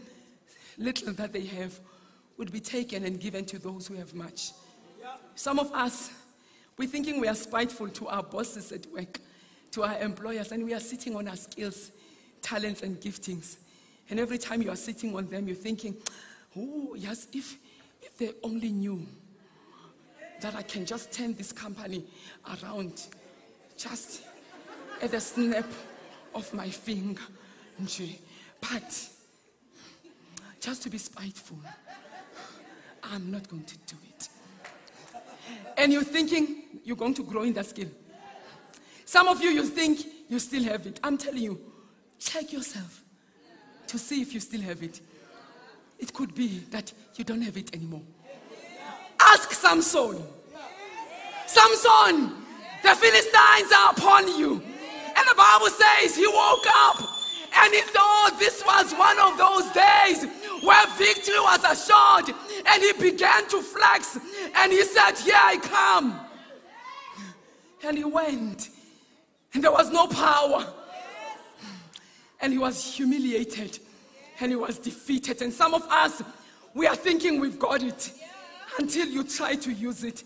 little 0.76 1.12
that 1.14 1.32
they 1.32 1.44
have 1.44 1.78
would 2.36 2.50
be 2.50 2.60
taken 2.60 3.04
and 3.04 3.20
given 3.20 3.44
to 3.44 3.58
those 3.58 3.86
who 3.86 3.94
have 3.94 4.14
much. 4.14 4.52
Some 5.34 5.58
of 5.58 5.72
us, 5.72 6.10
we're 6.76 6.88
thinking 6.88 7.20
we 7.20 7.28
are 7.28 7.34
spiteful 7.34 7.88
to 7.88 8.08
our 8.08 8.22
bosses 8.22 8.72
at 8.72 8.86
work, 8.86 9.20
to 9.72 9.84
our 9.84 9.98
employers, 10.00 10.52
and 10.52 10.64
we 10.64 10.74
are 10.74 10.80
sitting 10.80 11.14
on 11.14 11.28
our 11.28 11.36
skills, 11.36 11.90
talents, 12.42 12.82
and 12.82 13.00
giftings. 13.00 13.56
And 14.08 14.18
every 14.18 14.38
time 14.38 14.62
you 14.62 14.70
are 14.70 14.76
sitting 14.76 15.14
on 15.16 15.28
them, 15.28 15.46
you're 15.46 15.56
thinking, 15.56 15.96
oh, 16.56 16.94
yes, 16.96 17.28
if, 17.32 17.56
if 18.02 18.16
they 18.18 18.32
only 18.42 18.70
knew 18.70 19.06
that 20.40 20.54
I 20.54 20.62
can 20.62 20.86
just 20.86 21.12
turn 21.12 21.34
this 21.34 21.52
company 21.52 22.04
around 22.46 23.02
just 23.76 24.22
at 25.00 25.10
the 25.10 25.20
snap 25.20 25.66
of 26.34 26.52
my 26.52 26.68
finger. 26.68 27.22
But 28.60 29.08
just 30.60 30.82
to 30.82 30.90
be 30.90 30.98
spiteful, 30.98 31.58
I'm 33.02 33.30
not 33.30 33.48
going 33.48 33.64
to 33.64 33.78
do 33.86 33.96
it. 34.08 34.28
And 35.76 35.92
you're 35.92 36.04
thinking 36.04 36.62
you're 36.84 36.96
going 36.96 37.14
to 37.14 37.22
grow 37.22 37.42
in 37.42 37.52
that 37.54 37.66
skill. 37.66 37.88
Some 39.04 39.28
of 39.28 39.42
you, 39.42 39.50
you 39.50 39.64
think 39.64 40.06
you 40.28 40.38
still 40.38 40.62
have 40.64 40.86
it. 40.86 41.00
I'm 41.02 41.16
telling 41.16 41.42
you, 41.42 41.69
check 42.20 42.52
yourself 42.52 43.02
to 43.88 43.98
see 43.98 44.22
if 44.22 44.32
you 44.32 44.40
still 44.40 44.60
have 44.60 44.82
it. 44.82 45.00
It 45.98 46.14
could 46.14 46.34
be 46.34 46.60
that 46.70 46.92
you 47.16 47.24
don't 47.24 47.42
have 47.42 47.56
it 47.56 47.74
anymore. 47.74 48.02
Ask 49.18 49.52
Samson. 49.52 50.22
Samson, 51.46 52.32
the 52.82 52.94
Philistines 52.94 53.72
are 53.76 53.90
upon 53.90 54.28
you. 54.38 54.62
And 55.16 55.28
the 55.28 55.34
Bible 55.36 55.66
says 55.66 56.16
he 56.16 56.26
woke 56.26 56.66
up 56.68 57.00
and 57.56 57.74
he 57.74 57.80
thought 57.82 58.36
this 58.38 58.62
was 58.64 58.92
one 58.94 59.18
of 59.18 59.36
those 59.36 59.70
days 59.72 60.24
where 60.62 60.86
victory 60.96 61.40
was 61.40 61.64
assured. 61.64 62.34
And 62.66 62.82
he 62.82 62.92
began 62.92 63.48
to 63.48 63.60
flex 63.60 64.18
and 64.56 64.72
he 64.72 64.84
said, 64.84 65.18
Here 65.18 65.34
I 65.36 65.56
come. 65.58 66.20
And 67.82 67.96
he 67.96 68.04
went, 68.04 68.68
and 69.54 69.64
there 69.64 69.72
was 69.72 69.90
no 69.90 70.06
power. 70.06 70.66
And 72.42 72.52
he 72.52 72.58
was 72.58 72.94
humiliated 72.94 73.78
and 74.40 74.50
he 74.50 74.56
was 74.56 74.78
defeated. 74.78 75.42
And 75.42 75.52
some 75.52 75.74
of 75.74 75.82
us, 75.90 76.22
we 76.74 76.86
are 76.86 76.96
thinking 76.96 77.40
we've 77.40 77.58
got 77.58 77.82
it 77.82 78.12
until 78.78 79.06
you 79.08 79.24
try 79.24 79.54
to 79.56 79.72
use 79.72 80.04
it. 80.04 80.24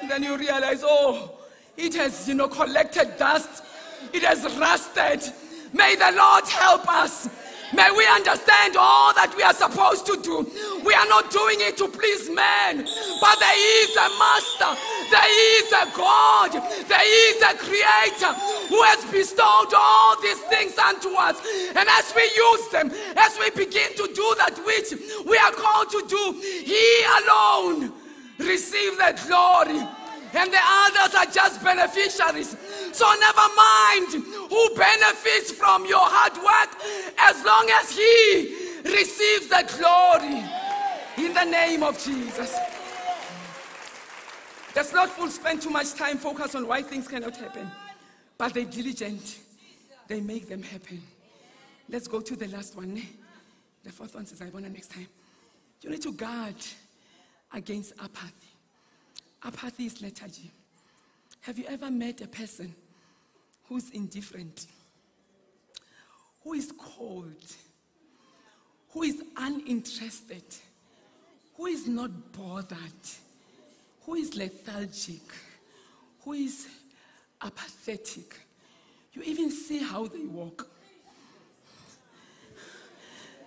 And 0.00 0.10
then 0.10 0.22
you 0.22 0.36
realize, 0.36 0.82
oh, 0.84 1.38
it 1.76 1.94
has, 1.94 2.28
you 2.28 2.34
know, 2.34 2.48
collected 2.48 3.16
dust, 3.18 3.64
it 4.12 4.22
has 4.22 4.44
rusted. 4.58 5.32
May 5.72 5.96
the 5.96 6.12
Lord 6.16 6.44
help 6.44 6.88
us. 6.88 7.28
May 7.74 7.90
we 7.90 8.06
understand 8.06 8.76
all 8.78 9.12
that 9.14 9.34
we 9.36 9.42
are 9.42 9.54
supposed 9.54 10.06
to 10.06 10.16
do. 10.22 10.46
We 10.84 10.94
are 10.94 11.08
not 11.10 11.30
doing 11.30 11.58
it 11.58 11.76
to 11.78 11.88
please 11.88 12.30
men, 12.30 12.86
but 13.20 13.36
there 13.42 13.58
is 13.82 13.90
a 13.96 14.08
master, 14.22 14.70
there 15.10 15.32
is 15.58 15.66
a 15.74 15.84
God, 15.90 16.54
there 16.86 17.06
is 17.06 17.42
a 17.42 17.58
creator 17.58 18.32
who 18.70 18.78
has 18.86 19.02
bestowed 19.10 19.74
all 19.74 20.14
these 20.22 20.38
things 20.46 20.78
unto 20.78 21.10
us. 21.18 21.42
And 21.74 21.88
as 21.90 22.14
we 22.14 22.22
use 22.22 22.68
them, 22.70 22.92
as 23.16 23.34
we 23.38 23.50
begin 23.50 23.90
to 23.98 24.06
do 24.14 24.26
that 24.38 24.54
which 24.62 24.94
we 25.26 25.36
are 25.38 25.52
called 25.52 25.90
to 25.90 26.04
do, 26.06 26.24
He 26.38 27.02
alone 27.18 27.92
receive 28.38 28.96
the 28.98 29.10
glory. 29.26 29.82
And 30.36 30.52
the 30.52 30.60
others 30.62 31.14
are 31.14 31.26
just 31.32 31.64
beneficiaries. 31.64 32.56
So 32.92 33.06
never 33.18 33.48
mind 33.56 34.12
who 34.50 34.74
benefits 34.76 35.50
from 35.50 35.86
your 35.86 36.04
hard 36.04 36.36
work 36.36 36.76
as 37.18 37.42
long 37.44 37.68
as 37.80 37.90
he 37.90 38.82
receives 38.84 39.48
the 39.48 39.64
glory. 39.78 40.44
In 41.16 41.32
the 41.32 41.44
name 41.44 41.82
of 41.82 41.98
Jesus. 42.04 42.54
The 44.74 44.82
slothful 44.82 45.28
spend 45.28 45.62
too 45.62 45.70
much 45.70 45.94
time 45.94 46.18
focused 46.18 46.54
on 46.54 46.68
why 46.68 46.82
things 46.82 47.08
cannot 47.08 47.34
happen. 47.34 47.70
But 48.36 48.52
they 48.52 48.64
diligent. 48.64 49.38
They 50.06 50.20
make 50.20 50.48
them 50.48 50.62
happen. 50.62 51.02
Let's 51.88 52.06
go 52.08 52.20
to 52.20 52.36
the 52.36 52.48
last 52.48 52.76
one. 52.76 53.00
The 53.82 53.90
fourth 53.90 54.14
one 54.14 54.26
says, 54.26 54.42
I 54.42 54.50
want 54.50 54.66
to 54.66 54.70
next 54.70 54.90
time. 54.90 55.06
You 55.80 55.90
need 55.90 56.02
to 56.02 56.12
guard 56.12 56.56
against 57.54 57.94
apathy. 57.98 58.45
Apathy 59.46 59.86
is 59.86 60.02
lethargy. 60.02 60.50
Have 61.42 61.56
you 61.56 61.66
ever 61.68 61.88
met 61.88 62.20
a 62.20 62.26
person 62.26 62.74
who's 63.68 63.90
indifferent, 63.90 64.66
who 66.42 66.54
is 66.54 66.72
cold, 66.76 67.54
who 68.90 69.04
is 69.04 69.22
uninterested, 69.36 70.42
who 71.54 71.66
is 71.66 71.86
not 71.86 72.10
bothered, 72.32 73.06
who 74.04 74.16
is 74.16 74.34
lethargic, 74.34 75.22
who 76.24 76.32
is 76.32 76.66
apathetic? 77.40 78.40
You 79.12 79.22
even 79.22 79.52
see 79.52 79.78
how 79.78 80.08
they 80.08 80.24
walk. 80.24 80.68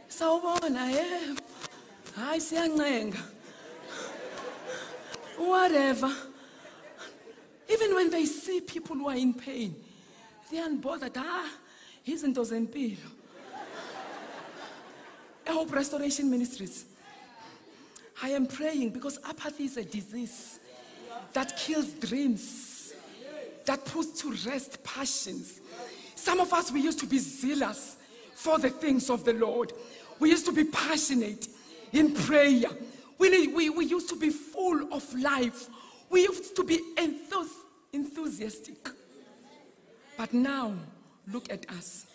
So, 0.08 0.40
I 0.40 0.60
Sawubona 0.60 0.94
yebo. 0.94 1.40
Hayi 2.16 2.40
siyancenga. 2.40 3.39
Whatever. 5.40 6.14
Even 7.72 7.96
when 7.96 8.10
they 8.10 8.26
see 8.26 8.60
people 8.60 8.96
who 8.98 9.08
are 9.08 9.16
in 9.16 9.34
pain, 9.34 9.74
they 10.52 10.60
aren't 10.60 10.82
unbothered. 10.82 11.16
Ah, 11.16 11.50
izinto 12.06 12.44
zempilo. 12.44 12.98
I 15.48 15.52
Hope 15.52 15.72
Restoration 15.72 16.30
Ministries. 16.30 16.86
I 18.22 18.32
am 18.32 18.48
praying 18.48 18.90
because 18.90 19.18
apathy 19.24 19.64
is 19.64 19.78
a 19.78 19.84
disease 19.86 20.60
that 21.32 21.56
kills 21.58 21.88
dreams, 21.94 22.94
that 23.66 23.86
puts 23.86 24.22
to 24.22 24.32
rest 24.50 24.84
passions. 24.84 25.62
Some 26.16 26.42
of 26.42 26.52
us, 26.52 26.70
we 26.72 26.82
used 26.82 27.00
to 27.00 27.06
be 27.06 27.18
zealous 27.18 27.96
for 28.36 28.60
the 28.60 28.70
things 28.70 29.10
of 29.10 29.24
the 29.24 29.34
Lord. 29.34 29.72
We 30.20 30.32
used 30.32 30.46
to 30.48 30.52
be 30.52 30.66
passionate 30.66 31.48
in 31.94 32.14
prayer. 32.14 32.70
We, 33.20 33.48
we, 33.48 33.70
we 33.70 33.86
used 33.86 34.10
to 34.10 34.16
be 34.16 34.30
full 34.30 34.92
of 34.94 35.14
life. 35.14 35.68
We 36.10 36.22
used 36.22 36.56
to 36.56 36.64
be 36.64 36.80
enthus- 36.96 37.66
enthusiastic. 37.94 38.90
But 40.18 40.34
now, 40.34 40.74
look 41.32 41.52
at 41.52 41.70
us. 41.70 42.06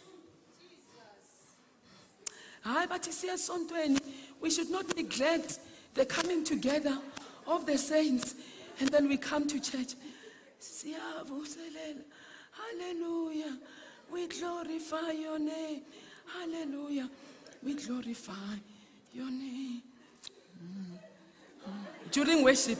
We 4.40 4.50
should 4.50 4.70
not 4.70 4.96
neglect 4.96 5.58
the 5.92 6.06
coming 6.06 6.42
together 6.42 6.98
of 7.46 7.66
the 7.66 7.76
saints. 7.76 8.34
And 8.80 8.88
then 8.88 9.08
we 9.08 9.18
come 9.18 9.46
to 9.46 9.60
church. 9.60 9.94
Hallelujah. 12.52 13.58
We 14.10 14.26
glorify 14.26 15.12
your 15.12 15.38
name. 15.38 15.82
Hallelujah. 16.32 17.10
We 17.62 17.74
glorify 17.74 18.56
your 19.12 19.30
name. 19.30 19.82
During 22.10 22.44
worship. 22.44 22.78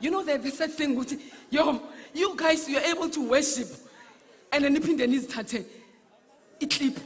You 0.00 0.10
know 0.10 0.22
the, 0.24 0.38
the 0.38 0.50
sad 0.50 0.72
thing 0.72 0.94
with 0.94 1.20
yo, 1.50 1.82
you 2.14 2.34
guys, 2.36 2.68
you're 2.68 2.80
able 2.80 3.08
to 3.10 3.28
worship. 3.28 3.68
And 4.52 4.64
then 4.64 4.76
iphinde 4.76 5.06
nizithathe 5.06 5.64
iClip. 6.60 6.98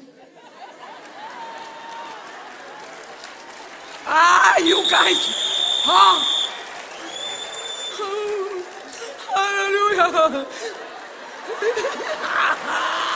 Ah, 4.06 4.58
you 4.58 4.84
guys. 4.90 5.18
Huh? 5.84 6.20
Hallelujah. 9.34 10.46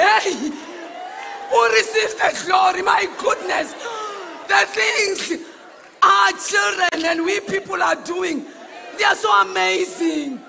Hey, 0.00 0.32
who 1.50 1.68
receives 1.74 2.14
the 2.14 2.42
glory? 2.46 2.80
My 2.80 3.06
goodness. 3.18 3.74
The 4.48 4.64
things 4.66 5.46
our 6.02 6.32
children 6.32 7.04
and 7.04 7.24
we 7.24 7.40
people 7.40 7.82
are 7.82 8.02
doing, 8.02 8.46
they 8.96 9.04
are 9.04 9.14
so 9.14 9.30
amazing. 9.42 10.40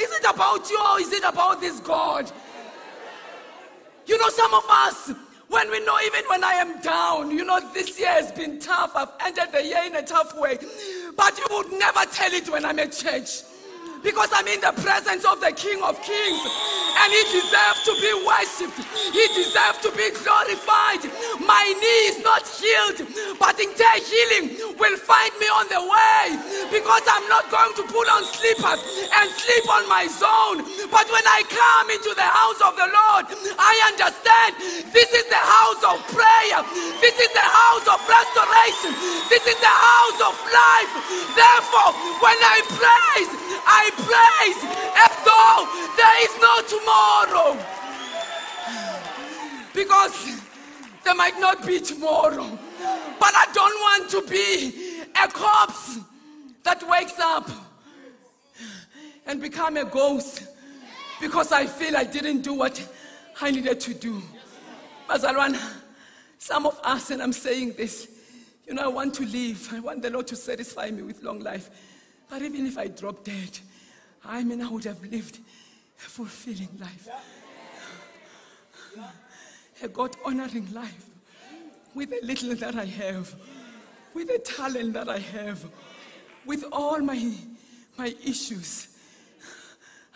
Is 0.00 0.10
it 0.12 0.24
about 0.24 0.70
you 0.70 0.80
or 0.80 1.00
is 1.00 1.12
it 1.12 1.24
about 1.24 1.60
this 1.60 1.78
God? 1.80 2.30
You 4.06 4.16
know, 4.16 4.30
some 4.30 4.54
of 4.54 4.64
us, 4.70 5.12
when 5.48 5.70
we 5.70 5.84
know, 5.84 5.98
even 6.06 6.24
when 6.30 6.42
I 6.42 6.52
am 6.54 6.80
down, 6.80 7.30
you 7.30 7.44
know, 7.44 7.60
this 7.74 7.98
year 7.98 8.08
has 8.08 8.32
been 8.32 8.58
tough. 8.58 8.92
I've 8.94 9.10
ended 9.20 9.52
the 9.52 9.62
year 9.62 9.84
in 9.84 9.96
a 9.96 10.02
tough 10.02 10.34
way. 10.38 10.58
But 11.14 11.36
you 11.36 11.44
would 11.50 11.72
never 11.72 12.00
tell 12.10 12.32
it 12.32 12.48
when 12.48 12.64
I'm 12.64 12.78
at 12.78 12.92
church. 12.92 13.42
Because 14.02 14.30
I'm 14.32 14.46
in 14.46 14.60
the 14.60 14.72
presence 14.80 15.24
of 15.24 15.40
the 15.40 15.52
King 15.52 15.82
of 15.82 16.00
Kings. 16.02 16.42
And 16.98 17.08
he 17.12 17.22
deserves 17.30 17.80
to 17.86 17.92
be 18.02 18.10
worshipped. 18.26 18.78
He 19.14 19.24
deserves 19.34 19.78
to 19.86 19.90
be 19.94 20.10
glorified. 20.22 21.02
My 21.40 21.62
knee 21.78 22.04
is 22.10 22.18
not 22.22 22.42
healed, 22.46 23.06
but 23.38 23.54
in 23.60 23.70
healing 23.74 24.74
will 24.78 24.96
find 24.98 25.32
me 25.38 25.46
on 25.46 25.66
the 25.70 25.82
way. 25.82 26.24
Because 26.70 27.04
I'm 27.06 27.26
not 27.30 27.50
going 27.50 27.74
to 27.78 27.84
put 27.86 28.06
on 28.10 28.22
slippers 28.26 28.80
and 29.14 29.26
sleep 29.30 29.66
on 29.70 29.88
my 29.88 30.06
zone. 30.10 30.66
But 30.90 31.06
when 31.10 31.26
I 31.26 31.46
come 31.46 31.86
into 31.94 32.12
the 32.18 32.26
house 32.26 32.60
of 32.62 32.74
the 32.74 32.88
Lord, 32.88 33.24
I 33.58 33.74
understand 33.94 34.58
this 34.90 35.10
is 35.14 35.26
the 35.30 35.42
house 35.42 35.82
of 35.86 35.96
prayer. 36.10 36.60
This 36.98 37.16
is 37.18 37.30
the 37.32 37.46
house 37.46 37.86
of 37.86 37.98
restoration. 38.04 38.92
This 39.30 39.44
is 39.46 39.58
the 39.62 39.70
house 39.70 40.20
of 40.22 40.34
life. 40.50 40.90
Therefore, 41.34 41.90
when 42.22 42.38
I 42.42 42.58
praise, 42.74 43.30
I 43.66 43.90
praise 43.96 44.62
as 45.04 45.12
though 45.26 45.66
there 45.96 46.18
is 46.24 46.32
no 46.40 46.54
tomorrow. 46.74 47.56
Because 49.74 50.42
there 51.04 51.14
might 51.14 51.38
not 51.40 51.66
be 51.66 51.80
tomorrow. 51.80 52.58
But 53.18 53.34
I 53.34 53.46
don't 53.52 53.80
want 53.80 54.10
to 54.10 54.22
be 54.28 55.02
a 55.22 55.28
corpse 55.28 55.98
that 56.62 56.86
wakes 56.88 57.18
up 57.18 57.48
and 59.26 59.40
become 59.40 59.76
a 59.76 59.84
ghost 59.84 60.46
because 61.20 61.52
I 61.52 61.66
feel 61.66 61.96
I 61.96 62.04
didn't 62.04 62.42
do 62.42 62.54
what 62.54 62.80
I 63.40 63.50
needed 63.50 63.80
to 63.80 63.94
do. 63.94 64.22
Bazalwana, 65.08 65.60
some 66.38 66.66
of 66.66 66.78
us, 66.82 67.10
and 67.10 67.22
I'm 67.22 67.32
saying 67.32 67.74
this, 67.76 68.08
you 68.66 68.74
know, 68.74 68.82
I 68.82 68.88
want 68.88 69.14
to 69.14 69.24
live. 69.24 69.68
I 69.72 69.80
want 69.80 70.02
the 70.02 70.10
Lord 70.10 70.26
to 70.28 70.36
satisfy 70.36 70.90
me 70.90 71.02
with 71.02 71.22
long 71.22 71.40
life. 71.40 71.70
But 72.28 72.42
even 72.42 72.66
if 72.66 72.76
I 72.76 72.88
drop 72.88 73.24
dead, 73.24 73.58
I 74.24 74.44
mean, 74.44 74.60
I 74.60 74.68
would 74.68 74.84
have 74.84 75.02
lived 75.02 75.38
a 75.98 76.08
fulfilling 76.08 76.68
life, 76.78 77.08
a 79.82 79.88
God 79.88 80.16
honoring 80.24 80.72
life 80.72 81.06
with 81.94 82.10
the 82.10 82.20
little 82.22 82.54
that 82.56 82.76
I 82.76 82.84
have, 82.84 83.34
with 84.14 84.28
the 84.28 84.38
talent 84.38 84.92
that 84.92 85.08
I 85.08 85.18
have, 85.18 85.64
with 86.44 86.64
all 86.70 87.00
my, 87.00 87.32
my 87.96 88.14
issues. 88.24 88.88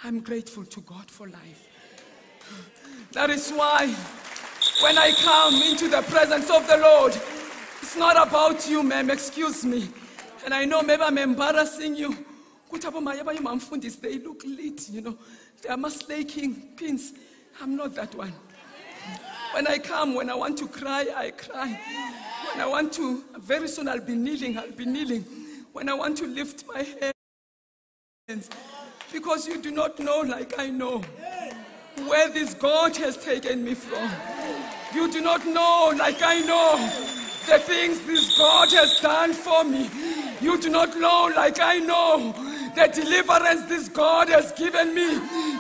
I'm 0.05 0.21
grateful 0.21 0.65
to 0.65 0.81
God 0.81 1.11
for 1.11 1.29
life. 1.29 1.69
That 3.13 3.31
is 3.31 3.51
why 3.51 3.87
when 4.83 4.99
I 4.99 5.13
come 5.13 5.55
into 5.63 5.89
the 5.89 6.03
presence 6.03 6.51
of 6.51 6.67
the 6.67 6.77
Lord, 6.77 7.17
it's 7.81 7.97
not 7.97 8.17
about 8.17 8.69
you, 8.69 8.83
ma'am, 8.83 9.11
excuse 9.11 9.65
me. 9.65 9.89
And 10.45 10.53
I 10.53 10.65
know 10.65 10.83
maybe 10.83 11.03
I'm 11.03 11.19
embarrassing 11.19 11.97
you. 11.97 12.17
They 12.71 14.19
look 14.19 14.43
lit, 14.45 14.89
you 14.89 15.01
know. 15.03 15.19
They 15.63 15.69
are 15.69 15.77
maslaking 15.77 16.77
pins. 16.77 17.13
I'm 17.61 17.77
not 17.77 17.95
that 17.95 18.15
one. 18.15 18.33
When 19.53 19.67
I 19.67 19.79
come, 19.79 20.15
when 20.15 20.31
I 20.31 20.35
want 20.35 20.57
to 20.59 20.67
cry, 20.67 21.07
I 21.15 21.31
cry. 21.33 21.79
When 22.51 22.61
I 22.61 22.67
want 22.67 22.93
to, 22.95 23.23
very 23.39 23.69
soon 23.69 23.89
I'll 23.89 24.01
be 24.01 24.15
kneeling, 24.15 24.57
I'll 24.59 24.73
be 24.73 24.87
kneeling. 24.87 25.25
When 25.73 25.89
I 25.89 25.95
want 25.95 26.17
to 26.19 26.27
lift 26.27 26.65
my 26.67 26.87
hands, 28.29 28.51
because 29.13 29.47
you 29.47 29.61
do 29.61 29.71
not 29.71 29.99
know, 29.99 30.21
like 30.21 30.59
I 30.59 30.71
know, 30.71 31.03
where 32.07 32.31
this 32.31 32.55
God 32.55 32.97
has 32.97 33.17
taken 33.17 33.63
me 33.63 33.75
from. 33.75 34.11
You 34.95 35.11
do 35.13 35.21
not 35.21 35.47
know, 35.47 35.93
like 35.99 36.23
I 36.23 36.41
know, 36.41 36.77
the 37.47 37.59
things 37.59 38.01
this 38.07 38.37
God 38.39 38.71
has 38.71 39.01
done 39.01 39.33
for 39.33 39.65
me. 39.65 39.91
You 40.43 40.59
do 40.59 40.71
not 40.71 40.99
know, 40.99 41.31
like 41.37 41.61
I 41.61 41.79
know, 41.79 42.33
the 42.75 42.89
deliverance 42.93 43.63
this 43.69 43.89
God 43.89 44.29
has 44.29 44.51
given 44.53 44.93
me. 44.93 45.07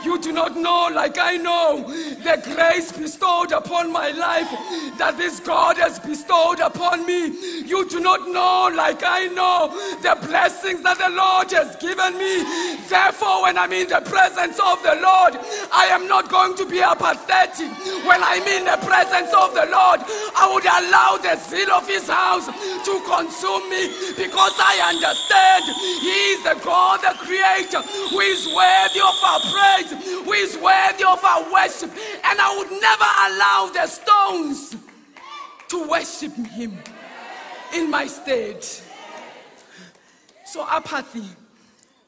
You 0.04 0.18
do 0.18 0.32
not 0.32 0.56
know, 0.56 0.88
like 0.92 1.18
I 1.18 1.36
know, 1.36 1.84
the 1.86 2.40
grace 2.44 2.92
bestowed 2.92 3.52
upon 3.52 3.92
my 3.92 4.10
life 4.10 4.50
that 4.98 5.16
this 5.16 5.40
God 5.40 5.76
has 5.78 5.98
bestowed 5.98 6.60
upon 6.60 7.06
me. 7.06 7.62
You 7.62 7.88
do 7.88 8.00
not 8.00 8.26
know, 8.28 8.70
like 8.74 9.02
I 9.04 9.26
know, 9.28 9.70
the 10.02 10.18
blessings 10.26 10.82
that 10.82 10.98
the 10.98 11.10
Lord 11.10 11.50
has 11.52 11.76
given 11.76 12.18
me. 12.18 12.42
Therefore, 12.88 13.42
when 13.42 13.56
I'm 13.58 13.72
in 13.72 13.88
the 13.88 14.02
presence 14.02 14.58
of 14.58 14.82
the 14.82 14.98
Lord, 14.98 15.38
I 15.72 15.86
am 15.90 16.08
not 16.08 16.28
going 16.28 16.56
to 16.56 16.66
be 16.66 16.82
apathetic. 16.82 17.70
When 18.04 18.20
I'm 18.22 18.42
in 18.42 18.64
the 18.64 18.78
presence 18.82 19.32
of 19.32 19.54
the 19.54 19.70
Lord, 19.70 20.00
I 20.34 20.50
would 20.50 20.66
allow 20.66 21.18
the 21.22 21.38
zeal 21.38 21.70
of 21.70 21.86
His 21.86 22.08
house 22.08 22.46
to 22.46 22.94
consume 23.06 23.64
me 23.70 23.94
because 24.18 24.54
I 24.58 24.82
understand 24.90 25.64
He 26.02 26.16
is 26.34 26.42
the 26.42 26.58
God, 26.64 27.00
the 27.02 27.14
Creator, 27.22 27.82
who 28.10 28.20
is 28.20 28.46
worthy 28.50 29.00
of 29.00 29.16
our 29.22 29.40
praise, 29.52 29.91
who 29.94 30.32
is 30.32 30.56
worthy 30.56 31.04
of 31.04 31.24
our 31.24 31.52
worship. 31.52 31.90
And 32.24 32.40
I 32.40 32.56
would 32.58 32.70
never 32.80 33.04
allow 33.28 33.70
the 33.72 33.86
stones 33.86 34.76
to 35.68 35.88
worship 35.88 36.34
Him 36.34 36.78
in 37.74 37.90
my 37.90 38.06
stead. 38.06 38.64
So, 40.44 40.66
apathy. 40.68 41.24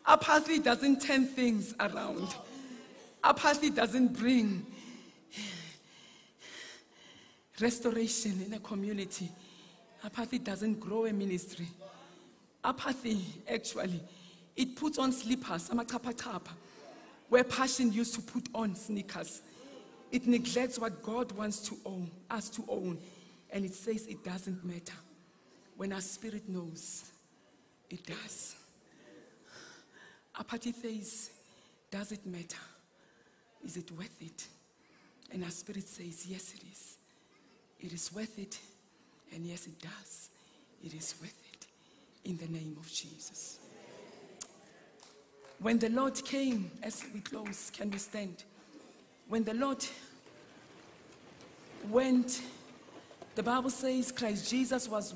Apathy 0.06 0.58
doesn't 0.58 1.00
turn 1.00 1.26
things 1.26 1.74
around. 1.80 2.34
Apathy 3.22 3.70
doesn't 3.70 4.08
bring 4.08 4.66
restoration 7.60 8.42
in 8.46 8.52
a 8.52 8.58
community. 8.58 9.30
Apathy 10.04 10.38
doesn't 10.38 10.78
grow 10.78 11.06
a 11.06 11.12
ministry. 11.12 11.68
Apathy, 12.62 13.24
actually, 13.48 14.00
it 14.56 14.76
puts 14.76 14.98
on 14.98 15.12
slippers, 15.12 15.70
I'm 15.70 15.78
a 15.78 15.84
chapa 15.84 16.12
amachapachapa, 16.12 16.50
where 17.34 17.42
passion 17.42 17.92
used 17.92 18.14
to 18.14 18.20
put 18.20 18.48
on 18.54 18.76
sneakers. 18.76 19.42
It 20.12 20.24
neglects 20.28 20.78
what 20.78 21.02
God 21.02 21.32
wants 21.32 21.58
to 21.68 21.76
own, 21.84 22.08
us 22.30 22.48
to 22.50 22.64
own, 22.68 22.96
and 23.50 23.64
it 23.64 23.74
says 23.74 24.06
it 24.06 24.22
doesn't 24.22 24.64
matter. 24.64 24.94
When 25.76 25.92
our 25.92 26.00
spirit 26.00 26.48
knows, 26.48 27.10
it 27.90 28.06
does. 28.06 28.54
Apathy 30.38 30.70
says, 30.70 31.30
does 31.90 32.12
it 32.12 32.24
matter? 32.24 32.62
Is 33.64 33.78
it 33.78 33.90
worth 33.90 34.22
it? 34.22 34.46
And 35.32 35.42
our 35.42 35.50
spirit 35.50 35.88
says, 35.88 36.26
yes, 36.28 36.54
it 36.54 36.62
is. 36.70 36.98
It 37.80 37.92
is 37.92 38.12
worth 38.14 38.38
it. 38.38 38.60
And 39.34 39.44
yes, 39.44 39.66
it 39.66 39.80
does. 39.80 40.30
It 40.84 40.94
is 40.94 41.16
worth 41.20 41.42
it. 41.52 41.66
In 42.30 42.36
the 42.36 42.46
name 42.46 42.76
of 42.78 42.88
Jesus. 42.88 43.58
When 45.64 45.78
the 45.78 45.88
Lord 45.88 46.22
came, 46.26 46.70
as 46.82 47.02
we 47.14 47.20
close, 47.20 47.70
can 47.74 47.90
we 47.90 47.96
stand? 47.96 48.44
When 49.28 49.44
the 49.44 49.54
Lord 49.54 49.82
went 51.88 52.42
The 53.34 53.42
Bible 53.42 53.70
says 53.70 54.12
Christ 54.12 54.48
Jesus 54.48 54.88
was 54.88 55.12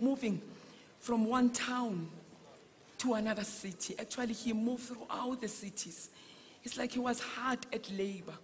moving 0.00 0.42
from 0.98 1.24
one 1.24 1.50
town 1.50 2.08
to 2.98 3.14
another 3.14 3.44
city. 3.44 3.94
Actually, 3.98 4.34
he 4.34 4.52
moved 4.52 4.84
throughout 4.84 5.40
the 5.40 5.48
cities. 5.48 6.10
It's 6.62 6.76
like 6.76 6.92
he 6.92 6.98
was 6.98 7.18
hard 7.18 7.60
at 7.72 7.90
labor, 7.92 8.34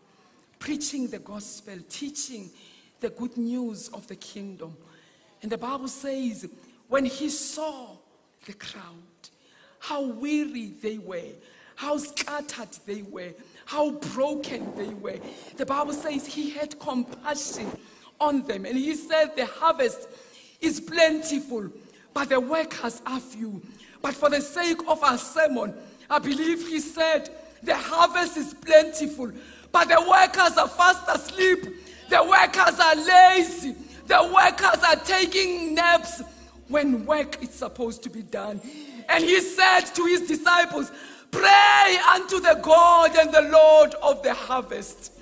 preaching 0.58 1.08
the 1.08 1.18
gospel, 1.18 1.76
teaching 1.90 2.50
the 3.00 3.10
good 3.10 3.36
news 3.36 3.88
of 3.88 4.06
the 4.06 4.16
kingdom. 4.16 4.74
And 5.42 5.52
the 5.52 5.58
Bible 5.58 5.88
says, 5.88 6.48
when 6.88 7.04
he 7.04 7.28
saw 7.28 7.96
the 8.46 8.54
crowd, 8.54 9.02
how 9.78 10.02
weary 10.02 10.72
they 10.82 10.98
were, 10.98 11.32
how 11.76 11.96
scattered 11.96 12.68
they 12.86 13.02
were, 13.02 13.32
how 13.64 13.90
broken 13.90 14.72
they 14.76 14.94
were. 14.94 15.18
The 15.56 15.66
Bible 15.66 15.92
says 15.92 16.26
he 16.26 16.50
had 16.50 16.78
compassion 16.78 17.70
on 18.20 18.42
them. 18.42 18.64
And 18.64 18.76
he 18.76 18.94
said, 18.94 19.36
The 19.36 19.46
harvest 19.46 20.08
is 20.60 20.80
plentiful, 20.80 21.70
but 22.14 22.28
the 22.28 22.40
workers 22.40 23.02
are 23.06 23.20
few. 23.20 23.62
But 24.02 24.14
for 24.14 24.30
the 24.30 24.40
sake 24.40 24.80
of 24.88 25.02
our 25.02 25.18
sermon, 25.18 25.74
I 26.08 26.18
believe 26.18 26.66
he 26.66 26.80
said, 26.80 27.30
The 27.62 27.76
harvest 27.76 28.36
is 28.36 28.54
plentiful, 28.54 29.32
but 29.72 29.88
the 29.88 30.00
workers 30.00 30.56
are 30.56 30.68
fast 30.68 31.04
asleep. 31.08 31.64
The 32.08 32.24
workers 32.24 32.80
are 32.80 32.96
lazy. 32.96 33.76
The 34.06 34.32
workers 34.34 34.82
are 34.82 34.96
taking 34.96 35.74
naps 35.74 36.22
when 36.68 37.04
work 37.04 37.42
is 37.42 37.50
supposed 37.50 38.02
to 38.04 38.10
be 38.10 38.22
done. 38.22 38.60
And 39.08 39.24
he 39.24 39.40
said 39.40 39.80
to 39.94 40.04
his 40.04 40.28
disciples, 40.28 40.92
Pray 41.30 41.98
unto 42.14 42.40
the 42.40 42.58
God 42.62 43.16
and 43.16 43.32
the 43.32 43.42
Lord 43.42 43.94
of 44.02 44.22
the 44.22 44.34
harvest, 44.34 45.12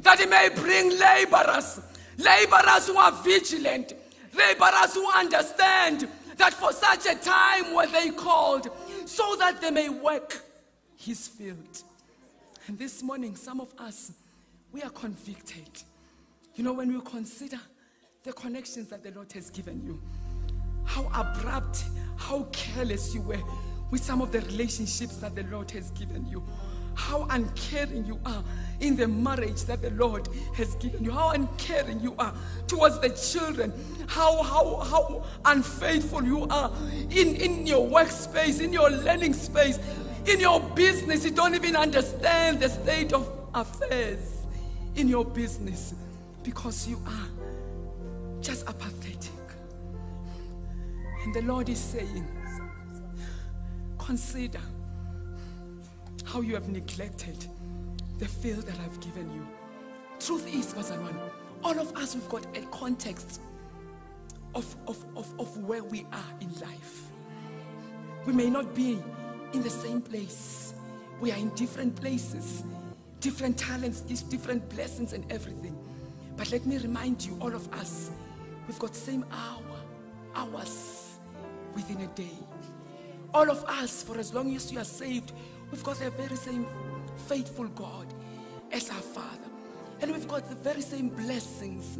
that 0.00 0.18
he 0.18 0.26
may 0.26 0.48
bring 0.54 0.98
laborers, 0.98 1.80
laborers 2.18 2.86
who 2.86 2.96
are 2.96 3.12
vigilant, 3.22 3.92
laborers 4.36 4.94
who 4.94 5.08
understand 5.12 6.08
that 6.36 6.54
for 6.54 6.72
such 6.72 7.06
a 7.06 7.14
time 7.14 7.74
were 7.74 7.86
they 7.86 8.10
called, 8.10 8.68
so 9.04 9.36
that 9.36 9.60
they 9.60 9.70
may 9.70 9.88
work 9.88 10.42
his 10.96 11.28
field. 11.28 11.82
And 12.66 12.78
this 12.78 13.02
morning, 13.02 13.36
some 13.36 13.60
of 13.60 13.72
us, 13.78 14.12
we 14.72 14.82
are 14.82 14.90
convicted. 14.90 15.68
You 16.54 16.64
know, 16.64 16.72
when 16.72 16.92
we 16.92 17.00
consider 17.00 17.58
the 18.22 18.32
connections 18.32 18.88
that 18.88 19.02
the 19.02 19.10
Lord 19.10 19.32
has 19.32 19.50
given 19.50 19.82
you, 19.84 20.00
how 20.84 21.10
abrupt, 21.14 21.84
how 22.28 22.44
careless 22.52 23.14
you 23.14 23.20
were 23.20 23.42
with 23.90 24.02
some 24.02 24.22
of 24.22 24.32
the 24.32 24.40
relationships 24.40 25.16
that 25.16 25.34
the 25.34 25.42
Lord 25.44 25.70
has 25.72 25.90
given 25.90 26.26
you. 26.28 26.42
How 26.94 27.26
uncaring 27.30 28.04
you 28.06 28.20
are 28.24 28.42
in 28.80 28.96
the 28.96 29.08
marriage 29.08 29.62
that 29.64 29.82
the 29.82 29.90
Lord 29.90 30.28
has 30.54 30.74
given 30.76 31.04
you. 31.04 31.10
How 31.10 31.30
uncaring 31.30 32.00
you 32.00 32.14
are 32.18 32.34
towards 32.66 33.00
the 33.00 33.10
children. 33.10 33.72
How, 34.06 34.42
how, 34.42 34.76
how 34.78 35.24
unfaithful 35.44 36.22
you 36.24 36.46
are 36.48 36.70
in, 37.10 37.34
in 37.36 37.66
your 37.66 37.88
workspace, 37.88 38.60
in 38.60 38.72
your 38.72 38.90
learning 38.90 39.34
space, 39.34 39.78
in 40.26 40.38
your 40.38 40.60
business. 40.60 41.24
You 41.24 41.30
don't 41.32 41.54
even 41.54 41.76
understand 41.76 42.60
the 42.60 42.68
state 42.68 43.12
of 43.12 43.28
affairs 43.54 44.46
in 44.96 45.08
your 45.08 45.24
business 45.24 45.94
because 46.42 46.86
you 46.86 47.00
are 47.06 48.40
just 48.40 48.66
apathetic. 48.68 49.41
And 51.24 51.32
the 51.32 51.42
Lord 51.42 51.68
is 51.68 51.78
saying, 51.78 52.26
consider 53.98 54.60
how 56.24 56.40
you 56.40 56.54
have 56.54 56.68
neglected 56.68 57.46
the 58.18 58.26
field 58.26 58.62
that 58.66 58.76
I've 58.80 58.98
given 59.00 59.32
you. 59.32 59.46
Truth 60.18 60.52
is, 60.52 60.74
Bazalwan, 60.74 61.16
all 61.62 61.78
of 61.78 61.96
us, 61.96 62.14
we've 62.16 62.28
got 62.28 62.44
a 62.56 62.62
context 62.66 63.40
of, 64.54 64.74
of, 64.88 65.04
of, 65.16 65.32
of 65.38 65.56
where 65.58 65.84
we 65.84 66.06
are 66.12 66.32
in 66.40 66.52
life. 66.60 67.10
We 68.26 68.32
may 68.32 68.50
not 68.50 68.74
be 68.74 68.98
in 69.52 69.62
the 69.62 69.70
same 69.70 70.00
place. 70.02 70.74
We 71.20 71.30
are 71.30 71.38
in 71.38 71.50
different 71.50 71.94
places, 71.94 72.64
different 73.20 73.56
talents, 73.56 74.00
different 74.00 74.68
blessings 74.70 75.12
and 75.12 75.30
everything. 75.30 75.76
But 76.36 76.50
let 76.50 76.66
me 76.66 76.78
remind 76.78 77.24
you, 77.24 77.38
all 77.40 77.54
of 77.54 77.72
us, 77.74 78.10
we've 78.66 78.78
got 78.78 78.96
same 78.96 79.24
hour, 79.30 79.76
hours 80.34 80.91
within 81.74 82.00
a 82.00 82.06
day. 82.08 82.36
All 83.34 83.50
of 83.50 83.64
us, 83.64 84.02
for 84.02 84.18
as 84.18 84.34
long 84.34 84.54
as 84.54 84.70
you 84.70 84.78
are 84.78 84.84
saved, 84.84 85.32
we've 85.70 85.82
got 85.82 85.96
the 85.96 86.10
very 86.10 86.36
same 86.36 86.66
faithful 87.26 87.66
God 87.68 88.06
as 88.70 88.90
our 88.90 89.00
Father. 89.00 89.48
And 90.00 90.12
we've 90.12 90.28
got 90.28 90.48
the 90.48 90.56
very 90.56 90.82
same 90.82 91.08
blessings 91.08 91.98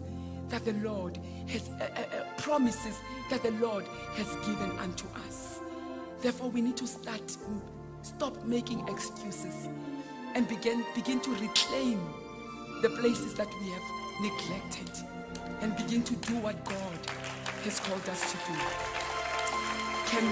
that 0.49 0.65
the 0.65 0.75
Lord 0.75 1.19
has, 1.49 1.69
uh, 1.71 1.85
uh, 1.85 2.01
uh, 2.01 2.25
promises 2.37 2.99
that 3.31 3.43
the 3.43 3.53
Lord 3.53 3.87
has 4.15 4.27
given 4.47 4.71
unto 4.79 5.07
us. 5.27 5.61
Therefore, 6.21 6.51
we 6.51 6.61
need 6.61 6.77
to 6.77 6.87
start, 6.87 7.37
stop 8.03 8.45
making 8.45 8.87
excuses 8.89 9.69
and 10.35 10.47
begin, 10.49 10.85
begin 10.95 11.21
to 11.21 11.31
reclaim 11.37 12.01
the 12.83 12.91
places 12.91 13.35
that 13.35 13.49
we 13.61 13.71
have 13.71 13.83
neglected 14.21 14.91
and 15.63 15.77
begin 15.77 16.03
to 16.03 16.15
do 16.17 16.37
what 16.39 16.63
God 16.65 16.99
has 17.65 17.81
called 17.81 18.07
us 18.09 18.33
to 18.33 18.39
do. 18.53 18.92
Can? 20.13 20.31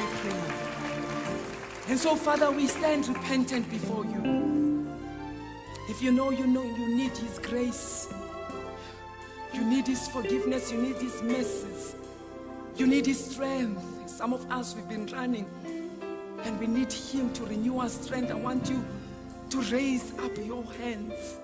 And 1.89 1.99
so, 1.99 2.15
Father, 2.15 2.51
we 2.51 2.67
stand 2.67 3.09
repentant 3.09 3.71
before 3.71 4.05
you. 4.05 4.87
If 5.89 6.03
you 6.03 6.13
know 6.13 6.29
you 6.29 6.47
know 6.47 6.63
you 6.63 6.95
need 6.95 7.17
His 7.17 7.39
grace, 7.39 8.13
you 9.55 9.65
need 9.65 9.87
His 9.87 10.07
forgiveness, 10.09 10.71
you 10.71 10.83
need 10.83 10.97
His 10.97 11.23
mercies, 11.23 11.95
you 12.77 12.87
need 12.87 13.07
His 13.07 13.25
strength. 13.25 13.83
Some 14.07 14.35
of 14.35 14.45
us 14.53 14.75
we've 14.75 14.87
been 14.87 15.07
running 15.07 15.49
and 16.45 16.61
we 16.61 16.67
need 16.67 16.93
Him 16.93 17.33
to 17.33 17.45
renew 17.47 17.79
our 17.79 17.89
strength. 17.89 18.31
I 18.31 18.35
want 18.35 18.69
you 18.69 18.85
to 19.49 19.63
raise 19.63 20.13
up 20.19 20.37
your 20.45 20.63
hands 20.75 21.39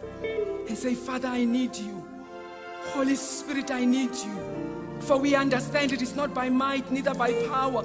and 0.68 0.76
say, 0.76 0.94
Father, 0.94 1.28
I 1.28 1.46
need 1.46 1.74
you. 1.74 2.06
Holy 2.88 3.16
Spirit, 3.16 3.70
I 3.70 3.86
need 3.86 4.14
you. 4.14 4.66
For 5.00 5.16
we 5.16 5.34
understand 5.34 5.92
it 5.92 6.02
is 6.02 6.14
not 6.14 6.34
by 6.34 6.48
might, 6.48 6.90
neither 6.90 7.14
by 7.14 7.32
power, 7.48 7.84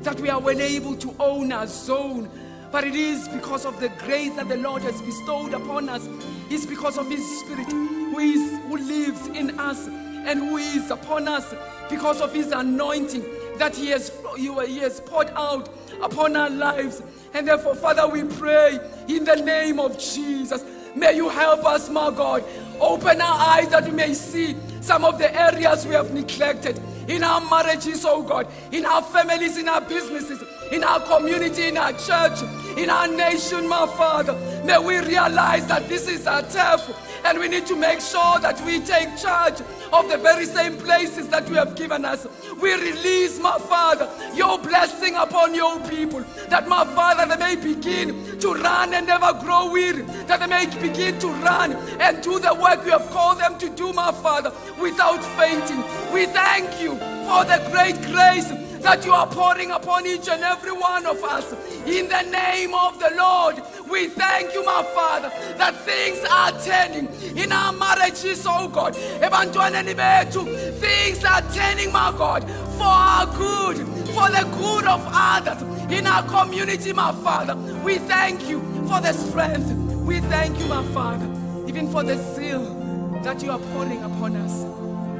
that 0.00 0.20
we 0.20 0.28
are 0.28 0.40
well 0.40 0.60
able 0.60 0.96
to 0.96 1.14
own 1.18 1.52
our 1.52 1.66
zone, 1.66 2.30
but 2.70 2.84
it 2.84 2.94
is 2.94 3.28
because 3.28 3.64
of 3.64 3.80
the 3.80 3.88
grace 3.90 4.34
that 4.34 4.48
the 4.48 4.56
Lord 4.56 4.82
has 4.82 5.00
bestowed 5.02 5.54
upon 5.54 5.88
us. 5.88 6.08
It's 6.50 6.66
because 6.66 6.98
of 6.98 7.08
His 7.08 7.24
Spirit 7.40 7.70
who, 7.70 8.18
is, 8.18 8.58
who 8.66 8.76
lives 8.76 9.26
in 9.28 9.58
us 9.58 9.86
and 9.88 10.40
who 10.40 10.56
is 10.58 10.90
upon 10.90 11.28
us, 11.28 11.54
because 11.88 12.20
of 12.20 12.32
His 12.32 12.52
anointing 12.52 13.24
that 13.56 13.74
He 13.76 13.88
has, 13.88 14.12
he 14.36 14.78
has 14.78 15.00
poured 15.00 15.30
out 15.30 15.68
upon 16.02 16.36
our 16.36 16.50
lives. 16.50 17.02
And 17.34 17.46
therefore, 17.46 17.74
Father, 17.74 18.06
we 18.06 18.24
pray 18.24 18.78
in 19.08 19.24
the 19.24 19.36
name 19.36 19.80
of 19.80 19.98
Jesus. 19.98 20.64
May 20.94 21.16
you 21.16 21.28
help 21.28 21.64
us, 21.64 21.88
my 21.88 22.10
God. 22.10 22.44
Open 22.80 23.20
our 23.20 23.56
eyes 23.56 23.68
that 23.68 23.84
we 23.84 23.90
may 23.90 24.14
see 24.14 24.56
some 24.80 25.04
of 25.04 25.18
the 25.18 25.34
areas 25.38 25.86
we 25.86 25.94
have 25.94 26.12
neglected 26.12 26.80
in 27.08 27.24
our 27.24 27.40
marriages, 27.40 28.04
oh 28.04 28.22
God, 28.22 28.46
in 28.70 28.84
our 28.84 29.02
families, 29.02 29.56
in 29.56 29.68
our 29.68 29.80
businesses, 29.80 30.42
in 30.70 30.84
our 30.84 31.00
community, 31.00 31.68
in 31.68 31.76
our 31.76 31.92
church, 31.92 32.42
in 32.76 32.90
our 32.90 33.08
nation, 33.08 33.66
my 33.66 33.86
Father. 33.86 34.34
May 34.64 34.78
we 34.78 34.98
realize 34.98 35.66
that 35.66 35.88
this 35.88 36.06
is 36.06 36.26
our 36.26 36.42
turf 36.42 36.82
and 37.24 37.38
we 37.38 37.48
need 37.48 37.66
to 37.66 37.76
make 37.76 38.00
sure 38.00 38.38
that 38.40 38.60
we 38.64 38.80
take 38.80 39.16
charge 39.16 39.60
of 39.92 40.08
the 40.08 40.18
very 40.18 40.44
same 40.44 40.76
places 40.76 41.28
that 41.28 41.48
you 41.48 41.54
have 41.54 41.76
given 41.76 42.04
us. 42.04 42.26
We 42.60 42.74
release, 42.74 43.38
my 43.40 43.58
Father, 43.58 44.08
your 44.34 44.58
blessing 44.58 45.14
upon 45.14 45.54
your 45.54 45.78
people, 45.88 46.24
that, 46.48 46.68
my 46.68 46.84
Father, 46.84 47.26
they 47.26 47.54
may 47.54 47.56
begin 47.56 48.38
to 48.40 48.54
run 48.54 48.94
and 48.94 49.06
never 49.06 49.32
grow 49.44 49.70
weary, 49.70 50.02
that 50.26 50.40
they 50.40 50.46
may 50.46 50.66
begin 50.80 51.18
to 51.20 51.28
run 51.28 51.72
and 52.00 52.22
do 52.22 52.38
the 52.38 52.54
work 52.54 52.84
you 52.84 52.92
have 52.92 53.08
called 53.10 53.38
them 53.38 53.58
to 53.58 53.68
do, 53.70 53.92
my 53.92 54.12
Father, 54.12 54.52
without 54.80 55.22
fainting. 55.36 55.82
We 56.12 56.26
thank 56.26 56.80
you 56.80 56.96
for 57.28 57.44
the 57.44 57.60
great 57.70 58.00
grace 58.10 58.50
that 58.82 59.04
you 59.04 59.12
are 59.12 59.26
pouring 59.26 59.70
upon 59.72 60.06
each 60.06 60.28
and 60.28 60.42
every 60.42 60.72
one 60.72 61.04
of 61.04 61.22
us. 61.24 61.52
In 61.86 62.08
the 62.08 62.22
name 62.22 62.74
of 62.74 62.98
the 62.98 63.12
Lord, 63.16 63.56
we 63.90 64.08
thank 64.08 64.52
you, 64.54 64.64
my 64.64 64.82
Father, 64.94 65.30
that 65.56 65.74
things 65.76 66.24
are 66.30 66.52
turning 66.62 67.08
in 67.36 67.52
our 67.52 67.72
marriages, 67.72 68.44
oh 68.46 68.68
God. 68.68 68.94
Ebantwaneni 68.94 69.94
bethu, 69.94 70.44
Things 70.78 71.24
are 71.24 71.42
turning, 71.52 71.92
my 71.92 72.12
God, 72.16 72.44
for 72.76 72.84
our 72.84 73.26
good, 73.26 73.78
for 74.08 74.28
the 74.30 74.46
good 74.58 74.86
of 74.86 75.02
others 75.06 75.62
in 75.90 76.06
our 76.06 76.22
community, 76.24 76.92
my 76.92 77.12
Father. 77.12 77.56
We 77.82 77.98
thank 77.98 78.48
you 78.48 78.60
for 78.88 79.00
the 79.00 79.12
strength. 79.12 79.70
We 80.06 80.20
thank 80.20 80.58
you, 80.58 80.66
my 80.66 80.84
Father, 80.92 81.26
even 81.66 81.90
for 81.90 82.02
the 82.02 82.16
zeal 82.34 82.74
that 83.22 83.42
you 83.42 83.50
are 83.50 83.58
pouring 83.58 84.02
upon 84.02 84.36
us. 84.36 84.64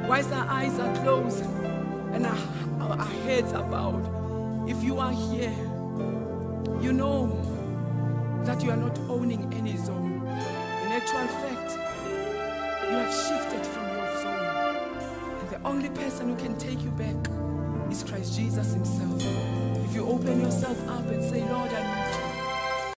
Whilst 0.07 0.31
our 0.31 0.47
eyes 0.47 0.77
are 0.79 0.95
closed 1.03 1.43
and 2.13 2.25
our, 2.25 2.37
our, 2.79 2.99
our 2.99 3.05
heads 3.25 3.53
are 3.53 3.63
bowed, 3.63 4.69
if 4.69 4.83
you 4.83 4.97
are 4.99 5.11
here, 5.11 5.53
you 6.81 6.93
know 6.93 7.58
that 8.45 8.63
you 8.63 8.71
are 8.71 8.77
not 8.77 8.97
owning 9.09 9.53
any 9.53 9.77
zone. 9.77 10.21
In 10.83 10.91
actual 10.91 11.27
fact, 11.27 11.77
you 12.89 12.95
have 12.95 13.13
shifted 13.13 13.65
from 13.65 13.87
your 13.95 14.21
zone. 14.21 14.87
And 15.39 15.49
the 15.49 15.61
only 15.67 15.89
person 15.89 16.29
who 16.29 16.35
can 16.35 16.57
take 16.57 16.81
you 16.81 16.91
back 16.91 17.15
is 17.91 18.03
Christ 18.03 18.35
Jesus 18.35 18.73
Himself. 18.73 19.21
If 19.85 19.95
you 19.95 20.07
open 20.07 20.41
yourself 20.41 20.77
up 20.89 21.05
and 21.07 21.23